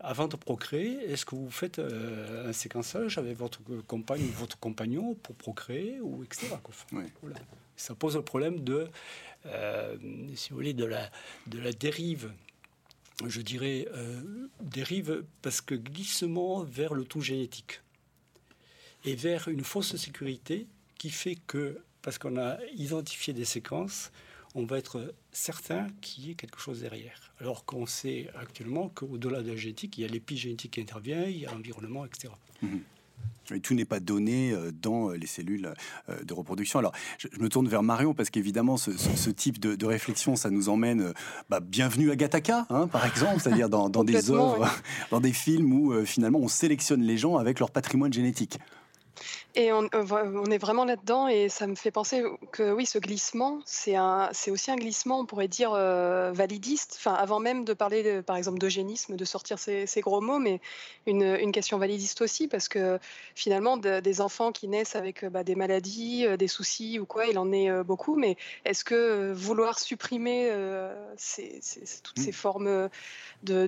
avant 0.00 0.28
de 0.28 0.36
procréer. 0.36 1.10
Est-ce 1.10 1.24
que 1.24 1.34
vous 1.34 1.50
faites 1.50 1.78
un 1.78 2.52
séquençage 2.52 3.18
avec 3.18 3.36
votre 3.36 3.60
compagne 3.86 4.22
ou 4.22 4.32
votre 4.32 4.58
compagnon 4.58 5.14
pour 5.14 5.34
procréer 5.36 6.00
ou 6.00 6.24
etc. 6.24 6.48
Ça 7.76 7.94
pose 7.94 8.16
le 8.16 8.22
problème 8.22 8.60
de, 8.60 8.88
si 10.34 10.50
vous 10.50 10.56
voulez, 10.56 10.74
de 10.74 10.84
la, 10.84 11.10
de 11.46 11.58
la 11.58 11.72
dérive 11.72 12.32
je 13.26 13.40
dirais, 13.40 13.86
dérive 14.60 15.24
parce 15.42 15.60
que 15.60 15.74
glissement 15.74 16.64
vers 16.64 16.94
le 16.94 17.04
tout 17.04 17.20
génétique 17.20 17.80
et 19.04 19.14
vers 19.14 19.48
une 19.48 19.64
fausse 19.64 19.96
sécurité 19.96 20.66
qui 20.98 21.10
fait 21.10 21.36
que, 21.46 21.80
parce 22.02 22.18
qu'on 22.18 22.36
a 22.36 22.58
identifié 22.74 23.32
des 23.32 23.44
séquences, 23.44 24.12
on 24.54 24.64
va 24.64 24.78
être 24.78 25.14
certain 25.32 25.86
qu'il 26.00 26.26
y 26.26 26.30
ait 26.30 26.34
quelque 26.34 26.60
chose 26.60 26.80
derrière. 26.80 27.32
Alors 27.40 27.64
qu'on 27.64 27.86
sait 27.86 28.28
actuellement 28.34 28.88
qu'au-delà 28.90 29.42
de 29.42 29.50
la 29.50 29.56
génétique, 29.56 29.98
il 29.98 30.02
y 30.02 30.04
a 30.04 30.08
l'épigénétique 30.08 30.72
qui 30.72 30.80
intervient, 30.80 31.24
il 31.24 31.38
y 31.38 31.46
a 31.46 31.50
l'environnement, 31.50 32.04
etc. 32.04 32.32
Et 33.54 33.60
tout 33.60 33.74
n'est 33.74 33.84
pas 33.84 34.00
donné 34.00 34.52
euh, 34.52 34.70
dans 34.72 35.10
euh, 35.10 35.16
les 35.16 35.26
cellules 35.26 35.72
euh, 36.08 36.22
de 36.22 36.34
reproduction. 36.34 36.78
Alors, 36.78 36.92
je 37.18 37.28
me 37.40 37.48
tourne 37.48 37.68
vers 37.68 37.82
Marion 37.82 38.14
parce 38.14 38.30
qu'évidemment, 38.30 38.76
ce, 38.76 39.30
type 39.30 39.58
de, 39.58 39.86
réflexion, 39.86 40.36
ça 40.36 40.50
nous 40.50 40.68
emmène, 40.68 41.12
bah, 41.50 41.60
bienvenue 41.60 42.10
à 42.10 42.16
Gataka, 42.16 42.66
hein, 42.70 42.86
par 42.86 43.04
exemple, 43.04 43.40
c'est-à-dire 43.40 43.68
dans, 43.68 43.88
des 44.04 44.30
œuvres, 44.30 44.68
dans 45.10 45.20
des 45.20 45.32
films 45.32 45.72
où 45.72 46.04
finalement 46.04 46.38
on 46.38 46.48
sélectionne 46.48 47.02
les 47.02 47.18
gens 47.18 47.36
avec 47.36 47.58
leur 47.58 47.70
patrimoine 47.70 48.12
génétique. 48.12 48.58
Et 49.54 49.72
on, 49.72 49.88
on, 49.92 50.46
est 50.46 50.58
vraiment 50.58 50.84
là-dedans 50.84 51.28
et 51.28 51.48
ça 51.48 51.66
me 51.66 51.74
fait 51.74 51.90
penser 51.90 52.22
que 52.52 52.72
oui, 52.72 52.86
ce 52.86 52.98
glissement, 52.98 53.60
c'est 53.66 53.98
aussi 54.50 54.70
un 54.70 54.76
glissement, 54.76 55.20
on 55.20 55.26
pourrait 55.26 55.48
dire, 55.48 55.72
euh, 55.74 56.32
validiste, 56.32 56.94
enfin, 56.98 57.12
avant 57.12 57.38
même 57.38 57.64
de 57.64 57.74
parler, 57.74 58.22
par 58.22 58.36
exemple, 58.36 58.58
d'eugénisme, 58.58 59.16
de 59.16 59.24
sortir 59.24 59.58
ces, 59.58 59.86
gros 59.98 60.20
mots, 60.20 60.38
mais 60.38 60.60
une, 61.06 61.52
question 61.52 61.76
validiste 61.76 62.22
aussi, 62.22 62.48
parce 62.48 62.68
que 62.68 62.98
finalement, 63.34 63.76
des 63.76 64.20
enfants 64.22 64.52
qui 64.52 64.68
naissent 64.68 64.96
avec 64.96 65.24
bah, 65.26 65.44
des 65.44 65.54
maladies, 65.54 66.26
euh, 66.26 66.36
des 66.36 66.48
soucis 66.48 66.98
ou 66.98 67.04
quoi, 67.04 67.26
il 67.26 67.38
en 67.38 67.52
est 67.52 67.70
euh, 67.70 67.84
beaucoup, 67.84 68.16
mais 68.16 68.36
est-ce 68.64 68.84
que 68.84 69.32
vouloir 69.32 69.78
supprimer 69.78 70.50
toutes 72.02 72.18
mmh. 72.18 72.22
ces 72.22 72.32
formes 72.32 72.88
de 73.42 73.66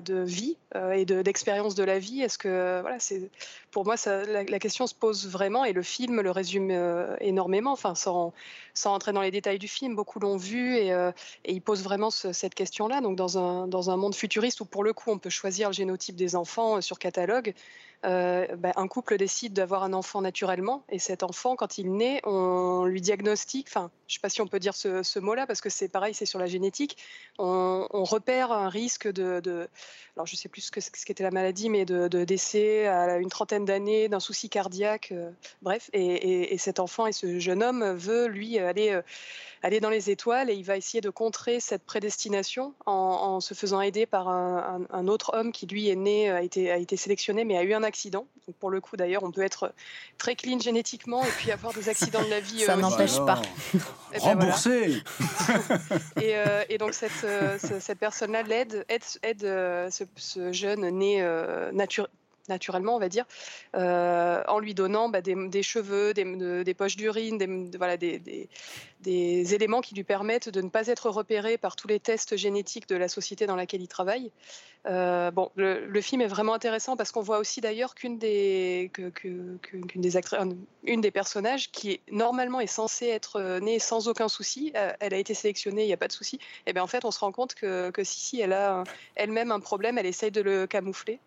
de 0.00 0.22
vie 0.22 0.56
euh, 0.76 0.92
et 0.92 1.04
d'expérience 1.04 1.74
de, 1.74 1.82
la 1.82 1.98
vie 1.98 2.22
Est-ce 2.22 2.38
que 2.38 2.80
voilà, 2.82 3.00
c'est 3.00 3.30
pour 3.70 3.84
moi 3.84 3.94
la, 4.06 4.58
question 4.58 4.86
se 4.86 4.94
pose 4.94 5.28
vraiment 5.28 5.64
et 5.64 5.72
le 5.72 5.82
film 5.82 6.20
le 6.20 6.30
résume 6.30 6.70
euh, 6.70 7.16
énormément. 7.20 7.72
Enfin, 7.72 7.94
sans, 7.94 8.32
sans 8.74 8.94
entrer 8.94 9.12
dans 9.12 9.20
les 9.20 9.30
détails 9.30 9.58
du 9.58 9.68
film, 9.68 9.94
beaucoup 9.94 10.18
l'ont 10.18 10.36
vu 10.36 10.76
et, 10.76 10.92
euh, 10.92 11.12
il 11.44 11.62
pose 11.62 11.82
vraiment 11.82 12.10
cette 12.10 12.54
question-là. 12.54 13.00
Donc 13.00 13.16
dans 13.16 13.38
un 13.90 13.96
monde 13.96 14.14
futuriste 14.14 14.60
où 14.60 14.64
pour 14.64 14.84
le 14.84 14.92
coup 14.92 15.10
on 15.10 15.18
peut 15.18 15.30
choisir 15.30 15.68
le 15.68 15.74
génotype 15.74 16.16
des 16.16 16.36
enfants 16.36 16.80
sur 16.80 16.98
catalogue, 16.98 17.54
euh, 18.06 18.46
ben, 18.56 18.72
un 18.76 18.88
couple 18.88 19.18
décide 19.18 19.52
d'avoir 19.52 19.82
un 19.82 19.92
enfant 19.92 20.22
naturellement 20.22 20.84
et 20.88 20.98
cet 20.98 21.22
enfant, 21.22 21.54
quand 21.54 21.76
il 21.76 21.92
naît, 21.92 22.22
on 22.24 22.86
lui 22.86 23.02
diagnostique, 23.02 23.66
enfin, 23.68 23.90
je 24.06 24.14
ne 24.14 24.16
sais 24.16 24.20
pas 24.22 24.30
si 24.30 24.40
on 24.40 24.46
peut 24.46 24.58
dire 24.58 24.74
ce, 24.74 25.18
mot-là 25.18 25.46
parce 25.46 25.60
que 25.60 25.68
c'est 25.68 25.88
pareil, 25.88 26.14
c'est 26.14 26.24
sur 26.24 26.38
la 26.38 26.46
génétique, 26.46 26.96
on, 27.38 27.86
repère 28.04 28.52
un 28.52 28.70
risque 28.70 29.06
de, 29.06 29.68
alors 30.16 30.26
je 30.26 30.34
ne 30.34 30.38
sais 30.38 30.48
plus 30.48 30.62
ce, 30.62 31.04
qu'était 31.04 31.22
la 31.22 31.30
maladie, 31.30 31.68
mais 31.68 31.84
de, 31.84 32.24
décès 32.24 32.86
à 32.86 33.18
une 33.18 33.28
trentaine 33.28 33.59
d'années, 33.64 34.08
d'un 34.08 34.20
souci 34.20 34.48
cardiaque, 34.48 35.10
euh, 35.12 35.30
bref, 35.62 35.90
et, 35.92 36.56
cet 36.58 36.80
enfant 36.80 37.06
et 37.06 37.12
ce 37.12 37.38
jeune 37.38 37.62
homme 37.62 37.94
veut 37.94 38.26
lui 38.26 38.58
aller 38.58 38.90
euh, 38.90 39.02
aller 39.62 39.80
dans 39.80 39.90
les 39.90 40.10
étoiles 40.10 40.50
et 40.50 40.54
il 40.54 40.64
va 40.64 40.76
essayer 40.76 41.00
de 41.00 41.10
contrer 41.10 41.60
cette 41.60 41.84
prédestination 41.84 42.74
en, 42.86 43.40
se 43.40 43.54
faisant 43.54 43.80
aider 43.80 44.06
par 44.06 44.28
un, 44.28 45.08
autre 45.08 45.32
homme 45.34 45.52
qui 45.52 45.66
lui 45.66 45.88
est 45.88 45.96
né, 45.96 46.30
a 46.30 46.42
été, 46.42 46.70
a 46.70 46.76
été 46.76 46.96
sélectionné 46.96 47.44
mais 47.44 47.56
a 47.56 47.62
eu 47.62 47.74
un 47.74 47.82
accident. 47.82 48.26
Donc 48.46 48.56
pour 48.56 48.70
le 48.70 48.80
coup 48.80 48.96
d'ailleurs, 48.96 49.22
on 49.22 49.30
peut 49.30 49.42
être 49.42 49.72
très 50.18 50.34
clean 50.34 50.58
génétiquement 50.58 51.22
et 51.24 51.30
puis 51.38 51.52
avoir 51.52 51.74
des 51.74 51.88
accidents 51.88 52.22
de 52.22 52.30
la 52.30 52.40
vie. 52.40 52.60
Ça 52.66 52.74
euh, 52.74 52.76
n'empêche 52.76 53.18
pas. 53.18 53.42
Eh 53.74 53.78
ben 54.18 54.20
Remboursé. 54.20 55.02
Euh, 56.20 56.64
et, 56.68 56.78
donc 56.78 56.94
cette, 56.94 57.24
euh, 57.24 57.58
cette 57.58 57.98
personne-là 57.98 58.42
l'aide, 58.42 58.84
aide, 58.88 59.02
aide 59.22 59.90
ce, 59.90 60.52
jeune 60.52 60.88
né 60.90 61.22
naturel 61.72 62.10
naturellement, 62.48 62.96
on 62.96 62.98
va 62.98 63.08
dire, 63.08 63.24
euh, 63.74 64.42
en 64.48 64.58
lui 64.58 64.74
donnant 64.74 65.08
bah, 65.08 65.20
des, 65.20 65.62
cheveux, 65.62 66.14
des, 66.14 66.74
poches 66.74 66.96
d'urine, 66.96 67.38
des, 67.38 67.76
voilà, 67.76 67.96
des, 67.96 68.48
éléments 69.04 69.80
qui 69.80 69.94
lui 69.94 70.04
permettent 70.04 70.48
de 70.48 70.60
ne 70.60 70.68
pas 70.68 70.86
être 70.88 71.10
repéré 71.10 71.58
par 71.58 71.76
tous 71.76 71.88
les 71.88 72.00
tests 72.00 72.36
génétiques 72.36 72.88
de 72.88 72.96
la 72.96 73.08
société 73.08 73.46
dans 73.46 73.56
laquelle 73.56 73.82
il 73.82 73.88
travaille. 73.88 74.30
Euh, 74.86 75.30
bon, 75.30 75.50
le, 75.56 76.00
film 76.00 76.22
est 76.22 76.26
vraiment 76.26 76.54
intéressant 76.54 76.96
parce 76.96 77.12
qu'on 77.12 77.20
voit 77.20 77.38
aussi 77.38 77.60
d'ailleurs 77.60 77.94
qu'une 77.94 78.18
des, 78.18 78.90
actrices, 80.14 80.40
une 80.84 81.00
des 81.02 81.10
personnages 81.10 81.70
qui 81.70 82.00
normalement 82.10 82.60
est 82.60 82.66
censée 82.66 83.08
être 83.08 83.36
euh, 83.36 83.60
née 83.60 83.78
sans 83.78 84.08
aucun 84.08 84.28
souci, 84.28 84.72
elle 84.74 85.12
a 85.14 85.18
été 85.18 85.34
sélectionnée, 85.34 85.82
il 85.82 85.86
n'y 85.86 85.92
a 85.92 85.98
pas 85.98 86.08
de 86.08 86.12
souci. 86.12 86.38
Et 86.66 86.72
bien 86.72 86.82
en 86.82 86.86
fait, 86.86 87.04
on 87.04 87.10
se 87.10 87.20
rend 87.20 87.32
compte 87.32 87.54
que, 87.54 87.90
que 87.90 88.04
si, 88.04 88.20
si, 88.20 88.40
elle 88.40 88.54
a 88.54 88.84
elle-même 89.16 89.52
un 89.52 89.60
problème, 89.60 89.98
elle 89.98 90.06
essaye 90.06 90.30
de 90.30 90.40
le 90.40 90.66
camoufler. 90.66 91.20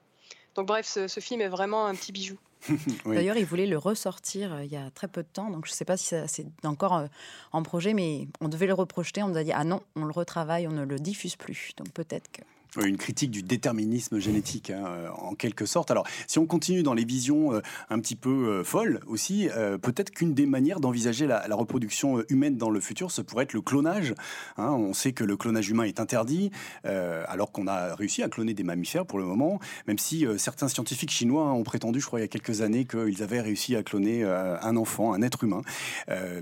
Donc 0.55 0.67
bref, 0.67 0.85
ce, 0.85 1.19
film 1.19 1.41
est 1.41 1.47
vraiment 1.47 1.85
un 1.85 1.95
petit 1.95 2.11
bijou. 2.11 2.37
D'ailleurs, 3.05 3.37
il 3.37 3.45
voulait 3.45 3.65
le 3.65 3.77
ressortir 3.77 4.53
euh, 4.53 4.63
il 4.63 4.71
y 4.71 4.77
a 4.77 4.89
très 4.91 5.07
peu 5.07 5.23
de 5.23 5.27
temps, 5.27 5.49
donc 5.49 5.65
je 5.65 5.71
ne 5.71 5.75
sais 5.75 5.85
pas 5.85 5.97
si 5.97 6.15
c'est 6.27 6.45
encore 6.63 6.95
euh, 6.95 7.07
en 7.51 7.61
projet, 7.61 7.93
mais 7.93 8.27
on 8.39 8.47
devait 8.47 8.67
le 8.67 8.73
reprojeter. 8.73 9.21
On 9.23 9.27
nous 9.27 9.37
a 9.37 9.43
dit 9.43 9.51
ah 9.51 9.63
non, 9.63 9.81
on 9.95 10.05
le 10.05 10.11
retravaille, 10.11 10.67
on 10.67 10.71
ne 10.71 10.85
le 10.85 10.97
diffuse 10.97 11.35
plus. 11.35 11.71
Donc 11.77 11.91
peut-être 11.91 12.31
que 12.31 12.41
une 12.81 12.97
critique 12.97 13.31
du 13.31 13.43
déterminisme 13.43 14.19
génétique, 14.19 14.69
hein, 14.69 14.83
euh, 14.87 15.09
en 15.09 15.35
quelque 15.35 15.65
sorte. 15.65 15.91
Alors, 15.91 16.07
si 16.27 16.39
on 16.39 16.45
continue 16.45 16.83
dans 16.83 16.93
les 16.93 17.05
visions 17.05 17.53
euh, 17.53 17.61
un 17.89 17.99
petit 17.99 18.15
peu 18.15 18.29
euh, 18.29 18.63
folles 18.63 18.99
aussi, 19.07 19.47
peut-être 19.81 20.11
qu'une 20.11 20.33
des 20.33 20.45
manières 20.45 20.79
d'envisager 20.79 21.27
la, 21.27 21.43
reproduction 21.53 22.23
humaine 22.29 22.57
dans 22.57 22.69
le 22.69 22.79
futur, 22.79 23.11
ce 23.11 23.21
pourrait 23.21 23.43
être 23.43 23.53
le 23.53 23.61
clonage. 23.61 24.15
Hein. 24.57 24.71
on 24.71 24.93
sait 24.93 25.13
que 25.13 25.23
le 25.23 25.37
clonage 25.37 25.69
humain 25.69 25.83
est 25.83 25.99
interdit, 25.99 26.49
alors 26.83 27.51
qu'on 27.51 27.67
a 27.67 27.93
réussi 27.95 28.23
à 28.23 28.29
cloner 28.29 28.53
des 28.53 28.63
mammifères 28.63 29.05
pour 29.05 29.19
le 29.19 29.25
moment, 29.25 29.59
même 29.87 29.99
si 29.99 30.25
certains 30.37 30.67
scientifiques 30.67 31.11
chinois 31.11 31.51
ont 31.53 31.63
prétendu, 31.63 32.01
je 32.01 32.07
crois, 32.07 32.19
il 32.19 32.23
y 32.23 32.25
a 32.25 32.27
quelques 32.27 32.61
années, 32.61 32.85
qu'ils 32.85 33.21
avaient 33.21 33.41
réussi 33.41 33.75
à 33.75 33.83
cloner 33.83 34.23
un 34.23 34.75
enfant, 34.75 35.13
un 35.13 35.21
être 35.21 35.43
humain. 35.43 35.61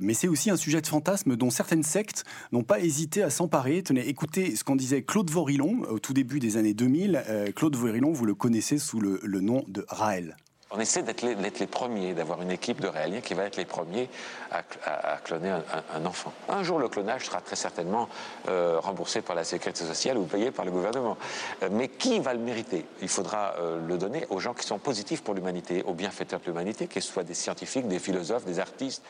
mais 0.02 0.14
c'est 0.14 0.30
aussi 0.30 0.50
un 0.50 0.58
sujet 0.58 0.82
de 0.82 0.88
fantasme 0.88 1.36
dont 1.36 1.50
certaines 1.50 1.84
sectes 1.84 2.24
n'ont 2.52 2.64
pas 2.64 2.80
hésité 2.80 3.22
à 3.22 3.30
s'emparer. 3.30 3.84
Tenez, 3.84 4.08
écoutez 4.08 4.56
ce 4.56 4.64
qu'en 4.64 4.78
disait 4.78 5.02
Claude 5.02 5.30
Vorilon 5.30 5.82
au 5.90 6.00
tout 6.00 6.14
début 6.14 6.21
début 6.22 6.40
des 6.40 6.58
années 6.58 6.76
2000. 6.76 7.24
Euh, 7.28 7.52
Claude 7.52 7.76
Voirilon, 7.76 8.12
vous 8.12 8.26
le 8.26 8.36
connaissez 8.36 8.78
sous 8.78 9.00
le, 9.00 9.20
nom 9.24 9.64
de 9.68 9.84
Raël. 9.90 10.38
On 10.70 10.80
essaie 10.80 11.02
d'être 11.02 11.24
les, 11.24 11.66
premiers, 11.66 12.14
d'avoir 12.14 12.44
une 12.44 12.52
équipe 12.52 12.80
de 12.80 12.88
réaliens 12.88 13.22
qui 13.22 13.34
va 13.34 13.46
être 13.46 13.58
les 13.58 13.66
premiers 13.66 14.08
à, 14.52 15.18
cloner 15.24 15.50
un, 15.50 16.06
enfant. 16.06 16.32
Un 16.48 16.62
jour, 16.62 16.78
le 16.78 16.90
clonage 16.90 17.26
sera 17.26 17.42
très 17.42 17.56
certainement 17.56 18.08
euh, 18.48 18.80
remboursé 18.80 19.24
par 19.24 19.36
la 19.36 19.44
sécurité 19.44 19.84
sociale 19.84 20.20
ou 20.20 20.26
payé 20.26 20.52
par 20.52 20.64
le 20.64 20.70
gouvernement. 20.70 21.18
Euh, 21.64 21.70
mais 21.72 21.88
qui 21.88 22.20
va 22.20 22.36
le 22.36 22.40
mériter? 22.40 22.86
Il 23.02 23.10
faudra 23.10 23.56
le 23.88 23.98
donner 23.98 24.28
aux 24.30 24.40
gens 24.40 24.54
qui 24.54 24.68
sont 24.68 24.78
positifs 24.78 25.24
pour 25.24 25.34
l'humanité, 25.34 25.82
aux 25.88 25.96
bienfaiteurs 25.96 26.40
de 26.40 26.46
l'humanité, 26.46 26.86
qu'ils 26.86 27.02
soient 27.02 27.24
des 27.24 27.34
scientifiques, 27.34 27.88
des 27.88 28.00
philosophes, 28.00 28.46
des 28.46 28.60
artistes. 28.60 29.04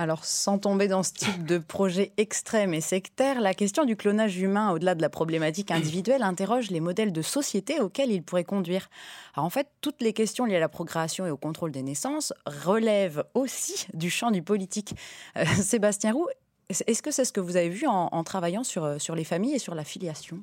Alors, 0.00 0.24
sans 0.24 0.58
tomber 0.58 0.86
dans 0.86 1.02
ce 1.02 1.12
type 1.12 1.44
de 1.44 1.58
projet 1.58 2.12
extrême 2.18 2.72
et 2.72 2.80
sectaire, 2.80 3.40
la 3.40 3.52
question 3.52 3.84
du 3.84 3.96
clonage 3.96 4.38
humain, 4.38 4.70
au-delà 4.70 4.94
de 4.94 5.02
la 5.02 5.10
problématique 5.10 5.72
individuelle, 5.72 6.22
interroge 6.22 6.70
les 6.70 6.78
modèles 6.78 7.12
de 7.12 7.20
société 7.20 7.80
auxquels 7.80 8.12
il 8.12 8.22
pourrait 8.22 8.44
conduire. 8.44 8.90
Alors, 9.34 9.44
en 9.44 9.50
fait, 9.50 9.66
toutes 9.80 10.00
les 10.00 10.12
questions 10.12 10.44
liées 10.44 10.54
à 10.54 10.60
la 10.60 10.68
procréation 10.68 11.26
et 11.26 11.32
au 11.32 11.36
contrôle 11.36 11.72
des 11.72 11.82
naissances 11.82 12.32
relèvent 12.46 13.24
aussi 13.34 13.88
du 13.92 14.08
champ 14.08 14.30
du 14.30 14.40
politique. 14.40 14.94
Euh, 15.36 15.44
Sébastien 15.44 16.12
Roux, 16.12 16.28
est-ce 16.68 17.02
que 17.02 17.10
c'est 17.10 17.24
ce 17.24 17.32
que 17.32 17.40
vous 17.40 17.56
avez 17.56 17.68
vu 17.68 17.88
en, 17.88 18.08
en 18.12 18.22
travaillant 18.22 18.62
sur, 18.62 18.84
euh, 18.84 18.98
sur 19.00 19.16
les 19.16 19.24
familles 19.24 19.54
et 19.54 19.58
sur 19.58 19.74
la 19.74 19.82
filiation 19.82 20.38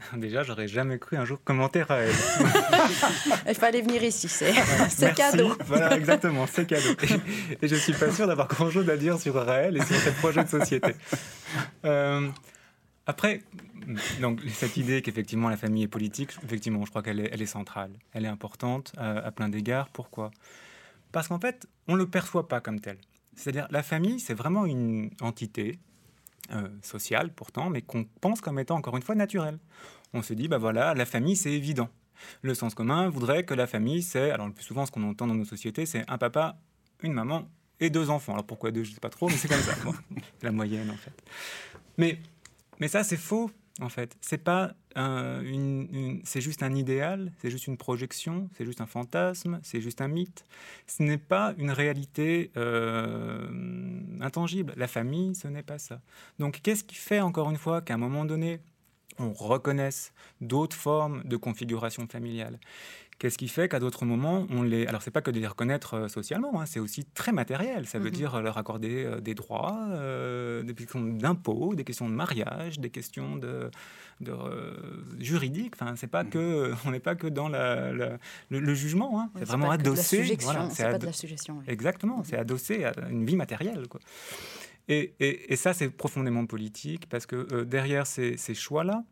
Déjà, 0.16 0.42
j'aurais 0.42 0.68
jamais 0.68 0.98
cru 0.98 1.16
un 1.16 1.24
jour 1.24 1.38
commenter 1.42 1.84
elle. 1.88 2.10
Il 3.48 3.54
fallait 3.54 3.82
venir 3.82 4.02
ici, 4.02 4.28
c'est 4.28 4.54
cadeau. 5.14 5.56
Voilà, 5.66 5.96
exactement, 5.96 6.46
c'est 6.46 6.66
cadeau. 6.66 6.94
Et, 7.62 7.68
je 7.68 7.74
suis 7.74 7.92
pas 7.92 8.10
sûr 8.10 8.26
d'avoir 8.26 8.48
grand-chose 8.48 8.88
à 8.88 8.96
dire 8.96 9.18
sur 9.18 9.34
Raël 9.34 9.76
et 9.76 9.84
sur 9.84 9.96
ce 9.96 10.10
projet 10.10 10.44
de 10.44 10.48
société. 10.48 10.94
Euh, 11.84 12.28
après, 13.06 13.42
donc, 14.20 14.40
cette 14.48 14.76
idée 14.76 15.02
qu'effectivement 15.02 15.48
la 15.48 15.56
famille 15.56 15.84
est 15.84 15.88
politique, 15.88 16.30
effectivement, 16.44 16.84
je 16.84 16.90
crois 16.90 17.02
qu'elle 17.02 17.20
est, 17.20 17.30
elle 17.32 17.42
est 17.42 17.46
centrale. 17.46 17.90
Elle 18.12 18.24
est 18.24 18.28
importante 18.28 18.92
euh, 18.98 19.20
à 19.24 19.30
plein 19.30 19.48
d'égards. 19.48 19.88
Pourquoi? 19.88 20.30
Parce 21.10 21.28
qu'en 21.28 21.40
fait, 21.40 21.66
on 21.86 21.94
ne 21.94 21.98
le 21.98 22.06
perçoit 22.06 22.48
pas 22.48 22.60
comme 22.60 22.80
tel. 22.80 22.98
C'est-à-dire, 23.34 23.66
la 23.70 23.82
famille, 23.82 24.20
c'est 24.20 24.34
vraiment 24.34 24.66
une 24.66 25.10
entité 25.20 25.78
euh, 26.52 26.68
social 26.82 27.32
pourtant, 27.32 27.70
mais 27.70 27.82
qu'on 27.82 28.04
pense 28.20 28.40
comme 28.40 28.58
étant 28.58 28.76
encore 28.76 28.96
une 28.96 29.02
fois 29.02 29.14
naturel. 29.14 29.58
On 30.14 30.22
se 30.22 30.34
dit, 30.34 30.48
bah 30.48 30.58
voilà, 30.58 30.94
la 30.94 31.04
famille 31.04 31.36
c'est 31.36 31.52
évident. 31.52 31.88
Le 32.42 32.54
sens 32.54 32.74
commun 32.74 33.08
voudrait 33.08 33.44
que 33.44 33.54
la 33.54 33.66
famille 33.66 34.02
c'est, 34.02 34.30
alors 34.30 34.46
le 34.46 34.52
plus 34.52 34.64
souvent 34.64 34.86
ce 34.86 34.90
qu'on 34.90 35.02
entend 35.04 35.26
dans 35.26 35.34
nos 35.34 35.44
sociétés, 35.44 35.86
c'est 35.86 36.04
un 36.08 36.18
papa, 36.18 36.58
une 37.02 37.12
maman 37.12 37.48
et 37.80 37.90
deux 37.90 38.10
enfants. 38.10 38.32
Alors 38.32 38.46
pourquoi 38.46 38.70
deux, 38.70 38.84
je 38.84 38.92
sais 38.92 39.00
pas 39.00 39.10
trop, 39.10 39.28
mais 39.28 39.36
c'est 39.36 39.48
comme 39.48 39.60
ça. 39.60 39.74
c'est 40.38 40.44
la 40.44 40.52
moyenne 40.52 40.90
en 40.90 40.96
fait. 40.96 41.12
Mais, 41.96 42.18
mais 42.80 42.88
ça 42.88 43.04
c'est 43.04 43.16
faux 43.16 43.50
en 43.80 43.88
fait. 43.88 44.16
C'est 44.20 44.38
pas 44.38 44.72
c'est 46.24 46.40
juste 46.40 46.62
un 46.62 46.74
idéal, 46.74 47.32
c'est 47.40 47.50
juste 47.50 47.66
une 47.66 47.76
projection, 47.76 48.48
c'est 48.56 48.64
juste 48.64 48.80
un 48.80 48.86
fantasme, 48.86 49.60
c'est 49.62 49.80
juste 49.80 50.00
un 50.00 50.08
mythe. 50.08 50.44
Ce 50.86 51.02
n'est 51.02 51.18
pas 51.18 51.54
une 51.56 51.70
réalité 51.70 52.50
euh, 52.56 53.48
intangible. 54.20 54.72
La 54.76 54.88
famille, 54.88 55.34
ce 55.34 55.48
n'est 55.48 55.62
pas 55.62 55.78
ça. 55.78 56.00
Donc, 56.38 56.60
qu'est-ce 56.62 56.84
qui 56.84 56.96
fait 56.96 57.20
encore 57.20 57.50
une 57.50 57.56
fois 57.56 57.80
qu'à 57.80 57.94
un 57.94 57.98
moment 57.98 58.24
donné, 58.24 58.60
on 59.18 59.32
reconnaisse 59.32 60.12
d'autres 60.40 60.76
formes 60.76 61.22
de 61.24 61.36
configuration 61.36 62.06
familiale? 62.06 62.58
Qu'est-ce 63.18 63.36
qui 63.36 63.48
fait 63.48 63.68
qu'à 63.68 63.80
d'autres 63.80 64.04
moments, 64.04 64.46
on 64.48 64.62
les. 64.62 64.86
Alors, 64.86 65.02
c'est 65.02 65.10
pas 65.10 65.22
que 65.22 65.32
de 65.32 65.40
les 65.40 65.46
reconnaître 65.48 65.94
euh, 65.94 66.08
socialement, 66.08 66.60
hein, 66.60 66.66
c'est 66.66 66.78
aussi 66.78 67.04
très 67.04 67.32
matériel. 67.32 67.88
Ça 67.88 67.98
veut 67.98 68.10
mhm. 68.10 68.16
dire 68.16 68.42
leur 68.42 68.58
accorder 68.58 69.04
euh, 69.04 69.20
des 69.20 69.34
droits, 69.34 69.76
euh, 69.90 70.62
des 70.62 70.72
questions 70.72 71.00
d'impôts, 71.00 71.74
des 71.74 71.82
questions 71.82 72.08
de 72.08 72.14
mariage, 72.14 72.78
des 72.78 72.90
questions 72.90 73.34
de, 73.34 73.72
de 74.20 74.32
juridiques. 75.18 75.74
Enfin, 75.74 75.96
c'est 75.96 76.06
pas 76.06 76.22
mhm. 76.22 76.30
que. 76.30 76.72
On 76.86 76.92
n'est 76.92 77.00
pas 77.00 77.16
que 77.16 77.26
dans 77.26 77.48
la, 77.48 77.90
le, 78.50 78.74
jugement. 78.74 79.20
Hein. 79.20 79.30
c'est 79.36 79.46
vraiment 79.46 79.72
adossé. 79.72 80.36
Voilà, 80.40 80.70
c'est 80.70 80.84
pas 80.84 80.98
de 80.98 81.06
la 81.06 81.12
suggestion. 81.12 81.60
Exactement, 81.66 82.22
c'est 82.22 82.38
adossé 82.38 82.84
à 82.84 82.92
une 83.10 83.26
vie 83.26 83.36
matérielle. 83.36 83.88
Quoi. 83.88 84.00
Et, 84.86 85.14
et, 85.18 85.52
et 85.52 85.56
ça, 85.56 85.74
c'est 85.74 85.90
profondément 85.90 86.46
politique 86.46 87.08
parce 87.08 87.26
que 87.26 87.64
derrière 87.64 88.06
ces, 88.06 88.36
ces 88.36 88.54
choix-là, 88.54 89.02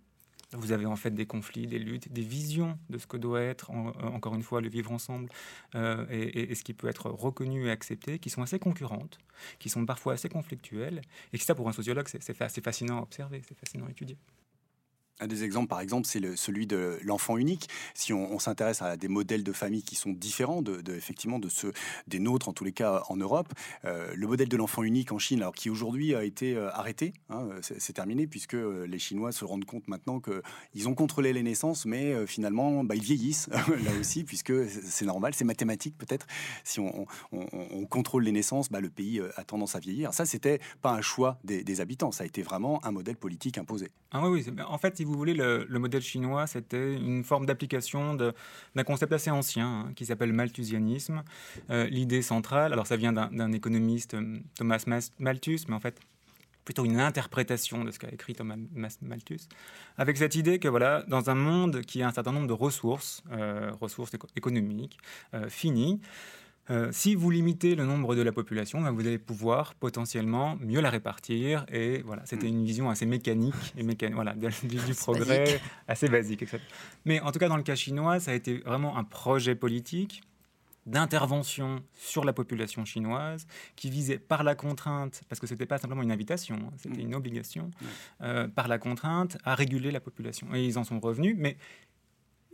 vous 0.53 0.73
avez 0.73 0.87
en 0.87 0.97
fait 0.97 1.11
des 1.11 1.27
conflits, 1.27 1.67
des 1.67 1.79
luttes, 1.79 2.13
des 2.13 2.23
visions 2.23 2.79
de 2.89 2.99
ce 2.99 3.07
que 3.07 3.17
doit 3.17 3.43
être, 3.43 3.71
euh, 3.71 4.09
encore 4.09 4.35
une 4.35 4.43
fois, 4.43 4.61
le 4.61 4.69
vivre 4.69 4.93
ensemble 4.93 5.29
euh, 5.75 6.07
et, 6.11 6.55
ce 6.55 6.63
qui 6.63 6.75
peut 6.75 6.89
être 6.89 7.11
reconnu 7.11 7.67
et 7.67 7.71
accepté, 7.71 8.19
qui 8.19 8.31
sont 8.31 8.43
assez 8.43 8.59
concurrentes, 8.59 9.19
qui 9.59 9.69
sont 9.69 9.85
parfois 9.85 10.15
assez 10.15 10.29
conflictuelles. 10.29 11.03
Et 11.33 11.39
ça, 11.39 11.55
pour 11.55 11.69
un 11.69 11.73
sociologue, 11.73 12.07
c'est 12.09 12.41
assez 12.41 12.61
fascinant 12.61 12.99
à 12.99 13.03
observer, 13.03 13.43
c'est 13.47 13.59
fascinant 13.59 13.87
à 13.87 13.91
étudier. 13.91 14.17
Un 15.19 15.29
des 15.29 15.45
exemples, 15.45 15.69
par 15.69 15.81
exemple, 15.81 16.07
c'est 16.07 16.37
celui 16.37 16.67
de 16.67 16.99
l'enfant 17.03 17.39
unique. 17.39 17.69
Si 17.95 18.13
on, 18.13 18.39
s'intéresse 18.39 18.83
à 18.83 18.99
des 18.99 19.09
modèles 19.09 19.45
de 19.45 19.53
famille 19.53 19.83
qui 19.83 19.95
sont 19.95 20.11
différents 20.11 20.61
de, 20.61 20.83
effectivement 20.95 21.39
de 21.39 21.49
ceux 21.49 21.73
des 22.07 22.19
nôtres, 22.19 22.49
en 22.51 22.53
tous 22.53 22.65
les 22.65 22.73
cas 22.73 23.03
en 23.09 23.17
Europe, 23.17 23.53
euh, 23.87 24.13
le 24.15 24.27
modèle 24.27 24.49
de 24.49 24.57
l'enfant 24.59 24.83
unique 24.83 25.13
en 25.13 25.19
Chine, 25.19 25.41
alors 25.41 25.55
qui 25.55 25.71
aujourd'hui 25.71 26.15
a 26.15 26.23
été 26.23 26.55
euh, 26.55 26.71
arrêté, 26.73 27.15
hein, 27.31 27.49
c'est 27.63 27.95
terminé 27.95 28.27
puisque 28.27 28.55
euh, 28.55 28.87
les 28.87 28.99
Chinois 28.99 29.33
se 29.33 29.47
rendent 29.47 29.65
compte 29.65 29.89
maintenant 29.89 30.21
qu'ils 30.21 30.89
ont 30.89 30.95
contrôlé 30.95 31.33
les 31.33 31.43
naissances, 31.43 31.87
mais 31.87 32.27
finalement, 32.27 32.85
bah, 32.85 32.95
ils 32.95 33.03
vieillissent 33.03 33.49
là 33.53 33.91
aussi, 33.99 34.25
puisque 34.25 34.53
c'est 34.69 35.07
normal, 35.07 35.33
c'est 35.35 35.45
mathématique 35.45 35.97
peut-être. 35.97 36.27
Si 36.63 36.79
on, 36.79 37.07
contrôle 37.89 38.25
les 38.25 38.33
naissances, 38.33 38.71
bah, 38.71 38.81
le 38.81 38.91
pays 38.91 39.21
a 39.37 39.45
tendance 39.45 39.77
à 39.77 39.79
vieillir. 39.79 40.13
Ça, 40.13 40.27
c'était 40.27 40.61
pas 40.83 40.91
un 40.91 41.01
choix 41.01 41.39
des, 41.45 41.65
des, 41.65 41.81
habitants, 41.81 42.13
ça 42.13 42.25
a 42.25 42.27
été 42.27 42.43
vraiment 42.43 42.85
un 42.85 42.91
modèle 42.91 43.17
politique 43.17 43.59
imposé. 43.59 43.91
Ah 44.11 44.29
oui, 44.29 44.45
oui. 44.47 44.63
En 44.69 44.79
fait, 44.79 45.01
vous 45.07 45.15
voulez, 45.15 45.35
le, 45.35 45.67
modèle 45.79 46.03
chinois, 46.03 46.47
c'était 46.47 46.95
une 46.95 47.25
forme 47.25 47.47
d'application 47.47 48.15
d'un 48.15 48.85
concept 48.85 49.13
assez 49.13 49.31
ancien 49.31 49.67
hein, 49.67 49.93
qui 49.95 50.07
s'appelle 50.07 50.33
malthusianisme. 50.33 51.23
Euh, 51.71 51.87
l'idée 51.87 52.23
centrale, 52.23 52.73
alors 52.73 52.87
ça 52.87 52.97
vient 52.97 53.13
d'un 53.13 53.53
économiste, 53.53 54.15
euh, 54.15 54.39
Thomas 54.57 54.85
Malthus, 55.19 55.61
mais 55.69 55.75
en 55.75 55.81
fait 55.81 55.99
plutôt 56.65 56.85
une 56.85 56.99
interprétation 56.99 57.85
de 57.85 57.93
ce 57.93 57.99
qu'a 58.01 58.11
écrit 58.11 58.35
Thomas 58.35 58.57
Malthus, 59.01 59.43
avec 59.99 60.17
cette 60.17 60.35
idée 60.35 60.59
que 60.59 60.67
voilà, 60.67 61.05
dans 61.07 61.31
un 61.31 61.37
monde 61.37 61.83
qui 61.83 62.03
a 62.03 62.09
un 62.09 62.13
certain 62.13 62.33
nombre 62.33 62.49
de 62.49 62.53
ressources, 62.53 63.23
euh, 63.31 63.71
ressources 63.81 64.11
économiques 64.35 64.99
finies, 65.49 66.01
euh, 66.71 66.89
si 66.91 67.15
vous 67.15 67.31
limitez 67.31 67.75
le 67.75 67.85
nombre 67.85 68.15
de 68.15 68.23
la 68.23 68.33
population, 68.33 68.81
ben, 68.81 68.91
vous 68.91 69.01
allez 69.01 69.19
pouvoir 69.19 69.75
potentiellement 69.75 70.57
mieux 70.61 70.81
la 70.81 70.91
répartir. 70.91 71.65
Et 71.73 72.03
voilà, 72.03 72.23
c'était 72.27 72.47
mm. 72.47 72.51
une 72.51 72.65
vision 72.65 72.91
assez 72.91 73.07
mécanique 73.07 73.55
et 73.77 73.85
voilà, 74.13 74.35
du, 74.35 74.95
progrès, 74.95 75.61
assez 75.87 76.09
basique. 76.09 76.45
Mais 77.05 77.21
en 77.21 77.31
tout 77.31 77.39
cas, 77.39 77.49
dans 77.49 77.57
le 77.57 77.63
cas 77.63 77.77
chinois, 77.77 78.21
ça 78.21 78.33
a 78.33 78.35
été 78.35 78.59
vraiment 78.59 78.97
un 78.97 79.05
projet 79.05 79.55
politique 79.55 80.23
d'intervention 80.87 81.83
sur 81.95 82.25
la 82.25 82.33
population 82.33 82.85
chinoise 82.85 83.47
qui 83.75 83.91
visait 83.91 84.19
par 84.19 84.45
la 84.45 84.55
contrainte, 84.55 85.23
parce 85.29 85.41
que 85.41 85.47
ce 85.49 85.55
n'était 85.55 85.67
pas 85.67 85.79
simplement 85.79 86.03
une 86.03 86.13
invitation, 86.13 86.57
hein, 86.57 86.73
c'était 86.77 87.03
mm. 87.03 87.07
une 87.07 87.15
obligation, 87.15 87.71
euh, 88.23 88.49
par 88.49 88.69
la 88.69 88.79
contrainte 88.79 89.37
à 89.45 89.55
réguler 89.55 89.91
la 89.91 90.01
population. 90.01 90.55
Et 90.55 90.65
ils 90.65 90.79
en 90.79 90.85
sont 90.85 91.01
revenus, 91.01 91.37
mais 91.39 91.57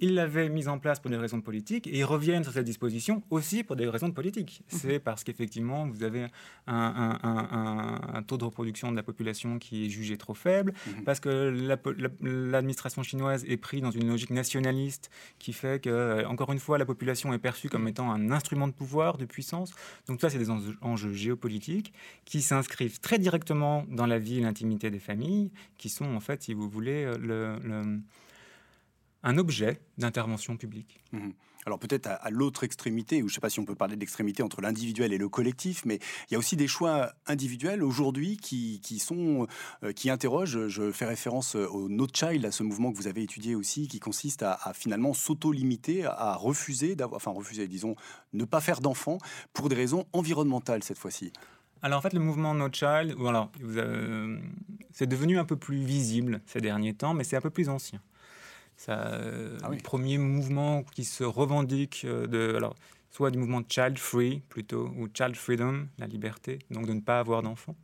ils 0.03 0.15
l'avaient 0.15 0.49
mise 0.49 0.67
en 0.67 0.81
place 0.81 0.99
pour 0.99 1.11
des 1.13 1.17
raisons 1.17 1.41
politiques 1.41 1.87
et 1.87 1.99
ils 1.99 2.05
reviennent 2.05 2.43
sur 2.43 2.53
cette 2.53 2.65
disposition 2.65 3.23
aussi 3.31 3.63
pour 3.63 3.77
des 3.77 3.89
raisons 3.89 4.11
politiques. 4.11 4.63
Mhm. 4.73 4.79
C'est 4.79 4.99
parce 4.99 5.23
qu'effectivement, 5.23 5.87
vous 5.87 6.03
avez 6.03 6.27
un, 6.67 8.23
taux 8.27 8.37
de 8.37 8.45
reproduction 8.45 8.91
de 8.91 8.97
la 8.97 9.05
population 9.05 9.61
qui 9.61 9.87
est 9.87 9.89
jugé 9.89 10.17
trop 10.17 10.35
faible, 10.35 10.75
mhm. 10.87 11.05
parce 11.05 11.21
que 11.21 11.31
l'administration 12.21 13.05
chinoise 13.05 13.45
est 13.47 13.57
prise 13.57 13.81
dans 13.81 13.93
une 13.93 14.09
logique 14.09 14.31
nationaliste 14.31 15.09
qui 15.39 15.53
fait 15.53 15.81
que, 15.81 16.25
encore 16.27 16.53
une 16.53 16.59
fois, 16.59 16.79
la 16.79 16.85
population 16.85 17.33
est 17.33 17.39
perçue 17.39 17.69
comme 17.69 17.87
étant 17.87 18.11
un 18.11 18.33
instrument 18.33 18.67
de 18.67 18.73
pouvoir, 18.73 19.19
de 19.19 19.25
puissance. 19.25 19.73
Donc 20.09 20.21
ça, 20.21 20.31
c'est 20.31 20.39
des 20.39 20.51
enjeux 20.51 21.13
géopolitiques 21.13 21.93
qui 22.25 22.43
s'inscrivent 22.43 22.99
très 22.99 23.21
directement 23.21 23.85
dans 23.89 24.07
la 24.07 24.19
vie 24.19 24.39
et 24.39 24.41
l'intimité 24.41 24.91
des 24.91 24.99
familles, 24.99 25.53
qui 25.79 25.89
sont 25.89 26.13
en 26.13 26.21
fait, 26.21 26.43
si 26.43 26.55
vous 26.55 26.69
voulez, 26.69 27.09
le 27.21 28.01
un 29.23 29.39
objet 29.39 29.81
d'intervention 29.99 30.57
publique. 30.57 31.01
Mhm. 31.13 31.33
Alors 31.65 31.79
peut-être 31.79 32.09
à, 32.09 32.31
l'autre 32.31 32.65
extrémité, 32.65 33.23
ou 33.23 33.29
je 33.29 33.33
ne 33.33 33.35
sais 33.35 33.41
pas 33.41 33.51
si 33.51 33.61
on 33.61 33.65
peut 33.65 33.77
parler 33.77 33.95
d'extrémité 33.95 34.43
entre 34.43 34.61
l'individuel 34.61 35.13
et 35.13 35.19
le 35.19 35.29
collectif, 35.29 35.85
mais 35.85 36.01
il 36.29 36.33
y 36.33 36.35
a 36.35 36.39
aussi 36.39 36.57
des 36.57 36.67
choix 36.67 37.13
individuels 37.27 37.85
aujourd'hui 37.85 38.37
qui, 38.37 38.81
sont 38.99 39.47
euh, 39.85 39.93
qui 39.93 40.11
interrogent. 40.11 40.67
Je 40.67 40.91
fais 40.91 41.05
référence 41.05 41.55
au 41.55 41.89
No 41.89 42.07
Child, 42.13 42.45
à 42.45 42.51
ce 42.51 42.65
mouvement 42.65 42.93
que 42.93 42.97
vous 42.97 43.07
avez 43.07 43.23
étudié 43.23 43.55
aussi, 43.55 43.87
qui 43.87 44.01
consiste 44.01 44.43
à, 44.43 44.59
finalement 44.75 45.15
s'auto-limiter, 45.15 46.05
à 46.05 46.35
refuser 46.35 46.97
d'avoir, 46.97 47.19
enfin 47.19 47.31
refuser, 47.31 47.69
disons, 47.69 47.95
ne 48.33 48.45
pas 48.45 48.61
faire 48.61 48.81
d'enfants 48.81 49.19
pour 49.53 49.69
des 49.69 49.77
raisons 49.77 50.07
environnementales 50.13 50.83
cette 50.83 50.99
fois-ci. 50.99 51.33
Alors 51.81 51.99
en 51.99 52.03
fait, 52.03 52.13
le 52.13 52.21
mouvement 52.21 52.55
No 52.55 52.69
Child, 52.73 53.15
voilà, 53.17 53.51
c'est 54.93 55.07
devenu 55.07 55.39
un 55.39 55.45
peu 55.45 55.57
plus 55.57 55.85
visible 55.85 56.41
ces 56.47 56.61
derniers 56.61 56.95
temps, 56.95 57.15
mais 57.15 57.23
c'est 57.23 57.37
un 57.37 57.41
peu 57.41 57.51
plus 57.51 57.69
ancien. 57.69 58.01
Ça, 58.77 59.21
ah 59.63 59.69
Le 59.69 59.77
premier 59.79 60.19
mouvement 60.19 60.83
qui 60.83 61.05
se 61.05 61.25
revendique 61.25 62.03
euh, 62.05 62.27
de, 62.27 62.57
alors, 62.57 62.75
soit 63.11 63.31
du 63.31 63.39
mouvement 63.39 63.63
child 63.69 63.99
free 63.99 64.43
plutôt, 64.49 64.91
ou 64.97 65.09
child 65.13 65.37
freedom, 65.37 65.87
la 65.99 66.07
liberté, 66.07 66.59
donc 66.71 66.87
de 66.87 66.93
ne 66.93 67.01
pas 67.01 67.19
avoir 67.19 67.43
d'enfants. 67.43 67.77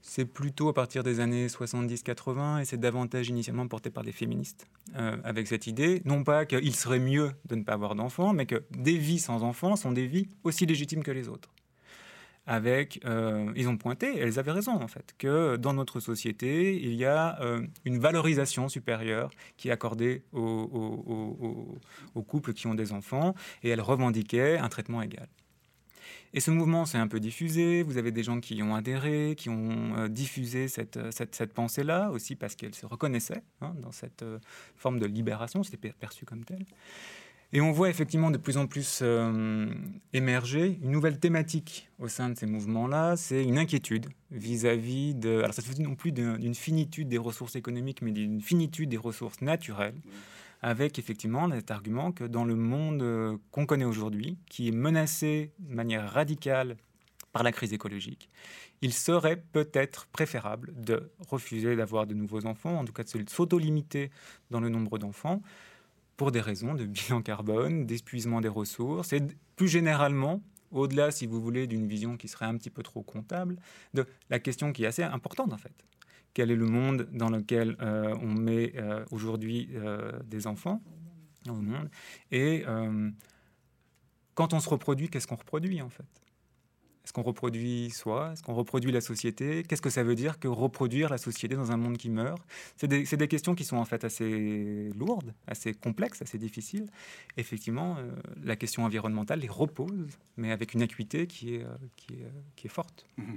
c'est 0.00 0.24
plutôt 0.24 0.68
à 0.68 0.74
partir 0.74 1.02
des 1.02 1.20
années 1.20 1.48
70-80 1.48 2.62
et 2.62 2.64
c'est 2.64 2.78
davantage 2.78 3.28
initialement 3.28 3.66
porté 3.66 3.90
par 3.90 4.04
des 4.04 4.12
féministes 4.12 4.66
euh, 4.96 5.16
avec 5.24 5.46
cette 5.46 5.66
idée, 5.66 6.00
non 6.04 6.24
pas 6.24 6.46
qu'il 6.46 6.74
serait 6.74 7.00
mieux 7.00 7.32
de 7.46 7.56
ne 7.56 7.64
pas 7.64 7.74
avoir 7.74 7.94
d'enfants, 7.94 8.32
mais 8.32 8.46
que 8.46 8.62
des 8.70 8.96
vies 8.96 9.18
sans 9.18 9.42
enfants 9.42 9.76
sont 9.76 9.92
des 9.92 10.06
vies 10.06 10.28
aussi 10.44 10.64
légitimes 10.64 11.02
que 11.02 11.10
les 11.10 11.28
autres. 11.28 11.50
Euh, 12.48 13.52
ils 13.56 13.68
ont 13.68 13.76
pointé, 13.76 14.16
et 14.16 14.20
elles 14.20 14.38
avaient 14.38 14.52
raison 14.52 14.72
en 14.72 14.88
fait, 14.88 15.14
que 15.18 15.56
dans 15.56 15.74
notre 15.74 16.00
société, 16.00 16.80
il 16.80 16.94
y 16.94 17.04
a 17.04 17.40
euh, 17.42 17.60
une 17.84 17.98
valorisation 17.98 18.68
supérieure 18.68 19.30
qui 19.56 19.68
est 19.68 19.70
accordée 19.70 20.22
aux, 20.32 21.78
couples 22.26 22.52
qui 22.52 22.66
ont 22.66 22.74
des 22.74 22.92
enfants, 22.92 23.34
et 23.62 23.68
elles 23.68 23.80
revendiquaient 23.80 24.58
un 24.58 24.68
traitement 24.68 25.02
égal. 25.02 25.28
Et 26.34 26.40
ce 26.40 26.50
mouvement 26.50 26.84
s'est 26.84 26.98
un 26.98 27.08
peu 27.08 27.20
diffusé. 27.20 27.82
Vous 27.82 27.96
avez 27.96 28.10
des 28.12 28.22
gens 28.22 28.38
qui 28.40 28.56
y 28.56 28.62
ont 28.62 28.74
adhéré, 28.74 29.34
qui 29.34 29.48
ont 29.48 29.96
euh, 29.96 30.08
diffusé 30.08 30.68
cette, 30.68 30.98
pensée-là, 31.54 32.10
aussi 32.10 32.36
parce 32.36 32.54
qu'elle 32.54 32.74
se 32.74 32.84
reconnaissait 32.84 33.42
hein, 33.62 33.74
dans 33.80 33.92
cette 33.92 34.24
forme 34.76 34.98
de 34.98 35.06
libération, 35.06 35.62
c'était 35.62 35.92
perçu 35.92 36.24
comme 36.26 36.44
tel. 36.44 36.64
Et 37.52 37.62
on 37.62 37.72
voit 37.72 37.88
effectivement 37.88 38.30
de 38.30 38.36
plus 38.36 38.58
en 38.58 38.66
plus 38.66 39.02
émerger 40.12 40.78
une 40.82 40.90
nouvelle 40.90 41.18
thématique 41.18 41.88
au 41.98 42.06
sein 42.08 42.28
de 42.28 42.36
ces 42.36 42.44
mouvements-là, 42.44 43.16
c'est 43.16 43.42
une 43.42 43.56
inquiétude 43.56 44.06
vis-à-vis 44.30 45.14
de... 45.14 45.38
Alors 45.38 45.54
ça 45.54 45.62
ne 45.62 45.66
fait 45.66 45.82
non 45.82 45.94
plus 45.94 46.12
d'une 46.12 46.54
finitude 46.54 47.08
des 47.08 47.16
ressources 47.16 47.56
économiques, 47.56 48.02
mais 48.02 48.12
d'une 48.12 48.42
finitude 48.42 48.90
des 48.90 48.98
ressources 48.98 49.40
naturelles 49.40 49.94
avec 50.62 50.98
effectivement 50.98 51.50
cet 51.50 51.70
argument 51.70 52.12
que 52.12 52.24
dans 52.24 52.44
le 52.44 52.56
monde 52.56 53.02
euh, 53.02 53.36
qu'on 53.50 53.66
connaît 53.66 53.84
aujourd'hui, 53.84 54.38
qui 54.46 54.68
est 54.68 54.72
menacé 54.72 55.52
de 55.58 55.74
manière 55.74 56.10
radicale 56.10 56.76
par 57.32 57.42
la 57.42 57.52
crise 57.52 57.72
écologique, 57.72 58.28
il 58.80 58.92
serait 58.92 59.36
peut-être 59.52 60.06
préférable 60.06 60.72
de 60.74 61.10
refuser 61.28 61.76
d'avoir 61.76 62.06
de 62.06 62.14
nouveaux 62.14 62.46
enfants, 62.46 62.78
en 62.78 62.84
tout 62.84 62.92
cas 62.92 63.04
de 63.04 63.28
s'auto-limiter 63.28 64.10
dans 64.50 64.60
le 64.60 64.68
nombre 64.68 64.98
d'enfants, 64.98 65.42
pour 66.18 66.32
des 66.32 66.42
raisons 66.42 66.74
de 66.74 66.84
bilan 66.84 67.22
carbone, 67.22 67.86
d'épuisement 67.90 68.42
des 68.42 68.48
ressources, 68.48 69.14
et 69.14 69.22
plus 69.56 69.68
généralement, 69.68 70.42
au-delà, 70.70 71.10
si 71.10 71.26
vous 71.26 71.40
voulez, 71.40 71.66
d'une 71.66 71.88
vision 71.88 72.18
qui 72.18 72.28
serait 72.28 72.44
un 72.44 72.58
petit 72.58 72.68
peu 72.68 72.82
trop 72.82 73.02
comptable, 73.02 73.56
de 73.94 74.04
la 74.28 74.38
question 74.38 74.74
qui 74.74 74.84
est 74.84 74.86
assez 74.88 75.02
importante 75.02 75.54
en 75.54 75.56
fait, 75.56 75.72
quel 76.34 76.50
est 76.50 76.56
le 76.56 76.66
monde 76.66 77.08
dans 77.12 77.30
lequel 77.30 77.76
euh, 77.80 78.14
on 78.20 78.34
met 78.34 78.74
euh, 78.76 79.04
aujourd'hui 79.10 79.70
euh, 79.74 80.12
des 80.24 80.46
enfants 80.46 80.82
au 81.48 81.54
monde. 81.54 81.88
Et 82.30 82.64
quand 84.34 84.52
on 84.52 84.60
se 84.60 84.68
reproduit, 84.68 85.08
qu'est-ce 85.08 85.26
qu'on 85.26 85.36
reproduit 85.36 85.80
en 85.80 85.88
fait? 85.88 86.04
Est-ce 87.08 87.14
qu'on 87.14 87.22
reproduit 87.22 87.88
soi? 87.88 88.32
Est-ce 88.34 88.42
qu'on 88.42 88.52
reproduit 88.52 88.92
la 88.92 89.00
société? 89.00 89.62
Qu'est-ce 89.62 89.80
que 89.80 89.88
ça 89.88 90.02
veut 90.02 90.14
dire 90.14 90.38
que 90.38 90.46
reproduire 90.46 91.08
la 91.08 91.16
société 91.16 91.54
dans 91.54 91.72
un 91.72 91.78
monde 91.78 91.96
qui 91.96 92.10
meurt? 92.10 92.42
C'est 92.76 92.86
des, 92.86 93.04
des, 93.04 93.28
questions 93.28 93.54
qui 93.54 93.64
sont 93.64 93.78
en 93.78 93.86
fait 93.86 94.04
assez 94.04 94.90
lourdes, 94.94 95.32
assez 95.46 95.72
complexes, 95.72 96.20
assez 96.20 96.36
difficiles. 96.36 96.90
Effectivement, 97.38 97.96
la 98.44 98.56
question 98.56 98.84
environnementale 98.84 99.40
les 99.40 99.48
repose, 99.48 100.18
mais 100.36 100.52
avec 100.52 100.74
une 100.74 100.82
acuité 100.82 101.26
qui 101.26 101.54
est, 101.54 101.66
qui 101.96 102.66
est 102.66 102.70
forte. 102.70 103.06
Mmh 103.16 103.36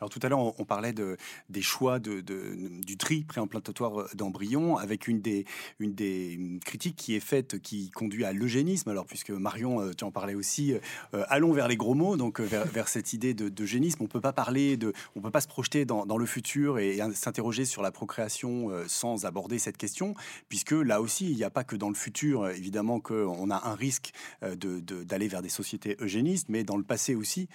alors 0.00 0.10
tout 0.10 0.20
à 0.22 0.28
l'heure, 0.28 0.58
on, 0.60 0.64
parlait 0.64 0.92
de, 0.92 1.16
des 1.48 1.62
choix 1.62 1.98
de, 1.98 2.20
du 2.20 2.96
tri 2.96 3.24
préimplantatoire 3.24 4.14
d'embryons, 4.14 4.76
avec 4.76 5.08
une 5.08 5.20
des, 5.20 5.44
une 5.78 5.94
des 5.94 6.58
critiques 6.64 6.96
qui 6.96 7.14
est 7.14 7.20
faite, 7.20 7.60
qui 7.60 7.90
conduit 7.90 8.24
à 8.24 8.32
l'eugénisme. 8.32 8.90
Alors 8.90 9.06
puisque 9.06 9.30
Marion, 9.30 9.80
euh, 9.80 9.92
tu 9.96 10.04
en 10.04 10.10
parlais 10.10 10.34
aussi, 10.34 10.74
euh, 11.14 11.24
allons 11.28 11.52
vers 11.52 11.68
les 11.68 11.76
gros 11.76 11.94
mots, 11.94 12.16
donc 12.16 12.40
euh, 12.40 12.44
vers, 12.44 12.88
cette 12.88 13.12
idée 13.12 13.34
d'eugénisme. 13.34 14.02
On 14.02 14.06
peut 14.06 14.20
pas 14.20 14.32
parler 14.32 14.76
de, 14.76 14.92
on 15.16 15.20
peut 15.20 15.30
pas 15.30 15.40
se 15.40 15.48
projeter 15.48 15.84
dans, 15.84 16.04
le 16.16 16.26
futur 16.26 16.78
et, 16.78 16.98
s'interroger 17.14 17.64
sur 17.64 17.82
la 17.82 17.90
procréation 17.90 18.70
sans 18.86 19.24
aborder 19.24 19.58
cette 19.58 19.76
question, 19.76 20.14
puisque 20.48 20.72
là 20.72 21.00
aussi, 21.00 21.30
il 21.30 21.36
n'y 21.36 21.44
a 21.44 21.50
pas 21.50 21.64
que 21.64 21.76
dans 21.76 21.88
le 21.88 21.94
futur, 21.94 22.48
évidemment, 22.48 23.00
qu'on 23.00 23.50
a 23.50 23.68
un 23.68 23.74
risque 23.74 24.12
d'aller 24.42 25.28
vers 25.28 25.42
des 25.42 25.48
sociétés 25.48 25.96
eugénistes, 26.00 26.46
mais 26.48 26.64
dans 26.64 26.76
le 26.76 26.84
passé 26.84 27.14
aussi, 27.14 27.48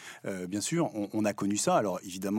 bien 0.47 0.61
sûr, 0.61 0.91
on, 0.93 1.09
on 1.13 1.25
a 1.25 1.33
connu 1.33 1.57
ça. 1.57 1.77
Alors 1.77 1.99
évidemment 2.03 2.30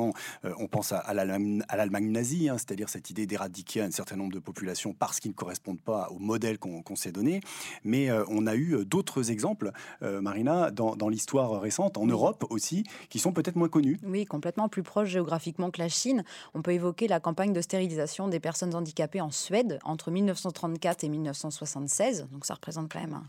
euh, 0.45 0.53
on 0.59 0.67
pense 0.67 0.93
à, 0.93 1.15
l'Allemagne 1.15 2.11
nazie, 2.11 2.49
hein, 2.49 2.59
c'est-à-dire 2.59 2.89
cette 2.89 3.11
idée 3.11 3.27
d'éradiquer 3.27 3.83
un 3.83 3.91
certain 3.91 4.17
nombre 4.17 4.33
de 4.33 4.39
populations 4.39 4.93
parce 4.93 5.21
qu'ils 5.21 5.31
ne 5.31 5.37
correspondent 5.37 5.81
pas 5.81 6.09
au 6.11 6.19
modèle 6.19 6.59
qu'on 6.59 6.97
s'est 6.97 7.13
donné. 7.13 7.41
Mais 7.85 8.11
euh, 8.11 8.25
on 8.29 8.47
a 8.47 8.55
eu 8.55 8.75
euh, 8.75 8.85
d'autres 8.85 9.31
exemples, 9.31 9.73
Marina, 10.01 10.71
dans, 10.71 11.09
l'histoire 11.09 11.61
récente, 11.61 11.99
en 11.99 12.07
Europe 12.07 12.45
aussi, 12.51 12.85
qui 13.09 13.19
sont 13.19 13.33
peut-être 13.33 13.57
moins 13.57 13.69
connus. 13.69 13.99
Oui, 14.05 14.25
complètement 14.25 14.69
plus 14.69 14.83
proches 14.83 15.09
géographiquement 15.09 15.71
que 15.71 15.81
la 15.81 15.89
Chine. 15.89 16.25
On 16.55 16.63
peut 16.63 16.73
évoquer 16.73 17.09
la 17.09 17.21
campagne 17.21 17.53
de 17.53 17.61
stérilisation 17.61 18.29
des 18.29 18.41
personnes 18.41 18.75
handicapées 18.75 19.21
en 19.21 19.31
Suède 19.31 19.79
entre 19.85 20.11
1934 20.11 21.05
et 21.05 21.09
1976. 21.09 22.27
Donc 22.33 22.47
ça 22.47 22.55
représente 22.55 22.91
quand 22.93 23.01
même 23.01 23.15
un 23.15 23.25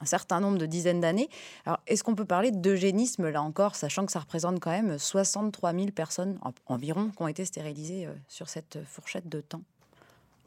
un 0.00 0.04
certain 0.06 0.40
nombre 0.40 0.58
de 0.58 0.66
dizaines 0.66 1.00
d'années. 1.00 1.28
Alors, 1.66 1.80
est-ce 1.86 2.02
qu'on 2.02 2.14
peut 2.14 2.24
parler 2.24 2.50
d'eugénisme 2.50 3.28
là 3.28 3.42
encore, 3.42 3.76
sachant 3.76 4.06
que 4.06 4.12
ça 4.12 4.20
représente 4.20 4.60
quand 4.60 4.70
même 4.70 4.98
63 4.98 5.72
000 5.72 5.86
personnes 5.86 6.38
environ 6.66 7.10
qui 7.10 7.22
ont 7.22 7.28
été 7.28 7.44
stérilisées 7.44 8.06
euh, 8.06 8.12
sur 8.28 8.48
cette 8.48 8.78
fourchette 8.84 9.28
de 9.28 9.40
temps? 9.40 9.62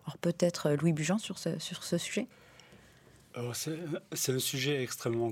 Alors, 0.05 0.17
peut-être 0.17 0.67
euh, 0.67 0.75
Louis 0.75 0.93
Bugeant 0.93 1.17
sur 1.17 1.37
ce, 1.37 1.57
sur 1.59 1.83
ce 1.83 1.97
sujet? 1.97 2.27
C'est 4.13 4.31
un 4.31 4.39
sujet 4.39 4.81
extrêmement 4.81 5.31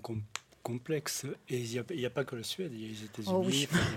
complexe. 0.65 1.25
Et 1.49 1.59
il 1.59 1.69
n'y 1.69 2.05
a, 2.05 2.09
pas 2.09 2.25
que 2.25 2.35
la 2.35 2.43
Suède, 2.43 2.71
il 2.73 2.81
y 2.81 2.85
a 2.85 2.89
les 2.89 3.03
États-Unis, 3.03 3.35
oh 3.35 3.45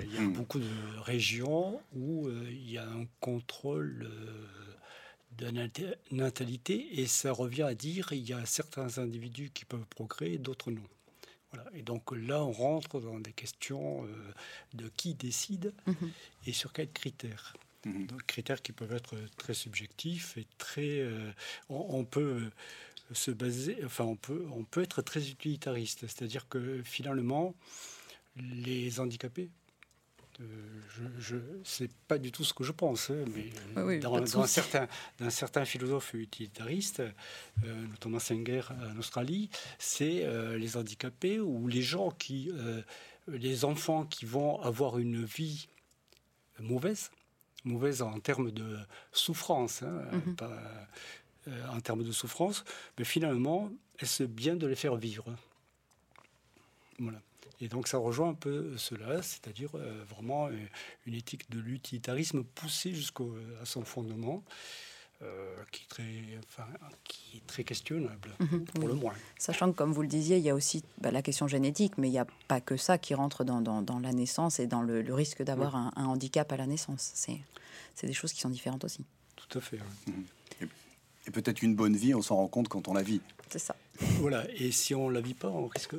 il 0.03 0.15
y 0.15 0.19
a 0.19 0.29
beaucoup 0.29 0.59
de 0.59 0.99
régions 1.01 1.81
où 1.95 2.27
euh, 2.27 2.47
il 2.51 2.71
y 2.71 2.79
a 2.79 2.85
un 2.85 3.07
contrôle 3.21 4.09
de 5.39 5.51
natalité 6.11 7.01
et 7.01 7.07
ça 7.07 7.33
revient 7.33 7.63
à 7.63 7.75
dire 7.75 8.13
il 8.13 8.29
y 8.29 8.33
a 8.33 8.45
certains 8.45 8.99
individus 8.99 9.51
qui 9.51 9.65
peuvent 9.65 9.87
procréer, 9.87 10.39
d'autres 10.39 10.71
non. 10.71 10.83
Voilà. 11.53 11.71
Et 11.75 11.83
donc 11.83 12.13
là, 12.13 12.45
on 12.45 12.53
rentre 12.53 13.01
dans 13.01 13.19
des 13.21 13.33
questions 13.33 14.05
euh, 14.05 14.09
de 14.75 14.89
qui 14.97 15.15
décide 15.15 15.73
mhm. 15.87 16.11
et 16.47 16.53
sur 16.53 16.73
quels 16.73 16.93
critères. 16.93 17.55
Mhm. 17.87 18.07
Donc, 18.07 18.27
critères 18.27 18.61
qui 18.61 18.73
peuvent 18.73 18.93
être 18.93 19.17
très 19.37 19.55
subjectifs 19.55 20.37
et 20.37 20.47
très. 20.59 21.01
Euh, 21.01 21.31
on, 21.69 22.05
peut 22.05 22.51
se 23.13 23.31
baser. 23.31 23.79
Enfin, 23.85 24.05
on 24.05 24.17
peut, 24.17 24.47
on 24.53 24.65
peut 24.65 24.83
être 24.83 25.01
très 25.01 25.31
utilitariste. 25.31 26.01
C'est-à-dire 26.01 26.49
que 26.49 26.83
finalement, 26.83 27.55
les 28.37 29.01
handicapés 29.01 29.49
je, 30.39 31.03
je 31.19 31.37
c'est 31.65 31.91
pas 32.07 32.19
du 32.19 32.31
tout 32.31 32.45
ce 32.45 32.55
que 32.55 32.63
je 32.63 32.73
pense, 32.73 33.11
hein, 33.11 33.25
mais 33.77 33.99
dans, 33.99 34.17
un 34.41 34.47
certain, 34.47 34.87
d'un 35.19 35.31
certain 35.31 35.65
philosophe 35.65 36.15
utilitariste, 36.15 37.01
euh, 37.01 37.87
notamment 37.89 38.19
Singer 38.19 38.63
en 38.71 38.97
Australie, 38.99 39.51
c'est 39.79 40.25
euh, 40.25 40.57
les 40.57 40.77
handicapés 40.77 41.41
ou 41.41 41.67
les 41.67 41.83
gens 41.83 42.11
qui, 42.11 42.53
les 43.27 43.65
enfants 43.65 44.05
qui 44.05 44.27
vont 44.27 44.61
avoir 44.63 44.99
une 44.99 45.25
vie 45.25 45.69
mauvaise, 46.61 47.11
mauvaise 47.65 48.03
en 48.03 48.19
termes 48.21 48.51
de 48.53 48.79
souffrance, 49.13 49.83
hein, 49.83 50.03
mhm. 50.13 50.37
en 51.71 51.81
termes 51.81 52.05
de 52.05 52.13
souffrance, 52.13 52.65
mais 52.99 53.05
finalement, 53.05 53.71
est-ce 53.99 54.23
bien 54.23 54.55
de 54.55 54.67
les 54.67 54.77
faire 54.77 54.97
vivre? 54.97 55.25
Voilà. 56.99 57.21
Et 57.61 57.69
donc 57.69 57.89
ça 57.89 57.99
rejoint 57.99 58.31
un 58.31 58.35
peu 58.35 58.77
cela, 58.77 59.23
c'est-à-dire 59.23 59.71
euh, 59.75 60.05
vraiment 60.09 60.47
euh, 60.49 60.53
une 61.07 61.15
éthique 61.15 61.51
de 61.51 61.59
l'utilitarisme 61.59 62.45
poussée 62.45 62.95
jusqu'à 62.95 63.25
son 63.65 63.85
fondement. 63.85 64.45
Euh, 65.21 65.57
qui, 65.73 65.83
est 65.83 65.89
très, 65.89 66.05
enfin, 66.47 66.69
qui 67.03 67.39
est 67.39 67.47
très 67.49 67.65
questionnable, 67.65 68.37
mhm, 68.39 68.65
pour 68.67 68.87
le 68.87 68.95
moins. 68.95 69.15
Sachant 69.37 69.73
que, 69.73 69.77
comme 69.77 69.93
vous 69.93 70.03
le 70.03 70.07
disiez, 70.07 70.37
il 70.37 70.45
y 70.45 70.49
a 70.49 70.55
aussi 70.55 70.85
bah, 70.99 71.11
la 71.11 71.23
question 71.23 71.49
génétique, 71.49 71.99
mais 71.99 72.07
il 72.07 72.13
n'y 72.13 72.21
a 72.21 72.27
pas 72.47 72.61
que 72.61 72.77
ça 72.77 72.99
qui 72.99 73.15
rentre 73.15 73.43
dans, 73.43 73.61
dans, 73.61 73.83
dans 73.83 73.99
la 73.99 74.13
naissance 74.13 74.61
et 74.61 74.69
dans 74.69 74.81
le, 74.81 75.03
risque 75.13 75.43
d'avoir 75.43 75.75
un, 75.75 75.93
handicap 75.97 76.53
à 76.53 76.57
la 76.57 76.69
naissance. 76.69 77.15
C'est 77.97 78.07
des 78.07 78.13
choses 78.13 78.33
qui 78.33 78.41
sont 78.41 78.49
différentes 78.49 78.85
aussi. 78.85 79.05
Tout 79.35 79.59
à 79.59 79.61
fait. 79.61 79.81
Mhm. 80.07 80.69
Et 81.27 81.31
peut-être 81.33 81.63
une 81.63 81.75
bonne 81.75 81.97
vie, 81.97 82.15
on 82.15 82.23
s'en 82.23 82.37
rend 82.37 82.47
compte 82.47 82.69
quand 82.69 82.87
on 82.87 82.95
la 82.95 83.03
vit. 83.03 83.21
C'est 83.51 83.59
ça. 83.59 83.75
Voilà, 84.21 84.45
et 84.57 84.71
si 84.71 84.95
on 84.95 85.09
ne 85.09 85.15
la 85.15 85.21
vit 85.21 85.35
pas, 85.35 85.49
on 85.49 85.67
risque. 85.67 85.95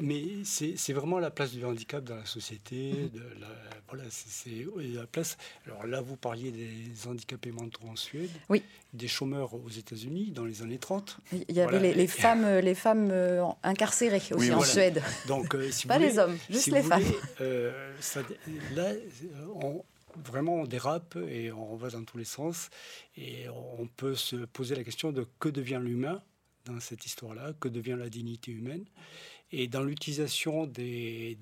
Mais 0.00 0.22
c'est 0.44 0.92
vraiment 0.92 1.18
la 1.18 1.30
place 1.30 1.52
du 1.52 1.64
handicap 1.64 2.02
dans 2.02 2.16
la 2.16 2.26
société. 2.26 2.92
De 3.12 3.20
la, 3.40 3.48
voilà, 3.88 4.04
c'est 4.10 4.66
la 4.94 5.06
place. 5.06 5.36
Alors 5.66 5.86
là, 5.86 6.00
vous 6.00 6.16
parliez 6.16 6.50
des 6.50 7.08
handicapés 7.08 7.52
mentaux 7.52 7.86
en 7.86 7.96
Suède, 7.96 8.30
oui. 8.48 8.62
des 8.94 9.08
chômeurs 9.08 9.52
aux 9.54 9.68
États-Unis 9.68 10.30
dans 10.30 10.44
les 10.44 10.62
années 10.62 10.78
30. 10.78 11.18
Il 11.48 11.54
y 11.54 11.60
avait 11.60 11.92
les, 11.92 12.06
femmes, 12.06 12.46
les 12.58 12.74
femmes 12.74 13.10
euh, 13.10 13.44
incarcérées 13.62 14.22
aussi 14.30 14.52
en 14.52 14.62
Suède. 14.62 15.02
Donc, 15.28 15.54
euh, 15.54 15.70
si 15.70 15.86
pas 15.86 15.98
les 15.98 16.18
hommes, 16.18 16.38
juste 16.48 16.68
les 16.68 16.82
femmes. 16.82 17.02
Euh, 17.40 17.92
là, 18.74 18.92
on, 19.54 19.84
vraiment 20.24 20.56
on 20.56 20.64
dérape 20.64 21.16
et 21.28 21.52
on 21.52 21.76
va 21.76 21.90
dans 21.90 22.04
tous 22.04 22.18
les 22.18 22.24
sens 22.24 22.70
et 23.16 23.46
on 23.78 23.86
peut 23.86 24.14
se 24.14 24.36
poser 24.36 24.74
la 24.74 24.84
question 24.84 25.12
de 25.12 25.26
que 25.38 25.48
devient 25.48 25.80
l'humain 25.82 26.22
dans 26.64 26.80
cette 26.80 27.06
histoire-là, 27.06 27.52
que 27.60 27.68
devient 27.68 27.96
la 27.98 28.08
dignité 28.08 28.52
humaine. 28.52 28.84
Et 29.54 29.68
dans 29.68 29.82
l'utilisation 29.82 30.66
des, 30.66 31.36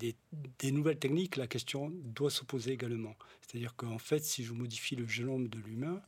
nouvelles 0.63 0.99
techniques, 0.99 1.37
la 1.37 1.47
question 1.47 1.91
doit 2.03 2.29
se 2.29 2.43
poser 2.43 2.73
également. 2.73 3.15
C'est-à-dire 3.41 3.75
qu'en 3.75 3.99
fait, 3.99 4.23
si 4.23 4.43
je 4.43 4.51
modifie 4.51 4.95
le 4.97 5.07
génome 5.07 5.47
de 5.47 5.59
l'humain, 5.59 6.01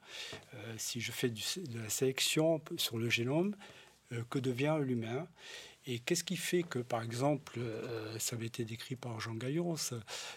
euh, 0.53 0.74
si 0.78 0.99
je 0.99 1.11
fais 1.14 1.30
de 1.30 1.80
la 1.80 1.89
sélection 1.89 2.61
sur 2.78 2.97
le 2.97 3.09
génome, 3.09 3.55
euh, 4.11 4.22
que 4.30 4.39
devient 4.39 4.78
l'humain? 4.82 5.28
Et 5.86 5.99
qu'est-ce 5.99 6.24
qui 6.24 6.38
fait 6.38 6.64
que, 6.64 6.80
par 6.80 7.03
exemple, 7.03 7.55
euh, 7.57 8.18
ça 8.20 8.36
avait 8.36 8.45
été 8.47 8.66
décrit 8.66 8.95
par 8.95 9.20
Jean 9.20 9.36
Gaillon, 9.36 9.76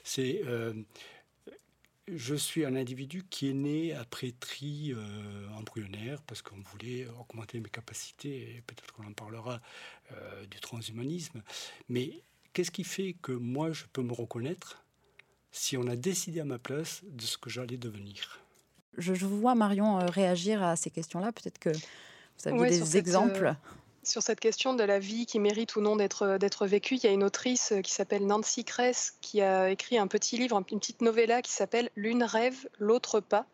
c'est 0.03 0.43
je 2.09 2.35
suis 2.35 2.65
un 2.65 2.77
individu 2.77 3.25
qui 3.29 3.51
est 3.51 3.55
né 3.55 3.93
après 3.95 4.33
tri 4.39 4.93
euh, 4.93 5.49
embryonnaire 5.57 6.23
parce 6.23 6.43
qu'on 6.43 6.61
voulait 6.61 7.07
augmenter 7.21 7.61
mes 7.61 7.69
capacités, 7.69 8.57
et 8.57 8.63
peut-être 8.67 8.93
qu'on 8.93 9.07
en 9.07 9.13
parlera 9.13 9.61
euh, 10.13 10.47
du 10.47 10.61
transhumanisme. 10.61 11.43
Mais 11.89 12.23
qu'est-ce 12.53 12.71
qui 12.71 12.85
fait 12.85 13.17
que 13.21 13.33
moi 13.33 13.73
je 13.73 13.85
peux 13.93 14.03
me 14.03 14.13
reconnaître 14.13 14.85
si 15.51 15.77
on 15.77 15.87
a 15.89 15.97
décidé 15.97 16.41
à 16.41 16.45
ma 16.45 16.59
place 16.59 17.03
de 17.05 17.23
ce 17.23 17.39
que 17.39 17.51
j'allais 17.51 17.79
devenir? 17.79 18.41
Je, 18.99 19.13
vois 19.27 19.55
Marion 19.55 19.99
euh, 19.99 20.07
réagir 20.07 20.63
à 20.63 20.77
ces 20.77 20.91
questions-là. 20.91 21.33
Peut-être 21.33 21.59
que 21.59 21.71
vous 21.71 22.49
avez 22.49 22.71
des 22.71 22.97
exemples 22.97 23.55
sur 24.07 24.23
cette 24.23 24.41
question 24.41 24.75
de 24.75 24.85
la 24.85 24.99
vie 24.99 25.27
qui 25.27 25.39
mérite 25.39 25.77
ou 25.77 25.81
non 25.81 25.97
d'être 25.97 26.39
d'être 26.39 26.67
vécue, 26.67 26.95
il 26.97 27.05
y 27.05 27.07
a 27.07 27.11
une 27.11 27.25
autrice 27.25 27.75
qui 27.83 27.93
s'appelle 27.93 28.27
Nancy 28.27 28.65
Kress 28.65 29.15
qui 29.21 29.43
a 29.43 29.71
écrit 29.71 29.99
un 29.99 30.07
petit 30.07 30.39
livre, 30.39 30.57
une 30.57 30.79
petite 30.79 31.03
novella 31.03 31.43
qui 31.43 31.53
s'appelle 31.53 31.91
L'une 31.97 32.23
rêve, 32.23 32.69
l'autre 32.79 33.21
pas. 33.21 33.47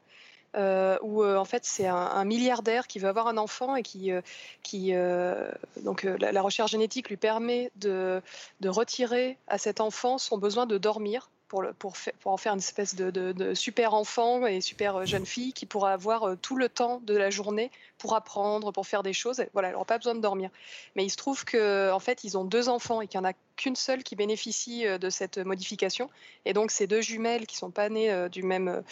Euh, 0.54 0.98
où 1.00 1.22
euh, 1.22 1.38
en 1.38 1.46
fait 1.46 1.64
c'est 1.64 1.86
un, 1.86 2.24
milliardaire 2.26 2.86
qui 2.86 2.98
veut 2.98 3.08
avoir 3.08 3.26
un 3.26 3.38
enfant 3.38 3.74
et 3.74 3.82
qui, 3.82 4.12
euh, 4.12 5.50
donc 5.82 6.02
la, 6.02 6.42
recherche 6.42 6.72
génétique 6.72 7.08
lui 7.08 7.16
permet 7.16 7.72
de 7.76 8.20
retirer 8.66 9.38
à 9.48 9.56
cet 9.56 9.80
enfant 9.80 10.18
son 10.18 10.36
besoin 10.36 10.66
de 10.66 10.76
dormir 10.76 11.30
pour, 11.78 11.94
en 12.24 12.36
faire 12.36 12.52
une 12.52 12.58
espèce 12.58 12.94
de, 12.94 13.54
super 13.54 13.94
enfant 13.94 14.46
et 14.46 14.60
super 14.60 15.06
jeune 15.06 15.26
fille 15.26 15.52
qui 15.52 15.66
pourra 15.66 15.92
avoir 15.92 16.36
tout 16.40 16.56
le 16.56 16.68
temps 16.68 17.00
de 17.04 17.16
la 17.16 17.30
journée 17.30 17.70
pour 17.98 18.14
apprendre, 18.14 18.72
pour 18.72 18.86
faire 18.86 19.02
des 19.02 19.12
choses. 19.12 19.44
Voilà, 19.52 19.68
elle 19.68 19.74
n'aura 19.74 19.84
pas 19.84 19.98
besoin 19.98 20.14
de 20.14 20.20
dormir. 20.20 20.50
Mais 20.96 21.04
il 21.04 21.10
se 21.10 21.16
trouve 21.16 21.44
qu'en 21.44 21.94
en 21.94 22.00
fait, 22.00 22.24
ils 22.24 22.36
ont 22.36 22.44
deux 22.44 22.68
enfants 22.68 23.00
et 23.00 23.06
qu'il 23.06 23.20
n'y 23.20 23.26
en 23.26 23.30
a 23.30 23.34
qu'une 23.56 23.76
seule 23.76 24.02
qui 24.02 24.16
bénéficie 24.16 24.86
euh, 24.86 24.98
de 24.98 25.10
cette 25.10 25.38
modification. 25.38 26.10
Et 26.44 26.52
donc, 26.52 26.70
ces 26.70 26.86
deux 26.86 27.00
jumelles 27.00 27.46
qui 27.46 27.56
sont 27.56 27.70
pas 27.70 27.88
nées 27.88 28.10
euh, 28.10 28.28
du 28.28 28.42
même, 28.42 28.82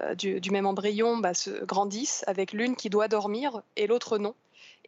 euh, 0.00 0.14
du 0.14 0.50
même 0.50 0.66
embryon 0.66 1.18
bah, 1.18 1.34
se 1.34 1.64
grandissent 1.64 2.24
avec 2.26 2.52
l'une 2.52 2.76
qui 2.76 2.90
doit 2.90 3.08
dormir 3.08 3.62
et 3.76 3.86
l'autre 3.86 4.18
non. 4.18 4.34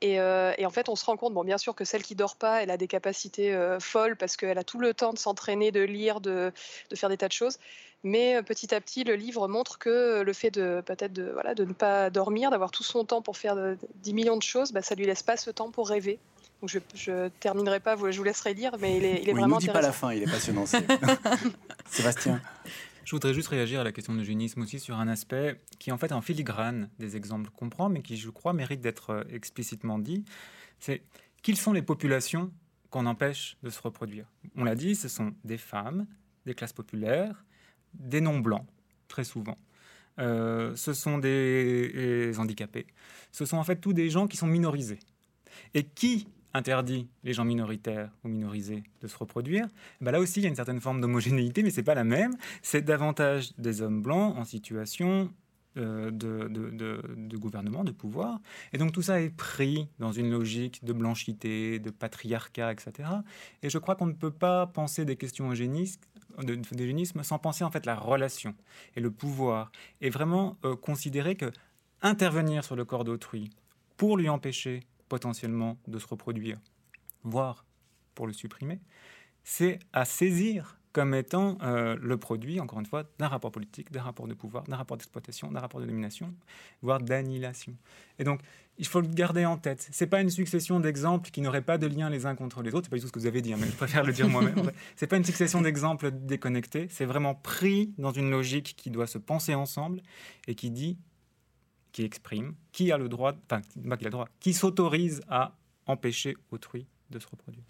Et, 0.03 0.15
et, 0.15 0.67
en 0.67 0.71
fait, 0.71 0.89
on 0.89 0.97
se 0.97 1.05
rend 1.05 1.17
compte, 1.17 1.35
bon, 1.35 1.45
bien 1.45 1.59
sûr 1.59 1.75
que 1.75 1.85
celle 1.85 2.03
qui 2.03 2.15
dort 2.15 2.37
pas, 2.37 2.63
elle 2.63 2.71
a 2.71 2.77
des 2.79 2.89
capacités 2.89 3.55
folles 3.81 4.17
parce 4.17 4.37
qu'elle 4.37 4.57
a 4.57 4.65
tout 4.65 4.79
le 4.79 4.95
temps 4.95 5.13
de 5.13 5.19
s'entraîner, 5.19 5.73
de 5.73 5.81
lire, 5.81 6.21
de, 6.21 6.53
de, 6.89 6.97
faire 6.97 7.11
des 7.11 7.19
tas 7.19 7.29
de 7.29 7.33
choses. 7.33 7.59
Mais 8.03 8.37
euh, 8.37 8.43
petit 8.43 8.75
à 8.75 8.81
petit, 8.81 9.05
le 9.05 9.15
livre 9.15 9.47
montre 9.49 9.79
que 9.79 10.23
le 10.23 10.33
fait 10.33 10.51
de 10.51 10.83
peut-être 10.85 11.13
de, 11.13 11.31
voilà, 11.33 11.55
de 11.55 11.65
ne 11.65 11.73
pas 11.73 12.11
dormir, 12.11 12.51
d'avoir 12.51 12.71
tout 12.71 12.83
son 12.83 13.05
temps 13.05 13.21
pour 13.21 13.37
faire 13.37 13.57
10 14.03 14.15
millions 14.15 14.37
de 14.37 14.43
choses, 14.43 14.73
bah, 14.73 14.83
ça 14.83 14.95
lui 14.95 15.05
laisse 15.05 15.23
pas 15.23 15.37
ce 15.37 15.51
temps 15.51 15.71
pour 15.71 15.89
rêver. 15.89 16.19
Donc 16.63 16.71
je 16.95 17.11
ne 17.11 17.29
terminerai 17.29 17.81
pas, 17.81 17.97
je 17.97 18.17
vous 18.17 18.25
laisserai 18.25 18.55
lire, 18.55 18.73
mais 18.79 18.99
il 18.99 19.05
est, 19.05 19.23
il 19.23 19.29
est 19.29 19.33
vraiment 19.33 19.59
il 19.59 19.67
nous 19.67 19.67
dit 19.67 19.69
pas 19.69 19.81
la 19.81 19.93
fin, 19.93 20.13
il 20.13 20.23
est 20.23 20.31
passionnant. 20.31 20.65
Sébastien 21.91 22.41
je 23.05 23.11
voudrais 23.13 23.35
juste 23.35 23.49
réagir 23.49 23.81
à 23.81 23.85
la 23.85 23.93
question 23.93 24.13
de 24.13 24.19
l'eugénisme 24.19 24.61
aussi 24.63 24.79
sur 24.79 24.99
un 24.99 25.09
aspect 25.09 25.61
qui 25.79 25.93
en 25.93 25.99
fait 25.99 26.13
en 26.13 26.21
filigrane 26.21 26.91
des 26.99 27.17
exemples 27.17 27.51
qu'on 27.51 27.69
prend, 27.69 27.89
mais 27.89 28.03
qui 28.03 28.17
je 28.17 28.31
crois 28.31 28.53
mérite 28.53 28.81
d'être 28.81 29.11
euh, 29.11 29.25
explicitement 29.31 29.99
dit. 29.99 30.25
C'est 30.79 31.03
quelles 31.43 31.57
sont 31.57 31.73
les 31.73 31.83
populations 31.83 32.53
qu'on 32.91 33.07
empêche 33.07 33.57
de 33.63 33.71
se 33.71 33.81
reproduire 33.81 34.27
On 34.57 34.65
l'a 34.65 34.75
dit, 34.75 34.95
ce 34.95 35.09
sont 35.09 35.33
des 35.45 35.59
femmes, 35.59 36.07
des 36.45 36.55
classes 36.55 36.73
populaires, 36.73 37.45
des 37.95 38.21
non-blancs, 38.21 38.67
très 39.09 39.25
souvent. 39.25 39.57
Euh, 40.19 40.75
ce 40.77 40.93
sont 40.93 41.19
des, 41.19 42.33
handicapés. 42.37 42.87
Ce 43.33 43.45
sont 43.45 43.57
en 43.57 43.65
fait 43.65 43.77
tous 43.77 43.93
des 43.93 44.11
gens 44.11 44.27
qui 44.27 44.37
sont 44.37 44.47
minorisés. 44.47 44.99
Et 45.75 45.85
qui 45.85 46.29
interdit 46.55 47.09
les 47.25 47.33
gens 47.33 47.45
minoritaires 47.45 48.11
ou 48.25 48.29
minorisés 48.29 48.83
de 49.01 49.09
se 49.09 49.17
reproduire, 49.17 49.67
ben 50.01 50.11
là 50.11 50.21
aussi 50.21 50.41
il 50.41 50.43
y 50.45 50.47
a 50.47 50.49
une 50.49 50.57
certaine 50.57 50.81
forme 50.81 51.01
d'homogénéité, 51.01 51.63
mais 51.63 51.71
c'est 51.71 51.83
pas 51.83 51.95
la 51.95 52.05
même. 52.05 52.33
C'est 52.63 52.83
davantage 52.83 53.53
des 53.59 53.83
hommes 53.83 54.03
blancs 54.03 54.37
en 54.37 54.45
situation 54.45 55.31
euh, 55.77 56.11
de, 56.11 56.49
de, 56.49 57.37
gouvernement, 57.37 57.85
de 57.85 57.93
pouvoir. 57.93 58.41
Et 58.73 58.79
donc 58.79 58.91
tout 58.91 59.03
ça 59.03 59.21
est 59.21 59.31
pris 59.31 59.87
dans 60.01 60.11
une 60.11 60.29
logique 60.29 60.85
de 60.85 60.93
blanchité, 60.93 61.79
de 61.79 61.91
patriarcat, 61.91 62.73
etc. 62.73 63.09
Et 63.63 63.71
je 63.71 63.79
crois 63.79 63.95
qu'on 63.95 64.07
ne 64.07 64.13
peut 64.13 64.33
pas 64.33 64.67
penser 64.67 65.05
des 65.05 65.15
questions 65.15 65.49
eugénistes 65.51 66.09
d'eugénisme 66.43 67.23
sans 67.23 67.39
penser 67.39 67.63
en 67.63 67.71
fait 67.71 67.87
la 67.87 67.95
relation 67.95 68.55
et 68.97 69.01
le 69.01 69.13
pouvoir 69.13 69.71
et 70.01 70.11
vraiment 70.11 70.57
euh, 70.65 70.75
considérer 70.75 71.37
que 71.37 71.53
intervenir 72.03 72.65
sur 72.65 72.75
le 72.75 72.85
corps 72.85 73.05
d'autrui 73.05 73.51
pour 73.97 74.17
lui 74.17 74.29
empêcher 74.29 74.81
potentiellement 75.11 75.77
de 75.89 75.99
se 75.99 76.07
reproduire, 76.07 76.59
voire 77.25 77.67
pour 78.15 78.27
le 78.27 78.33
supprimer, 78.33 78.81
c'est 79.45 79.79
à 79.93 80.07
saisir 80.07 80.79
comme 80.93 81.15
étant 81.15 81.57
euh, 81.63 81.97
le 82.01 82.17
produit, 82.17 82.59
encore 82.59 82.81
une 82.81 82.87
fois, 82.87 83.05
d'un 83.19 83.29
rapport 83.29 83.53
politique, 83.53 83.93
d'un 83.93 84.03
rapport 84.03 84.27
de 84.27 84.35
pouvoir, 84.35 84.65
d'un 84.65 84.77
rapport 84.77 84.97
d'exploitation, 84.97 85.51
d'un 85.53 85.61
rapport 85.61 85.81
de 85.81 85.87
domination, 85.87 86.35
voire 86.83 87.01
d'annihilation. 87.01 87.75
Et 88.19 88.25
donc, 88.25 88.41
il 88.79 88.87
faut 88.87 89.01
le 89.01 89.07
garder 89.07 89.45
en 89.45 89.57
tête. 89.57 89.89
C'est 89.93 90.07
pas 90.07 90.21
une 90.21 90.31
succession 90.31 90.81
d'exemples 90.81 91.31
qui 91.31 91.43
n'auraient 91.43 91.63
pas 91.63 91.79
de 91.79 91.87
lien 91.87 92.09
les 92.11 92.27
uns 92.27 92.35
contre 92.35 92.63
les 92.63 92.75
autres. 92.75 92.87
C'est 92.87 92.91
pas 92.91 92.97
du 92.97 93.03
tout 93.03 93.09
ce 93.09 93.13
que 93.13 93.21
vous 93.21 93.27
avez 93.27 93.43
dit, 93.43 93.53
hein, 93.53 93.59
mais 93.61 93.67
je 93.67 93.77
préfère 93.77 94.05
le 94.05 94.13
dire 94.13 94.29
moi-même. 94.29 94.73
C'est 94.97 95.07
pas 95.07 95.17
une 95.17 95.25
succession 95.25 95.61
d'exemples 95.61 96.11
déconnectés. 96.11 96.89
C'est 96.91 97.05
vraiment 97.05 97.35
pris 97.35 97.93
dans 97.99 98.13
une 98.13 98.31
logique 98.31 98.75
qui 98.77 98.91
doit 98.91 99.07
se 99.07 99.19
penser 99.19 99.55
ensemble 99.55 100.03
et 100.49 100.55
qui 100.55 100.71
dit, 100.71 100.99
qui 101.93 102.03
exprime, 102.05 102.55
qui 102.73 102.93
a 102.93 102.99
le 102.99 103.09
droit, 103.09 103.33
enfin, 103.45 103.63
qui 103.63 103.79
a 103.79 103.97
le 103.97 104.11
droit, 104.11 104.29
qui 104.41 104.55
s'autorise 104.55 105.23
à 105.29 105.57
empêcher 105.87 106.37
autrui 106.51 106.87
de 107.11 107.19
se 107.19 107.27
reproduire. 107.27 107.65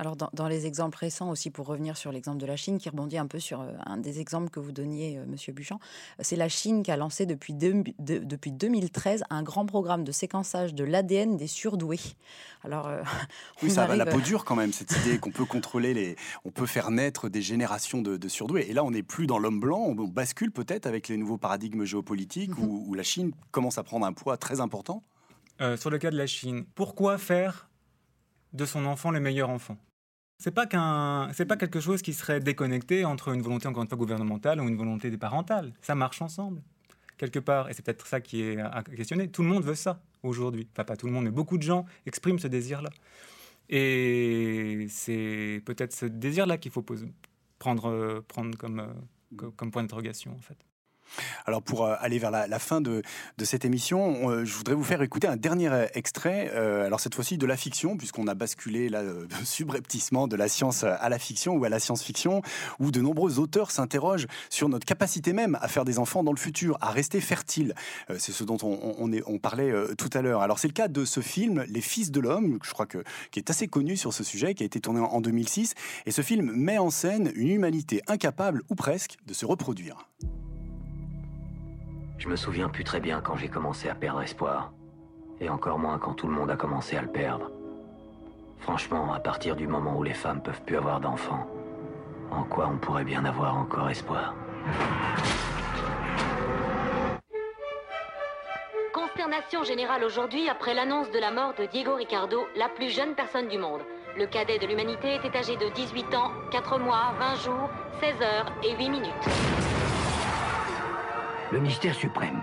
Alors 0.00 0.16
dans, 0.16 0.48
les 0.48 0.64
exemples 0.64 0.96
récents 0.96 1.28
aussi, 1.28 1.50
pour 1.50 1.66
revenir 1.66 1.94
sur 1.94 2.10
l'exemple 2.10 2.38
de 2.38 2.46
la 2.46 2.56
Chine, 2.56 2.78
qui 2.78 2.88
rebondit 2.88 3.18
un 3.18 3.26
peu 3.26 3.38
sur 3.38 3.60
euh, 3.60 3.72
un 3.84 3.98
des 3.98 4.18
exemples 4.18 4.48
que 4.48 4.58
vous 4.58 4.72
donniez, 4.72 5.12
M. 5.12 5.20
Euh, 5.20 5.30
Monsieur 5.30 5.52
Buchan, 5.52 5.78
c'est 6.20 6.36
la 6.36 6.48
Chine 6.48 6.82
qui 6.82 6.90
a 6.90 6.96
lancé 6.96 7.26
depuis, 7.26 7.52
depuis 7.52 8.50
2013 8.50 9.24
un 9.28 9.42
grand 9.42 9.66
programme 9.66 10.02
de 10.02 10.10
séquençage 10.10 10.74
de 10.74 10.84
l'ADN 10.84 11.36
des 11.36 11.46
surdoués. 11.46 12.00
Alors, 12.64 12.88
euh, 12.88 13.02
oui, 13.62 13.70
ça 13.70 13.84
a 13.84 13.94
la 13.94 14.06
peau 14.06 14.22
dure 14.22 14.46
quand 14.46 14.56
même, 14.56 14.72
cette 14.72 14.90
idée 15.04 15.18
qu'on 15.18 15.32
peut 15.32 15.44
contrôler 15.44 15.92
les, 15.92 16.16
on 16.46 16.50
peut 16.50 16.64
faire 16.64 16.90
naître 16.90 17.28
des 17.28 17.42
générations 17.42 18.00
de, 18.00 18.28
surdoués. 18.28 18.70
Et 18.70 18.72
là, 18.72 18.84
on 18.84 18.92
n'est 18.92 19.02
plus 19.02 19.26
dans 19.26 19.38
l'homme 19.38 19.60
blanc, 19.60 19.80
on 19.80 19.94
bascule 19.94 20.50
peut-être 20.50 20.86
avec 20.86 21.08
les 21.08 21.18
nouveaux 21.18 21.36
paradigmes 21.36 21.84
géopolitiques 21.84 22.52
mm-hmm. 22.52 22.86
où, 22.88 22.94
la 22.94 23.02
Chine 23.02 23.32
commence 23.50 23.76
à 23.76 23.82
prendre 23.82 24.06
un 24.06 24.14
poids 24.14 24.38
très 24.38 24.62
important. 24.62 25.02
sur 25.76 25.90
le 25.90 25.98
cas 25.98 26.10
de 26.10 26.16
la 26.16 26.26
Chine, 26.26 26.64
pourquoi 26.74 27.18
faire 27.18 27.68
de 28.54 28.64
son 28.64 28.86
enfant 28.86 29.10
le 29.10 29.20
meilleur 29.20 29.50
enfant? 29.50 29.76
C'est 30.40 30.50
pas 30.50 30.66
qu'un, 30.66 31.30
c'est 31.34 31.44
pas 31.44 31.56
quelque 31.56 31.80
chose 31.80 32.00
qui 32.00 32.14
serait 32.14 32.40
déconnecté 32.40 33.04
entre 33.04 33.28
une 33.28 33.42
volonté 33.42 33.68
encore 33.68 33.82
une 33.82 33.88
fois 33.88 33.98
gouvernementale 33.98 34.60
ou 34.60 34.68
une 34.68 34.76
volonté 34.76 35.10
des 35.10 35.18
parentales. 35.18 35.74
Ça 35.82 35.94
marche 35.94 36.22
ensemble 36.22 36.62
quelque 37.18 37.38
part, 37.38 37.68
et 37.68 37.74
c'est 37.74 37.84
peut-être 37.84 38.06
ça 38.06 38.22
qui 38.22 38.42
est 38.42 38.58
à 38.58 38.82
questionner. 38.82 39.28
Tout 39.28 39.42
le 39.42 39.48
monde 39.48 39.62
veut 39.62 39.74
ça 39.74 40.00
aujourd'hui. 40.22 40.66
Enfin, 40.72 40.84
pas 40.84 40.96
tout 40.96 41.06
le 41.06 41.12
monde, 41.12 41.24
mais 41.24 41.30
beaucoup 41.30 41.58
de 41.58 41.62
gens 41.62 41.84
expriment 42.06 42.38
ce 42.38 42.48
désir-là. 42.48 42.88
Et 43.68 44.86
c'est 44.88 45.62
peut-être 45.66 45.92
ce 45.92 46.06
désir-là 46.06 46.56
qu'il 46.56 46.72
faut 46.72 46.82
prendre, 47.58 48.20
prendre 48.26 48.56
comme, 48.56 48.80
euh, 48.80 49.50
comme 49.56 49.70
point 49.70 49.82
d'interrogation, 49.82 50.32
en 50.32 50.40
fait. 50.40 50.56
Alors 51.46 51.62
pour 51.62 51.84
euh, 51.84 51.94
aller 52.00 52.18
vers 52.18 52.30
la, 52.30 52.58
fin 52.58 52.80
de, 52.80 53.02
cette 53.42 53.64
émission, 53.64 54.30
euh, 54.30 54.44
je 54.44 54.54
voudrais 54.54 54.74
vous 54.74 54.84
faire 54.84 55.02
écouter 55.02 55.26
un 55.26 55.36
dernier 55.36 55.68
euh, 55.68 55.86
extrait, 55.94 56.50
alors 56.50 57.00
cette 57.00 57.14
fois-ci 57.14 57.38
de 57.38 57.46
la 57.46 57.56
fiction, 57.56 57.96
puisqu'on 57.96 58.26
a 58.26 58.34
basculé 58.34 58.88
là, 58.88 59.02
subrepticement 59.44 60.28
de 60.28 60.36
la 60.36 60.48
science 60.48 60.84
à 60.84 61.08
la 61.08 61.18
fiction 61.18 61.54
ou 61.56 61.64
à 61.64 61.68
la 61.68 61.80
science-fiction, 61.80 62.42
où 62.78 62.90
de 62.90 63.00
nombreux 63.00 63.38
auteurs 63.38 63.70
s'interrogent 63.70 64.26
sur 64.48 64.68
notre 64.68 64.86
capacité 64.86 65.32
même 65.32 65.58
à 65.60 65.68
faire 65.68 65.84
des 65.84 65.98
enfants 65.98 66.22
dans 66.22 66.32
le 66.32 66.38
futur, 66.38 66.76
à 66.80 66.90
rester 66.90 67.20
fertile. 67.20 67.74
C'est 68.18 68.32
ce 68.32 68.44
dont 68.44 68.58
on, 68.62 69.38
parlait 69.38 69.72
tout 69.96 70.10
à 70.12 70.22
l'heure. 70.22 70.42
Alors 70.42 70.58
c'est 70.58 70.68
le 70.68 70.72
cas 70.72 70.88
de 70.88 71.04
ce 71.04 71.20
film, 71.20 71.64
Les 71.68 71.80
Fils 71.80 72.10
de 72.10 72.20
l'Homme, 72.20 72.58
je 72.62 72.70
crois 72.72 72.86
que, 72.86 73.02
qui 73.30 73.38
est 73.38 73.50
assez 73.50 73.68
connu 73.68 73.96
sur 73.96 74.12
ce 74.12 74.24
sujet, 74.24 74.54
qui 74.54 74.62
a 74.62 74.66
été 74.66 74.80
tourné 74.80 75.00
en 75.00 75.20
2006, 75.20 75.74
et 76.06 76.10
ce 76.10 76.22
film 76.22 76.52
met 76.52 76.78
en 76.78 76.90
scène 76.90 77.32
une 77.34 77.48
humanité 77.48 78.02
incapable, 78.06 78.62
ou 78.68 78.74
presque, 78.74 79.16
de 79.26 79.34
se 79.34 79.46
reproduire. 79.46 80.08
Je 82.20 82.28
me 82.28 82.36
souviens 82.36 82.68
plus 82.68 82.84
très 82.84 83.00
bien 83.00 83.22
quand 83.22 83.36
j'ai 83.36 83.48
commencé 83.48 83.88
à 83.88 83.94
perdre 83.94 84.20
espoir. 84.20 84.72
Et 85.40 85.48
encore 85.48 85.78
moins 85.78 85.98
quand 85.98 86.12
tout 86.12 86.26
le 86.26 86.34
monde 86.34 86.50
a 86.50 86.56
commencé 86.56 86.94
à 86.94 87.00
le 87.00 87.08
perdre. 87.08 87.50
Franchement, 88.58 89.14
à 89.14 89.20
partir 89.20 89.56
du 89.56 89.66
moment 89.66 89.96
où 89.96 90.02
les 90.02 90.12
femmes 90.12 90.42
peuvent 90.42 90.60
plus 90.66 90.76
avoir 90.76 91.00
d'enfants, 91.00 91.48
en 92.30 92.42
quoi 92.42 92.68
on 92.70 92.76
pourrait 92.76 93.04
bien 93.04 93.24
avoir 93.24 93.56
encore 93.56 93.88
espoir? 93.88 94.34
Consternation 98.92 99.64
générale 99.64 100.04
aujourd'hui 100.04 100.46
après 100.50 100.74
l'annonce 100.74 101.10
de 101.10 101.18
la 101.18 101.30
mort 101.30 101.54
de 101.58 101.64
Diego 101.64 101.94
Ricardo, 101.94 102.42
la 102.54 102.68
plus 102.68 102.90
jeune 102.90 103.14
personne 103.14 103.48
du 103.48 103.56
monde. 103.56 103.80
Le 104.18 104.26
cadet 104.26 104.58
de 104.58 104.66
l'humanité 104.66 105.14
était 105.14 105.34
âgé 105.38 105.56
de 105.56 105.70
18 105.70 106.14
ans, 106.14 106.32
4 106.52 106.78
mois, 106.80 107.14
20 107.18 107.34
jours, 107.36 107.70
16 108.00 108.14
heures 108.20 108.52
et 108.62 108.76
8 108.76 108.90
minutes. 108.90 109.69
Le 111.52 111.58
mystère 111.58 111.94
suprême. 111.94 112.42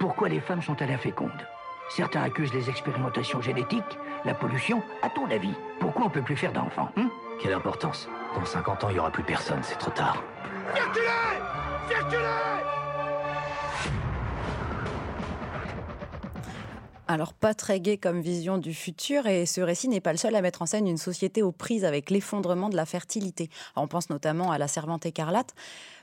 Pourquoi 0.00 0.28
les 0.28 0.40
femmes 0.40 0.62
sont 0.62 0.80
à 0.82 0.86
la 0.86 0.98
féconde? 0.98 1.46
Certains 1.90 2.22
accusent 2.22 2.52
les 2.52 2.68
expérimentations 2.68 3.40
génétiques, 3.40 3.98
la 4.24 4.34
pollution. 4.34 4.82
À 5.02 5.08
ton 5.10 5.30
avis, 5.30 5.54
pourquoi 5.78 6.06
on 6.06 6.10
peut 6.10 6.22
plus 6.22 6.36
faire 6.36 6.52
d'enfants 6.52 6.90
hein? 6.96 7.08
Quelle 7.40 7.52
importance 7.54 8.08
Dans 8.34 8.44
50 8.44 8.84
ans, 8.84 8.88
il 8.90 8.94
n'y 8.94 8.98
aura 8.98 9.10
plus 9.10 9.22
personne, 9.22 9.60
c'est 9.62 9.78
trop 9.78 9.92
tard. 9.92 10.22
Circulez 10.74 11.06
Circulez 11.88 12.77
Alors 17.10 17.32
pas 17.32 17.54
très 17.54 17.80
gai 17.80 17.96
comme 17.96 18.20
vision 18.20 18.58
du 18.58 18.74
futur 18.74 19.26
et 19.26 19.46
ce 19.46 19.62
récit 19.62 19.88
n'est 19.88 20.02
pas 20.02 20.12
le 20.12 20.18
seul 20.18 20.36
à 20.36 20.42
mettre 20.42 20.60
en 20.60 20.66
scène 20.66 20.86
une 20.86 20.98
société 20.98 21.42
aux 21.42 21.52
prises 21.52 21.86
avec 21.86 22.10
l'effondrement 22.10 22.68
de 22.68 22.76
la 22.76 22.84
fertilité. 22.84 23.48
on 23.76 23.88
pense 23.88 24.10
notamment 24.10 24.52
à 24.52 24.58
la 24.58 24.68
servante 24.68 25.06
écarlate. 25.06 25.54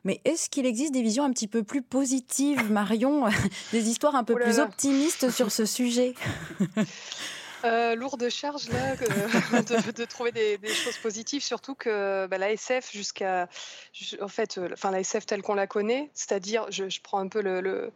Mais 0.04 0.20
est-ce 0.26 0.50
qu'il 0.50 0.66
existe 0.66 0.94
des 0.94 1.04
visions 1.04 1.24
un 1.24 1.32
petit 1.32 1.48
peu 1.48 1.62
plus 1.62 1.84
positives, 1.84 2.72
Marion, 2.72 3.26
des 3.72 3.88
histoires 3.88 4.16
un 4.16 4.24
peu 4.24 4.34
plus 4.34 4.58
optimistes 4.58 5.30
sur 5.30 5.52
ce 5.52 5.66
sujet? 5.66 6.16
Euh, 7.64 7.96
lourde 7.96 8.30
charge 8.30 8.70
là 8.70 8.96
de, 9.62 10.06
trouver 10.06 10.32
des, 10.32 10.60
choses 10.68 10.98
positives, 10.98 11.42
surtout 11.42 11.74
que 11.74 12.28
bah, 12.28 12.38
la 12.38 12.52
SF 12.52 12.92
jusqu'à 12.92 13.50
en 14.22 14.28
fait, 14.28 14.60
euh, 14.60 14.70
enfin 14.74 14.92
la 14.92 15.00
SF 15.00 15.26
telle 15.26 15.42
qu'on 15.42 15.56
la 15.56 15.66
connaît, 15.66 16.12
c'est-à-dire, 16.14 16.68
je, 16.70 17.00
prends 17.02 17.18
un 17.18 17.28
peu 17.28 17.42
le 17.42 17.92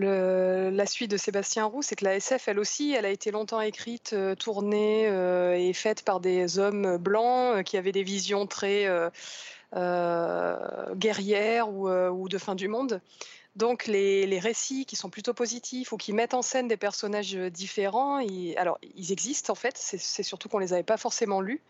la 0.00 0.86
suite 0.86 1.10
de 1.10 1.16
Sébastien 1.16 1.64
Roux, 1.64 1.82
c'est 1.82 1.96
que 1.96 2.04
la 2.04 2.16
SF, 2.16 2.48
elle 2.48 2.58
aussi, 2.58 2.92
elle 2.92 3.04
a 3.04 3.10
été 3.10 3.30
longtemps 3.30 3.60
écrite, 3.60 4.12
euh, 4.12 4.34
tournée 4.34 5.08
euh, 5.08 5.56
et 5.56 5.72
faite 5.72 6.02
par 6.04 6.20
des 6.20 6.58
hommes 6.58 6.96
blancs 6.98 7.56
euh, 7.56 7.62
qui 7.62 7.76
avaient 7.76 7.92
des 7.92 8.02
visions 8.02 8.46
très 8.46 8.86
guerrières 10.94 11.68
ou, 11.70 12.28
de 12.28 12.38
fin 12.38 12.54
du 12.54 12.68
monde. 12.68 13.00
Donc 13.56 13.86
les, 13.86 14.38
récits 14.38 14.84
qui 14.84 14.96
sont 14.96 15.08
plutôt 15.08 15.32
positifs 15.32 15.92
ou 15.92 15.96
qui 15.96 16.12
mettent 16.12 16.34
en 16.34 16.42
scène 16.42 16.68
des 16.68 16.76
personnages 16.76 17.34
différents, 17.34 18.18
alors 18.58 18.78
ils 18.94 19.12
existent 19.12 19.50
en 19.52 19.56
fait, 19.56 19.74
c'est 19.78 20.22
surtout 20.22 20.50
qu'on 20.50 20.58
ne 20.58 20.64
les 20.64 20.74
avait 20.74 20.82
pas 20.82 20.98
forcément 20.98 21.40
lus. 21.40 21.62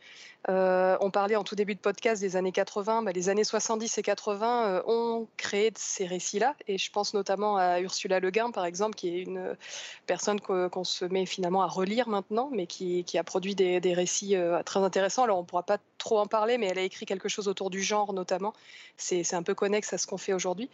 Euh, 0.48 0.96
on 1.00 1.10
parlait 1.10 1.36
en 1.36 1.44
tout 1.44 1.54
début 1.54 1.74
de 1.74 1.80
podcast 1.80 2.20
des 2.20 2.36
années 2.36 2.52
80, 2.52 3.02
bah, 3.02 3.12
les 3.12 3.28
années 3.28 3.44
70 3.44 3.98
et 3.98 4.02
80 4.02 4.66
euh, 4.66 4.82
ont 4.86 5.26
créé 5.36 5.72
ces 5.76 6.06
récits-là, 6.06 6.54
et 6.68 6.78
je 6.78 6.90
pense 6.90 7.14
notamment 7.14 7.56
à 7.56 7.80
Ursula 7.80 8.20
Le 8.20 8.30
Guin 8.30 8.50
par 8.50 8.64
exemple, 8.64 8.96
qui 8.96 9.08
est 9.08 9.22
une 9.22 9.56
personne 10.06 10.40
qu'on 10.40 10.84
se 10.84 11.04
met 11.04 11.26
finalement 11.26 11.62
à 11.62 11.66
relire 11.66 12.08
maintenant, 12.08 12.50
mais 12.52 12.66
qui, 12.66 13.04
a 13.16 13.24
produit 13.24 13.54
des, 13.54 13.94
récits 13.94 14.36
euh, 14.36 14.62
très 14.64 14.80
intéressants. 14.80 15.24
Alors 15.24 15.38
on 15.38 15.42
ne 15.42 15.46
pourra 15.46 15.62
pas 15.62 15.78
trop 15.98 16.18
en 16.18 16.26
parler, 16.26 16.58
mais 16.58 16.66
elle 16.66 16.78
a 16.78 16.82
écrit 16.82 17.06
quelque 17.06 17.28
chose 17.28 17.48
autour 17.48 17.70
du 17.70 17.82
genre 17.82 18.12
notamment. 18.12 18.52
C'est 18.96 19.34
un 19.34 19.42
peu 19.42 19.54
connexe 19.54 19.92
à 19.92 19.98
ce 19.98 20.06
qu'on 20.06 20.18
fait 20.18 20.32
aujourd'hui. 20.32 20.70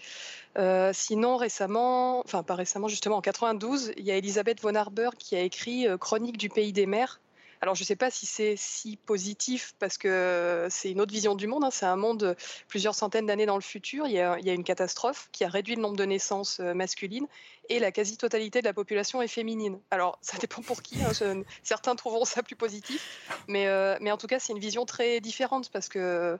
sinon 0.92 1.36
récemment, 1.36 2.20
enfin 2.20 2.42
pas 2.42 2.54
récemment 2.54 2.88
justement 2.88 3.16
en 3.16 3.22
92, 3.22 3.92
il 3.96 4.04
y 4.04 4.10
a 4.10 4.16
Elisabeth 4.16 4.60
von 4.60 4.74
Arber 4.74 5.10
qui 5.18 5.36
a 5.36 5.40
écrit 5.40 5.86
Chronique 6.00 6.38
du 6.38 6.48
pays 6.48 6.72
des 6.72 6.86
mers 6.86 7.20
alors, 7.62 7.76
je 7.76 7.82
ne 7.82 7.86
sais 7.86 7.94
pas 7.94 8.10
si 8.10 8.26
c'est 8.26 8.56
si 8.56 8.96
positif 8.96 9.76
parce 9.78 9.96
que 9.96 10.66
c'est 10.68 10.90
une 10.90 11.00
autre 11.00 11.12
vision 11.12 11.36
du 11.36 11.46
monde. 11.46 11.62
Hein. 11.62 11.70
C'est 11.70 11.86
un 11.86 11.94
monde 11.94 12.36
plusieurs 12.66 12.96
centaines 12.96 13.26
d'années 13.26 13.46
dans 13.46 13.54
le 13.54 13.62
futur. 13.62 14.08
Il 14.08 14.14
y, 14.14 14.18
a, 14.18 14.36
une 14.52 14.64
catastrophe 14.64 15.28
qui 15.30 15.44
a 15.44 15.48
réduit 15.48 15.76
le 15.76 15.80
nombre 15.80 15.96
de 15.96 16.04
naissances 16.04 16.58
euh, 16.58 16.74
masculines 16.74 17.28
et 17.68 17.78
la 17.78 17.92
quasi-totalité 17.92 18.62
de 18.62 18.64
la 18.64 18.72
population 18.72 19.22
est 19.22 19.28
féminine. 19.28 19.78
Alors, 19.92 20.18
ça 20.22 20.38
dépend 20.38 20.60
pour 20.60 20.82
qui. 20.82 20.96
Hein. 21.04 21.44
Certains 21.62 21.94
trouveront 21.94 22.24
ça 22.24 22.42
plus 22.42 22.56
positif, 22.56 23.30
mais, 23.46 23.68
euh, 23.68 23.96
mais 24.00 24.10
en 24.10 24.16
tout 24.16 24.26
cas, 24.26 24.40
c'est 24.40 24.52
une 24.52 24.58
vision 24.58 24.84
très 24.84 25.20
différente 25.20 25.70
parce 25.70 25.88
que 25.88 26.36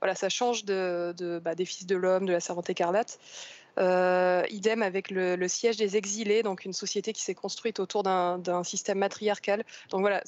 voilà, 0.00 0.14
ça 0.14 0.28
change 0.28 0.64
bah, 0.66 1.54
des 1.56 1.64
fils 1.64 1.86
de 1.86 1.96
l'homme, 1.96 2.26
de 2.26 2.32
la 2.32 2.40
servante 2.40 2.70
écarlate. 2.70 3.18
Euh, 3.78 4.44
idem 4.50 4.82
avec 4.82 5.10
le, 5.10 5.36
le, 5.36 5.48
siège 5.48 5.76
des 5.76 5.96
exilés, 5.96 6.42
donc 6.42 6.64
une 6.64 6.72
société 6.72 7.12
qui 7.12 7.22
s'est 7.22 7.34
construite 7.34 7.80
autour 7.80 8.02
d'un 8.02 8.64
système 8.64 8.98
matriarcal. 8.98 9.64
Donc 9.90 10.00
voilà, 10.00 10.22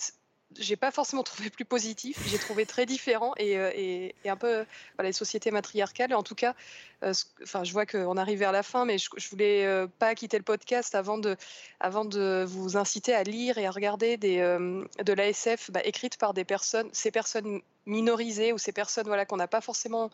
j'ai 0.59 0.77
pas 0.77 0.91
forcément 0.91 1.23
trouvé 1.23 1.51
plus 1.51 1.65
positif, 1.65 2.19
j'ai 2.27 2.39
trouvé 2.39 2.67
très 2.67 2.87
différent 2.87 3.33
et, 3.37 3.59
euh, 3.59 3.71
et, 3.75 4.15
un 4.25 4.37
peu 4.37 4.65
voilà, 4.97 5.09
les 5.09 5.13
sociétés 5.13 5.51
matriarcales. 5.51 6.15
En 6.15 6.23
tout 6.23 6.35
cas, 6.35 6.55
euh, 7.03 7.13
enfin, 7.43 7.65
je 7.65 7.73
vois 7.73 7.87
qu'on 7.87 8.17
arrive 8.17 8.39
vers 8.39 8.53
la 8.53 8.63
fin, 8.63 8.85
mais 8.85 8.99
je, 8.99 9.09
je 9.17 9.29
voulais 9.31 9.65
euh, 9.65 9.87
pas 9.99 10.15
quitter 10.15 10.39
le 10.39 10.45
podcast 10.45 10.95
avant 10.95 11.19
de, 11.19 11.37
avant 11.81 12.05
de 12.05 12.45
vous 12.47 12.77
inciter 12.77 13.15
à 13.15 13.23
lire 13.23 13.59
et 13.59 13.67
à 13.67 13.71
regarder 13.71 14.17
des, 14.17 14.39
de 14.39 15.13
l'ASF 15.13 15.71
bah, 15.71 15.81
écrite 15.85 16.17
par 16.17 16.35
des 16.35 16.45
personnes, 16.45 16.89
ces 16.93 17.11
personnes 17.11 17.61
minorisées 17.87 18.53
ou 18.53 18.59
ces 18.59 18.73
personnes 18.73 19.07
voilà, 19.07 19.27
qu'on 19.27 19.37
n'a 19.37 19.49
pas 19.49 19.61
forcément 19.61 20.11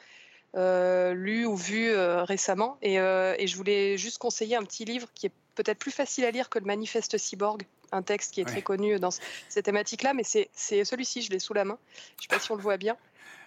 lu 0.54 1.44
ou 1.44 1.56
vu 1.56 1.94
récemment. 1.94 2.78
Et, 2.82 2.94
et, 2.94 3.46
je 3.46 3.56
voulais 3.56 3.98
juste 3.98 4.18
conseiller 4.18 4.56
un 4.56 4.64
petit 4.64 4.84
livre 4.84 5.08
qui 5.14 5.26
est 5.26 5.32
peut-être 5.54 5.78
plus 5.78 5.90
facile 5.90 6.24
à 6.24 6.30
lire 6.30 6.48
que 6.48 6.58
le 6.58 6.64
manifeste 6.64 7.18
cyborg 7.18 7.66
un 7.92 8.02
texte 8.02 8.34
qui 8.34 8.40
est 8.40 8.44
très 8.44 8.62
connu 8.62 8.98
dans 8.98 9.10
cette 9.10 9.64
thématique-là, 9.64 10.14
mais 10.14 10.24
c'est 10.24 10.48
celui-ci, 10.84 11.22
je 11.22 11.30
l'ai 11.30 11.38
sous 11.38 11.54
la 11.54 11.64
main. 11.64 11.78
Je 11.86 12.00
ne 12.00 12.22
sais 12.22 12.28
pas 12.28 12.38
si 12.38 12.50
on 12.52 12.56
le 12.56 12.62
voit 12.62 12.76
bien. 12.76 12.96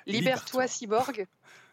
Libère-toi, 0.07 0.67
cyborg, 0.67 1.27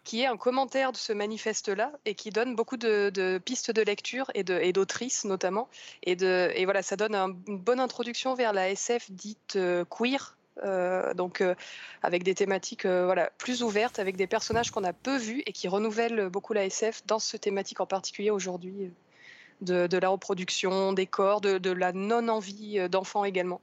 qui 0.04 0.22
est 0.22 0.26
un 0.26 0.36
commentaire 0.36 0.92
de 0.92 0.96
ce 0.96 1.12
manifeste-là 1.12 1.92
et 2.04 2.14
qui 2.14 2.30
donne 2.30 2.56
beaucoup 2.56 2.76
de, 2.76 3.38
pistes 3.44 3.70
de 3.70 3.82
lecture 3.82 4.30
et 4.34 4.72
d'autrices 4.72 5.24
notamment. 5.24 5.68
Et, 6.02 6.16
de, 6.16 6.50
et 6.54 6.64
voilà, 6.64 6.82
ça 6.82 6.96
donne 6.96 7.14
une 7.14 7.58
bonne 7.58 7.80
introduction 7.80 8.34
vers 8.34 8.52
la 8.52 8.70
SF 8.70 9.10
dite 9.10 9.56
euh, 9.56 9.84
queer. 9.84 10.34
Euh, 10.64 11.14
donc 11.14 11.40
euh, 11.40 11.54
avec 12.02 12.24
des 12.24 12.34
thématiques 12.34 12.84
voilà 12.84 13.30
plus 13.38 13.62
ouvertes, 13.62 14.00
avec 14.00 14.16
des 14.16 14.26
personnages 14.26 14.72
qu'on 14.72 14.82
a 14.82 14.92
peu 14.92 15.16
vus 15.16 15.42
et 15.46 15.52
qui 15.52 15.68
renouvellent 15.68 16.30
beaucoup 16.30 16.52
la 16.52 16.64
SF 16.64 17.06
dans 17.06 17.20
ce 17.20 17.36
thématique 17.36 17.80
en 17.80 17.86
particulier 17.86 18.30
aujourd'hui 18.30 18.90
de, 19.60 19.98
la 19.98 20.08
reproduction, 20.08 20.92
des 20.92 21.06
corps, 21.06 21.40
de, 21.40 21.70
la 21.70 21.92
non-envie 21.92 22.78
euh, 22.78 22.88
d'enfants 22.88 23.24
également. 23.24 23.60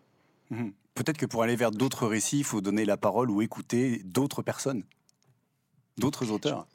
Mhm. 0.50 0.74
Peut-être 0.94 1.18
que 1.18 1.26
pour 1.26 1.44
aller 1.44 1.56
vers 1.56 1.72
d'autres 1.72 2.08
récits, 2.08 2.40
il 2.40 2.44
faut 2.44 2.62
donner 2.62 2.86
la 2.86 2.96
parole 2.98 3.30
ou 3.30 3.42
écouter 3.42 4.02
d'autres 4.06 4.42
personnes, 4.42 4.84
d'autres 5.98 6.32
auteurs. 6.32 6.68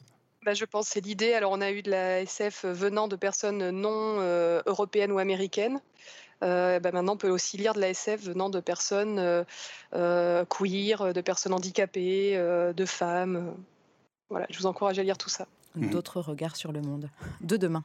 Bah, 0.44 0.52
je 0.54 0.64
pense 0.64 0.86
que 0.86 0.92
c'est 0.94 1.00
l'idée. 1.00 1.32
Alors, 1.32 1.52
on 1.52 1.60
a 1.60 1.70
eu 1.70 1.82
de 1.82 1.90
la 1.90 2.20
SF 2.20 2.66
venant 2.66 3.08
de 3.08 3.16
personnes 3.16 3.70
non 3.70 4.16
euh, 4.18 4.62
européennes 4.66 5.12
ou 5.12 5.18
américaines. 5.18 5.80
Euh, 6.42 6.80
bah, 6.80 6.92
maintenant, 6.92 7.14
on 7.14 7.18
peut 7.18 7.30
aussi 7.30 7.56
lire 7.56 7.72
de 7.72 7.80
la 7.80 7.90
SF 7.90 8.24
venant 8.24 8.50
de 8.50 8.60
personnes 8.60 9.44
queer, 9.92 11.14
de 11.14 11.20
personnes 11.20 11.54
handicapées, 11.54 12.36
de 12.36 12.84
femmes. 12.84 13.54
Voilà, 14.28 14.46
je 14.50 14.58
vous 14.58 14.66
encourage 14.66 14.98
à 14.98 15.02
lire 15.02 15.16
tout 15.16 15.30
ça. 15.30 15.46
D'autres 15.76 16.20
regards 16.20 16.56
sur 16.56 16.72
le 16.72 16.80
monde. 16.80 17.08
De 17.40 17.56
demain. 17.56 17.84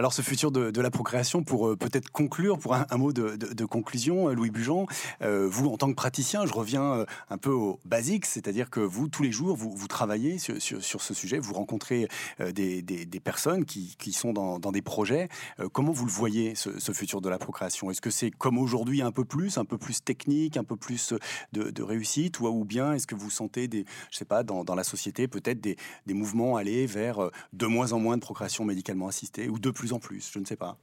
Alors 0.00 0.14
ce 0.14 0.22
futur 0.22 0.50
de, 0.50 0.80
la 0.80 0.90
procréation, 0.90 1.42
pour 1.42 1.68
euh, 1.68 1.76
peut-être 1.76 2.08
conclure, 2.08 2.58
pour 2.58 2.74
un, 2.74 2.86
mot 2.96 3.12
de, 3.12 3.64
conclusion, 3.66 4.30
euh, 4.30 4.32
Louis 4.32 4.48
Bujon, 4.48 4.86
euh, 5.20 5.46
vous 5.46 5.68
en 5.68 5.76
tant 5.76 5.90
que 5.90 5.94
praticien, 5.94 6.46
je 6.46 6.54
reviens 6.54 7.04
un 7.28 7.36
peu 7.36 7.50
au 7.50 7.80
basique, 7.84 8.24
c'est-à-dire 8.24 8.70
que 8.70 8.80
vous, 8.80 9.08
tous 9.08 9.22
les 9.22 9.30
jours, 9.30 9.54
vous, 9.56 9.88
travaillez 9.88 10.38
sur, 10.38 10.56
ce 10.58 11.12
sujet, 11.12 11.38
vous 11.38 11.52
rencontrez 11.52 12.08
des, 12.38 13.20
personnes 13.22 13.66
qui, 13.66 14.12
sont 14.14 14.32
dans, 14.32 14.72
des 14.72 14.80
projets. 14.80 15.28
comment 15.74 15.92
vous 15.92 16.06
le 16.06 16.10
voyez, 16.10 16.54
ce, 16.54 16.92
futur 16.92 17.20
de 17.20 17.28
la 17.28 17.36
procréation? 17.36 17.90
Est-ce 17.90 18.00
que 18.00 18.08
c'est 18.08 18.30
comme 18.30 18.56
aujourd'hui 18.56 19.02
un 19.02 19.12
peu 19.12 19.26
plus, 19.26 19.58
un 19.58 19.66
peu 19.66 19.76
plus 19.76 20.02
technique, 20.02 20.56
un 20.56 20.64
peu 20.64 20.76
plus 20.76 21.12
de, 21.52 21.82
réussite, 21.82 22.40
ou, 22.40 22.46
ou 22.46 22.64
bien 22.64 22.94
est-ce 22.94 23.06
que 23.06 23.14
vous 23.14 23.28
sentez 23.28 23.68
des, 23.68 23.84
je 24.10 24.16
sais 24.16 24.24
pas, 24.24 24.44
dans, 24.44 24.74
la 24.74 24.84
société 24.84 25.28
peut-être 25.28 25.60
des, 25.60 25.76
des 26.06 26.14
mouvements 26.14 26.56
aller 26.56 26.86
vers 26.86 27.30
de 27.52 27.66
moins 27.66 27.92
en 27.92 27.98
moins 27.98 28.16
de 28.16 28.22
procréation 28.22 28.64
médicalement 28.64 29.08
assistée, 29.08 29.50
ou 29.50 29.58
de 29.58 29.70
plus 29.70 29.89
plus, 29.98 30.30
je 30.32 30.38
ne 30.38 30.44
sais 30.44 30.56
pas. 30.56 30.78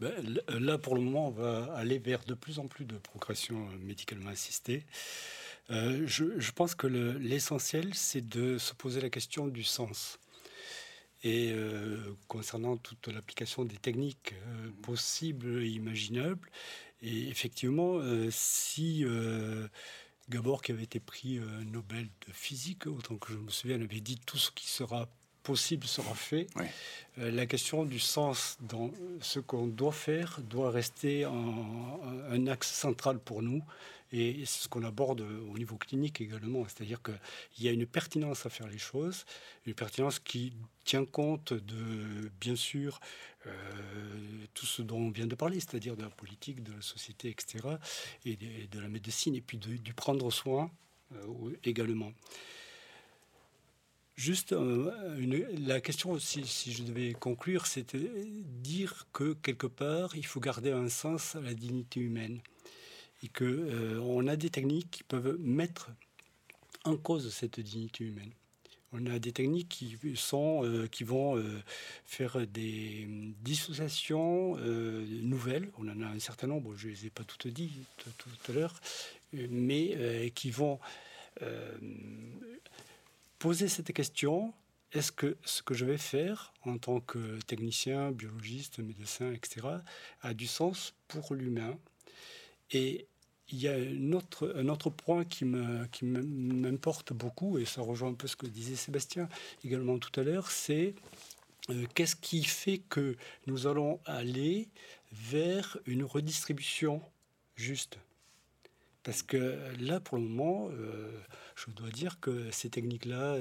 Ben, 0.00 0.40
là, 0.48 0.78
pour 0.78 0.94
le 0.94 1.00
moment, 1.00 1.28
on 1.28 1.30
va 1.30 1.72
aller 1.74 1.98
vers 1.98 2.24
de 2.24 2.34
plus 2.34 2.58
en 2.58 2.66
plus 2.66 2.84
de 2.84 2.96
progression 2.96 3.68
euh, 3.68 3.78
médicalement 3.78 4.30
assistée. 4.30 4.84
Euh, 5.70 6.02
je, 6.06 6.50
pense 6.50 6.74
que 6.74 6.86
l'essentiel, 6.86 7.94
c'est 7.94 8.26
de 8.26 8.58
se 8.58 8.74
poser 8.74 9.00
la 9.00 9.10
question 9.10 9.46
du 9.46 9.62
sens. 9.62 10.18
Et 11.22 11.52
euh, 11.52 12.16
concernant 12.26 12.76
toute 12.76 13.06
l'application 13.06 13.64
des 13.64 13.76
techniques 13.76 14.34
possibles 14.82 15.62
et 15.62 15.68
imaginables, 15.68 16.50
et 17.00 17.28
effectivement, 17.28 18.00
si 18.30 19.04
Gabor, 20.28 20.62
qui 20.62 20.72
avait 20.72 20.82
été 20.82 21.00
pris 21.00 21.40
Nobel 21.66 22.08
de 22.26 22.32
physique, 22.32 22.86
autant 22.86 23.16
que 23.16 23.32
je 23.32 23.38
me 23.38 23.50
souviens, 23.50 23.80
avait 23.80 24.00
dit 24.00 24.20
tout 24.24 24.38
ce 24.38 24.50
qui 24.50 24.68
sera 24.68 25.08
possible 25.42 25.86
sera 25.86 26.14
fait. 26.14 26.46
Euh, 27.18 27.30
la 27.30 27.46
question 27.46 27.84
du 27.84 27.98
sens 27.98 28.56
dans 28.60 28.90
ce 29.20 29.40
qu'on 29.40 29.66
doit 29.66 29.92
faire 29.92 30.40
doit 30.42 30.70
rester 30.70 31.24
un, 31.24 32.46
axe 32.46 32.72
central 32.72 33.18
pour 33.18 33.42
nous. 33.42 33.62
Et 34.14 34.44
c'est 34.44 34.64
ce 34.64 34.68
qu'on 34.68 34.84
aborde 34.84 35.22
au 35.22 35.56
niveau 35.56 35.76
clinique 35.76 36.20
également. 36.20 36.64
C'est-à-dire 36.68 37.00
qu'il 37.02 37.64
y 37.64 37.68
a 37.68 37.72
une 37.72 37.86
pertinence 37.86 38.44
à 38.44 38.50
faire 38.50 38.66
les 38.66 38.78
choses, 38.78 39.24
une 39.64 39.72
pertinence 39.74 40.18
qui 40.18 40.52
tient 40.84 41.06
compte 41.06 41.54
de, 41.54 42.30
bien 42.38 42.56
sûr, 42.56 43.00
euh, 43.46 43.50
tout 44.52 44.66
ce 44.66 44.82
dont 44.82 44.98
on 44.98 45.10
vient 45.10 45.26
de 45.26 45.34
parler, 45.34 45.60
c'est-à-dire 45.60 45.96
de 45.96 46.02
la 46.02 46.10
politique, 46.10 46.62
de 46.62 46.72
la 46.72 46.82
société, 46.82 47.30
etc., 47.30 47.76
et 48.26 48.36
de, 48.36 48.80
la 48.80 48.88
médecine, 48.88 49.34
et 49.34 49.40
puis 49.40 49.56
du 49.56 49.94
prendre 49.94 50.30
soin 50.30 50.70
euh, 51.14 51.56
également. 51.64 52.12
Juste 54.22 54.52
euh, 54.52 54.92
la 55.66 55.80
question, 55.80 56.16
si, 56.20 56.46
si, 56.46 56.72
je 56.72 56.84
devais 56.84 57.12
conclure, 57.12 57.66
c'est 57.66 57.96
de 57.96 58.08
dire 58.62 59.08
que 59.12 59.32
quelque 59.32 59.66
part, 59.66 60.14
il 60.14 60.24
faut 60.24 60.38
garder 60.38 60.70
un 60.70 60.88
sens 60.88 61.34
à 61.34 61.40
la 61.40 61.54
dignité 61.54 61.98
humaine 61.98 62.38
et 63.24 63.28
que 63.28 63.44
euh, 63.44 64.00
on 64.00 64.28
a 64.28 64.36
des 64.36 64.48
techniques 64.48 64.92
qui 64.92 65.02
peuvent 65.02 65.36
mettre 65.40 65.90
en 66.84 66.96
cause 66.96 67.34
cette 67.34 67.58
dignité 67.58 68.04
humaine. 68.04 68.30
On 68.92 69.06
a 69.06 69.18
des 69.18 69.32
techniques 69.32 69.68
qui 69.68 69.98
sont, 70.14 70.64
euh, 70.64 70.86
qui 70.86 71.02
vont 71.02 71.42
faire 72.06 72.46
des 72.46 73.08
dissociations 73.42 74.54
nouvelles. 74.56 75.68
On 75.78 75.88
en 75.88 76.00
a 76.00 76.06
un 76.06 76.20
certain 76.20 76.46
nombre. 76.46 76.76
Je 76.76 76.86
les 76.86 77.06
ai 77.06 77.10
pas 77.10 77.24
toutes 77.24 77.48
dites 77.48 77.72
tout 78.18 78.30
à 78.48 78.52
l'heure, 78.52 78.80
mais 79.32 80.30
qui 80.36 80.52
vont 80.52 80.78
poser 83.42 83.66
cette 83.66 83.92
question, 83.92 84.54
est-ce 84.92 85.10
que 85.10 85.36
ce 85.44 85.64
que 85.64 85.74
je 85.74 85.84
vais 85.84 85.98
faire 85.98 86.52
en 86.64 86.78
tant 86.78 87.00
que 87.00 87.40
technicien, 87.40 88.12
biologiste, 88.12 88.78
médecin, 88.78 89.32
etc., 89.32 89.66
a 90.20 90.32
du 90.32 90.46
sens 90.46 90.94
pour 91.08 91.34
l'humain? 91.34 91.76
Et 92.70 93.08
il 93.48 93.60
y 93.60 93.66
a 93.66 93.72
un 93.74 94.12
autre, 94.12 94.54
un 94.56 94.68
autre 94.68 94.90
point 94.90 95.24
qui, 95.24 95.44
me, 95.44 95.86
qui 95.86 96.04
m'importe 96.04 97.12
beaucoup, 97.12 97.58
et 97.58 97.64
ça 97.64 97.82
rejoint 97.82 98.10
un 98.10 98.14
peu 98.14 98.28
ce 98.28 98.36
que 98.36 98.46
disait 98.46 98.76
Sébastien 98.76 99.28
également 99.64 99.98
tout 99.98 100.20
à 100.20 100.22
l'heure, 100.22 100.48
c'est 100.52 100.94
euh, 101.70 101.84
qu'est-ce 101.96 102.14
qui 102.14 102.44
fait 102.44 102.78
que 102.78 103.16
nous 103.48 103.66
allons 103.66 103.98
aller 104.04 104.68
vers 105.10 105.78
une 105.86 106.04
redistribution 106.04 107.02
juste? 107.56 107.98
Parce 109.04 109.22
que 109.22 109.58
là, 109.80 109.98
pour 110.00 110.16
le 110.16 110.24
moment, 110.24 110.68
euh, 110.70 111.10
je 111.56 111.70
dois 111.72 111.90
dire 111.90 112.20
que 112.20 112.50
ces 112.50 112.70
techniques-là, 112.70 113.36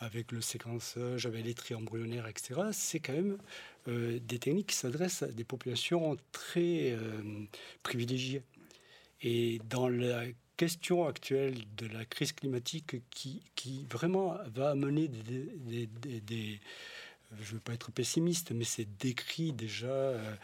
avec 0.00 0.32
le 0.32 0.40
séquençage, 0.40 1.24
avec 1.26 1.44
les 1.44 1.54
tri 1.54 1.74
embryonnaires, 1.74 2.26
etc., 2.26 2.60
c'est 2.72 3.00
quand 3.00 3.14
même 3.14 3.38
euh, 3.88 4.18
des 4.20 4.38
techniques 4.38 4.68
qui 4.68 4.76
s'adressent 4.76 5.22
à 5.22 5.28
des 5.28 5.44
populations 5.44 6.16
très 6.32 6.92
euh, 6.92 7.22
privilégiées. 7.82 8.42
Et 9.22 9.60
dans 9.68 9.88
la 9.88 10.24
question 10.56 11.06
actuelle 11.06 11.54
de 11.76 11.86
la 11.86 12.04
crise 12.04 12.32
climatique 12.32 12.96
qui, 13.10 13.86
vraiment 13.90 14.36
va 14.54 14.70
amener 14.70 15.08
des 15.08 16.60
je 17.38 17.50
ne 17.50 17.54
veux 17.54 17.60
pas 17.60 17.72
être 17.72 17.92
pessimiste, 17.92 18.52
mais 18.52 18.64
c'est 18.64 18.86
décrit 18.98 19.52
déjà 19.52 19.88
euh, 19.88 20.34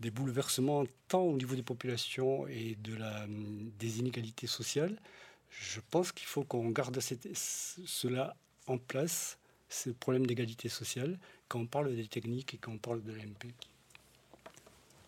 des 0.00 0.10
bouleversements 0.10 0.84
tant 1.08 1.22
au 1.22 1.36
niveau 1.36 1.54
des 1.54 1.62
populations 1.62 2.46
et 2.46 2.76
de 2.76 2.94
la, 2.94 3.26
des 3.28 3.98
inégalités 3.98 4.46
sociales. 4.46 4.98
Je 5.50 5.80
pense 5.90 6.12
qu'il 6.12 6.26
faut 6.26 6.44
qu'on 6.44 6.70
garde 6.70 6.98
cela 7.00 8.36
en 8.66 8.78
place, 8.78 9.38
ce 9.68 9.90
problème 9.90 10.26
d'égalité 10.26 10.68
sociale, 10.68 11.18
quand 11.48 11.60
on 11.60 11.66
parle 11.66 11.94
des 11.94 12.06
techniques 12.06 12.54
et 12.54 12.58
quand 12.58 12.72
on 12.72 12.78
parle 12.78 13.02
de 13.02 13.12
l'AMP. 13.12 13.52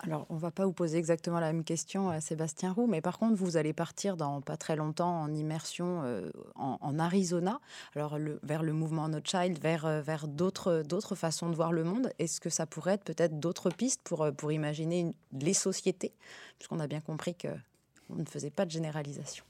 Alors, 0.05 0.27
on 0.31 0.35
ne 0.35 0.41
va 0.41 0.51
pas 0.51 0.67
vous 0.67 0.73
poser 0.73 0.99
exactement 0.99 1.39
la 1.39 1.53
même 1.53 1.63
question 1.63 2.11
à 2.11 2.21
Sébastien 2.21 2.73
Roux, 2.73 2.89
mais 2.89 3.01
par 3.01 3.19
contre, 3.19 3.37
vous 3.37 3.57
allez 3.57 3.73
partir 3.73 4.17
dans 4.17 4.41
pas 4.41 4.57
très 4.57 4.75
longtemps 4.75 5.23
en 5.23 5.33
immersion 5.33 6.03
euh, 6.03 6.29
en, 6.57 6.99
Arizona, 6.99 7.61
alors 7.95 8.19
vers 8.43 8.65
le 8.65 8.73
mouvement 8.73 9.09
No 9.09 9.21
Child, 9.23 9.61
vers, 9.61 9.87
euh, 9.87 10.01
vers 10.01 10.27
d'autres, 10.27 11.15
façons 11.15 11.51
de 11.51 11.55
voir 11.55 11.71
le 11.71 11.85
monde. 11.85 12.11
Est-ce 12.19 12.41
que 12.41 12.51
ça 12.51 12.67
pourrait 12.67 12.95
être 12.95 13.05
peut-être 13.05 13.39
d'autres 13.39 13.71
pistes 13.71 14.01
pour, 14.03 14.23
euh, 14.23 14.33
pour 14.33 14.51
imaginer 14.51 15.15
les 15.33 15.55
sociétés? 15.55 16.13
Puisqu'on 16.59 16.81
a 16.81 16.89
bien 16.89 17.01
compris 17.01 17.37
qu'on 17.37 18.17
ne 18.17 18.25
faisait 18.25 18.51
pas 18.51 18.67
de 18.67 18.73
généralisation. 18.73 19.45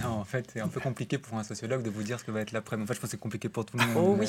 Non, 0.00 0.10
en 0.10 0.24
fait, 0.24 0.48
c'est 0.52 0.60
un 0.60 0.68
peu 0.68 0.78
compliqué 0.78 1.18
pour 1.18 1.36
un 1.36 1.42
sociologue 1.42 1.82
de 1.82 1.90
vous 1.90 2.04
dire 2.04 2.20
ce 2.20 2.24
que 2.24 2.30
va 2.30 2.40
être 2.40 2.52
l'après. 2.52 2.76
En 2.76 2.86
fait, 2.86 2.94
je 2.94 3.00
pense 3.00 3.08
que 3.08 3.16
c'est 3.16 3.20
compliqué 3.20 3.48
pour 3.48 3.64
tout 3.64 3.76
le 3.76 3.84
monde. 3.86 3.96
Oh 3.96 4.16
oui, 4.18 4.28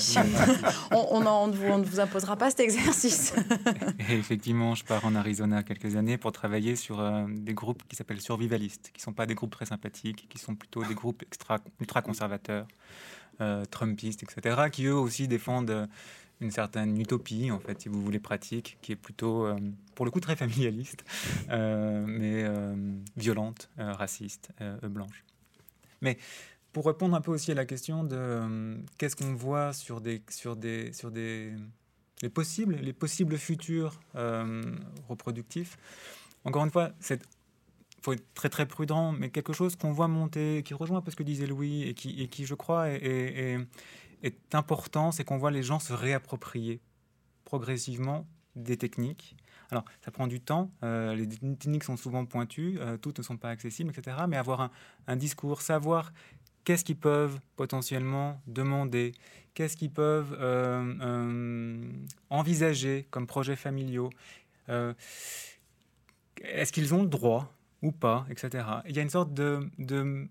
on, 0.91 1.47
ne 1.47 1.86
vous, 1.86 1.99
imposera 1.99 2.36
pas 2.36 2.49
cet 2.49 2.62
exercice. 2.62 3.36
Et 4.10 4.14
effectivement, 4.14 4.74
je 4.74 4.84
pars 4.84 5.06
en 5.06 5.14
Arizona 5.14 5.62
quelques 5.62 5.95
années 5.95 6.18
pour 6.18 6.32
travailler 6.32 6.76
sur 6.76 6.99
euh, 6.99 7.26
des 7.30 7.54
groupes 7.54 7.84
qui 7.88 7.95
s'appellent 7.95 8.22
survivalistes, 8.22 8.89
qui 8.93 8.99
ne 8.99 9.04
sont 9.04 9.14
pas 9.14 9.28
des 9.28 9.36
groupes 9.36 9.51
très 9.51 9.68
sympathiques, 9.68 10.28
qui 10.28 10.39
sont 10.39 10.56
plutôt 10.56 10.84
des 10.86 10.95
groupes 10.95 11.22
extra, 11.22 11.60
ultra-conservateurs, 11.80 12.68
euh, 13.41 13.64
trumpistes, 13.66 14.24
etc., 14.24 14.70
qui 14.72 14.86
eux 14.86 14.95
aussi 14.95 15.28
défendent 15.28 15.88
une 16.41 16.49
certaine 16.49 16.99
utopie, 16.99 17.51
en 17.51 17.60
fait, 17.60 17.80
si 17.80 17.89
vous 17.89 18.01
voulez, 18.01 18.20
pratique, 18.20 18.80
qui 18.82 18.91
est 18.91 18.97
plutôt, 18.97 19.45
euh, 19.45 19.56
pour 19.93 20.06
le 20.06 20.10
coup, 20.10 20.20
très 20.20 20.36
familialiste, 20.36 21.06
mais 21.47 22.43
violente, 23.16 23.70
raciste, 23.78 24.49
blanche. 24.82 25.24
Mais 26.04 26.18
pour 26.72 26.86
répondre 26.86 27.16
un 27.16 27.22
peu 27.22 27.32
aussi 27.32 27.51
à 27.51 27.56
la 27.56 27.66
question 27.66 28.04
de 28.04 28.16
euh, 28.16 28.78
qu'est-ce 28.97 29.16
qu'on 29.16 29.34
voit 29.34 29.74
sur 29.74 30.01
des 30.01 30.22
sur 30.30 30.56
des 30.56 30.93
sur 30.93 31.12
des 31.12 31.54
les 32.22 32.30
possibles 32.30 32.76
les 32.76 32.93
possibles 32.93 33.38
futurs 33.38 33.99
euh, 34.16 34.62
reproductifs. 35.08 35.78
Encore 36.45 36.64
une 36.66 36.72
fois, 36.72 36.91
c'est 36.99 37.22
faut 38.01 38.14
être 38.14 38.34
très 38.34 38.49
très 38.49 38.66
prudent, 38.66 39.14
mais 39.14 39.30
quelque 39.30 39.54
chose 39.54 39.78
qu'on 39.78 39.93
voit 39.93 40.10
monter, 40.10 40.62
qui 40.64 40.74
rejoint 40.74 40.97
un 40.97 41.01
peu 41.01 41.10
ce 41.10 41.16
que 41.16 41.24
disait 41.24 41.47
Louis 41.47 41.84
et 41.84 41.93
qui, 41.93 42.45
je 42.45 42.54
crois 42.54 42.89
est 42.89 43.58
important, 44.51 45.14
c'est 45.14 45.24
qu'on 45.24 45.38
voit 45.38 45.51
les 45.51 45.64
gens 45.64 45.80
se 45.80 45.93
réapproprier 45.93 46.82
progressivement 47.45 48.28
des 48.58 48.76
techniques 48.76 49.38
alors, 49.74 49.86
ça 50.06 50.12
prend 50.12 50.28
du 50.28 50.40
temps, 50.40 50.70
euh, 50.84 51.16
les 51.16 51.28
techniques 51.28 51.84
sont 51.84 51.98
souvent 51.98 52.26
pointues, 52.26 52.78
euh, 52.80 52.96
toutes 52.96 53.18
ne 53.18 53.24
sont 53.24 53.38
pas 53.38 53.50
accessibles, 53.50 53.90
etc. 53.90 54.18
Mais 54.28 54.38
avoir 54.38 54.70
un, 55.08 55.16
discours, 55.16 55.64
savoir 55.64 56.14
qu'est-ce 56.64 56.86
qu'ils 56.86 57.00
peuvent 57.00 57.40
potentiellement 57.56 58.40
demander, 58.46 59.14
qu'est-ce 59.56 59.76
qu'ils 59.76 59.90
peuvent 59.90 60.38
euh, 60.40 61.92
envisager 62.30 63.08
comme 63.10 63.26
projets 63.26 63.56
familiaux, 63.56 64.12
est-ce 64.68 64.94
qu'ils 66.72 66.94
ont 66.94 67.02
le 67.02 67.10
droit 67.10 67.52
ou 67.82 67.92
pas, 67.92 68.28
etc. 68.30 68.64
Il 68.88 68.96
y 68.96 69.00
a 69.00 69.02
une 69.02 69.10
sorte 69.10 69.34
de, 69.34 69.68
de 69.80 70.28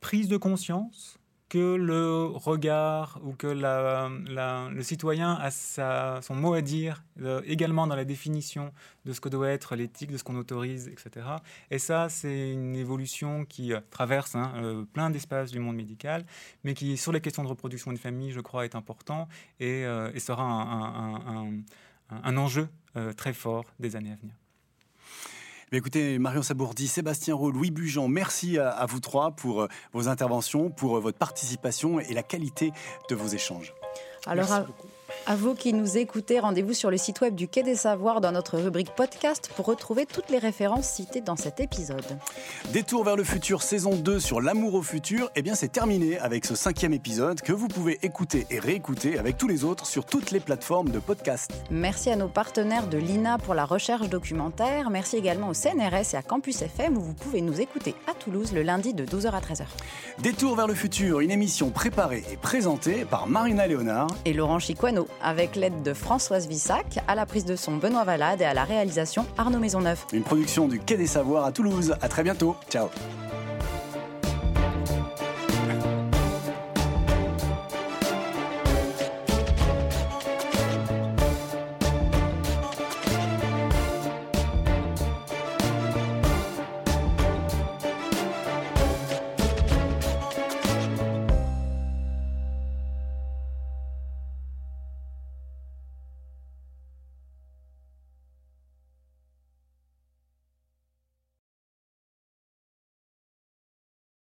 prise 0.00 0.28
de 0.28 0.38
conscience 0.38 1.19
que 1.50 1.74
le 1.74 2.26
regard 2.26 3.20
ou 3.24 3.32
que 3.32 3.48
le 3.48 4.82
citoyen 4.82 5.34
a 5.34 5.50
son 5.50 6.34
mot 6.36 6.54
à 6.54 6.62
dire 6.62 7.02
euh, 7.20 7.42
également 7.44 7.88
dans 7.88 7.96
la 7.96 8.04
définition 8.04 8.72
de 9.04 9.12
ce 9.12 9.20
que 9.20 9.28
doit 9.28 9.50
être 9.50 9.74
l'éthique, 9.74 10.12
de 10.12 10.16
ce 10.16 10.22
qu'on 10.22 10.36
autorise, 10.36 10.86
etc. 10.86 11.26
Et 11.72 11.78
ça, 11.78 12.08
c'est 12.08 12.52
une 12.52 12.76
évolution 12.76 13.44
qui 13.44 13.72
euh, 13.74 13.80
traverse 13.90 14.36
hein, 14.36 14.52
euh, 14.56 14.84
plein 14.84 15.10
d'espaces 15.10 15.50
du 15.50 15.58
monde 15.58 15.74
médical, 15.76 16.24
mais 16.62 16.72
qui, 16.74 16.96
sur 16.96 17.10
les 17.10 17.20
questions 17.20 17.42
de 17.42 17.48
reproduction 17.48 17.92
de 17.92 17.98
famille, 17.98 18.30
je 18.30 18.40
crois, 18.40 18.64
est 18.64 18.76
important 18.76 19.28
et, 19.58 19.84
sera 20.20 20.44
un 22.10 22.36
enjeu 22.36 22.68
très 23.16 23.32
fort 23.32 23.64
des 23.80 23.96
années 23.96 24.12
à 24.12 24.16
venir 24.16 24.39
écoutez, 25.78 26.18
Marion 26.18 26.42
Sabourdi, 26.42 26.88
Sébastien 26.88 27.34
Roux, 27.34 27.52
Louis 27.52 27.70
Bugeant, 27.70 28.08
merci 28.08 28.58
à, 28.58 28.84
vous 28.86 29.00
trois 29.00 29.30
pour 29.30 29.62
euh, 29.62 29.68
vos 29.92 30.08
interventions, 30.08 30.70
pour 30.70 30.96
euh, 30.96 31.00
votre 31.00 31.18
participation 31.18 32.00
et 32.00 32.12
la 32.12 32.22
qualité 32.22 32.72
de 33.08 33.14
vos 33.14 33.28
échanges. 33.28 33.72
Alors, 34.26 34.52
à 34.52 34.66
vous 35.34 35.54
qui 35.54 35.72
nous 35.72 35.96
écoutez, 35.96 36.40
rendez-vous 36.40 36.72
sur 36.72 36.90
le 36.90 36.96
site 36.96 37.20
web 37.20 37.34
du 37.34 37.46
Quai 37.46 37.62
des 37.62 37.74
Savoirs 37.74 38.20
dans 38.20 38.32
notre 38.32 38.58
rubrique 38.58 38.94
podcast 38.96 39.50
pour 39.54 39.66
retrouver 39.66 40.06
toutes 40.06 40.30
les 40.30 40.38
références 40.38 40.86
citées 40.88 41.20
dans 41.20 41.36
cet 41.36 41.60
épisode. 41.60 42.04
Détour 42.72 43.04
vers 43.04 43.16
le 43.16 43.24
futur 43.24 43.62
saison 43.62 43.94
2 43.94 44.18
sur 44.18 44.40
l'amour 44.40 44.74
au 44.74 44.82
futur, 44.82 45.30
eh 45.36 45.42
bien 45.42 45.54
c'est 45.54 45.68
terminé 45.68 46.18
avec 46.18 46.44
ce 46.44 46.54
cinquième 46.54 46.92
épisode 46.92 47.40
que 47.42 47.52
vous 47.52 47.68
pouvez 47.68 47.98
écouter 48.02 48.46
et 48.50 48.58
réécouter 48.58 49.18
avec 49.18 49.36
tous 49.36 49.46
les 49.46 49.64
autres 49.64 49.86
sur 49.86 50.04
toutes 50.04 50.30
les 50.30 50.40
plateformes 50.40 50.90
de 50.90 50.98
podcast. 50.98 51.50
Merci 51.70 52.10
à 52.10 52.16
nos 52.16 52.28
partenaires 52.28 52.88
de 52.88 52.98
l'INA 52.98 53.38
pour 53.38 53.54
la 53.54 53.64
recherche 53.64 54.08
documentaire. 54.08 54.90
Merci 54.90 55.16
également 55.16 55.48
au 55.48 55.54
CNRS 55.54 56.14
et 56.14 56.16
à 56.16 56.22
Campus 56.22 56.62
FM 56.62 56.96
où 56.96 57.00
vous 57.00 57.14
pouvez 57.14 57.40
nous 57.40 57.60
écouter 57.60 57.94
à 58.08 58.14
Toulouse 58.14 58.52
le 58.52 58.62
lundi 58.62 58.94
de 58.94 59.04
12h 59.04 59.30
à 59.30 59.40
13h. 59.40 59.64
Détour 60.22 60.56
vers 60.56 60.66
le 60.66 60.74
futur, 60.74 61.20
une 61.20 61.30
émission 61.30 61.70
préparée 61.70 62.24
et 62.32 62.36
présentée 62.36 63.04
par 63.04 63.26
Marina 63.26 63.66
Léonard 63.66 64.08
et 64.24 64.32
Laurent 64.32 64.58
Chiquano 64.58 65.06
avec 65.22 65.56
l'aide 65.56 65.82
de 65.82 65.94
Françoise 65.94 66.46
Vissac, 66.46 66.98
à 67.08 67.14
la 67.14 67.26
prise 67.26 67.44
de 67.44 67.56
son 67.56 67.76
Benoît 67.76 68.04
Valade 68.04 68.40
et 68.40 68.44
à 68.44 68.54
la 68.54 68.64
réalisation 68.64 69.26
Arnaud 69.38 69.58
Maisonneuve. 69.58 70.04
Une 70.12 70.22
production 70.22 70.68
du 70.68 70.78
Quai 70.78 70.96
des 70.96 71.06
Savoirs 71.06 71.44
à 71.44 71.52
Toulouse. 71.52 71.94
À 72.00 72.08
très 72.08 72.22
bientôt. 72.22 72.56
Ciao. 72.68 72.88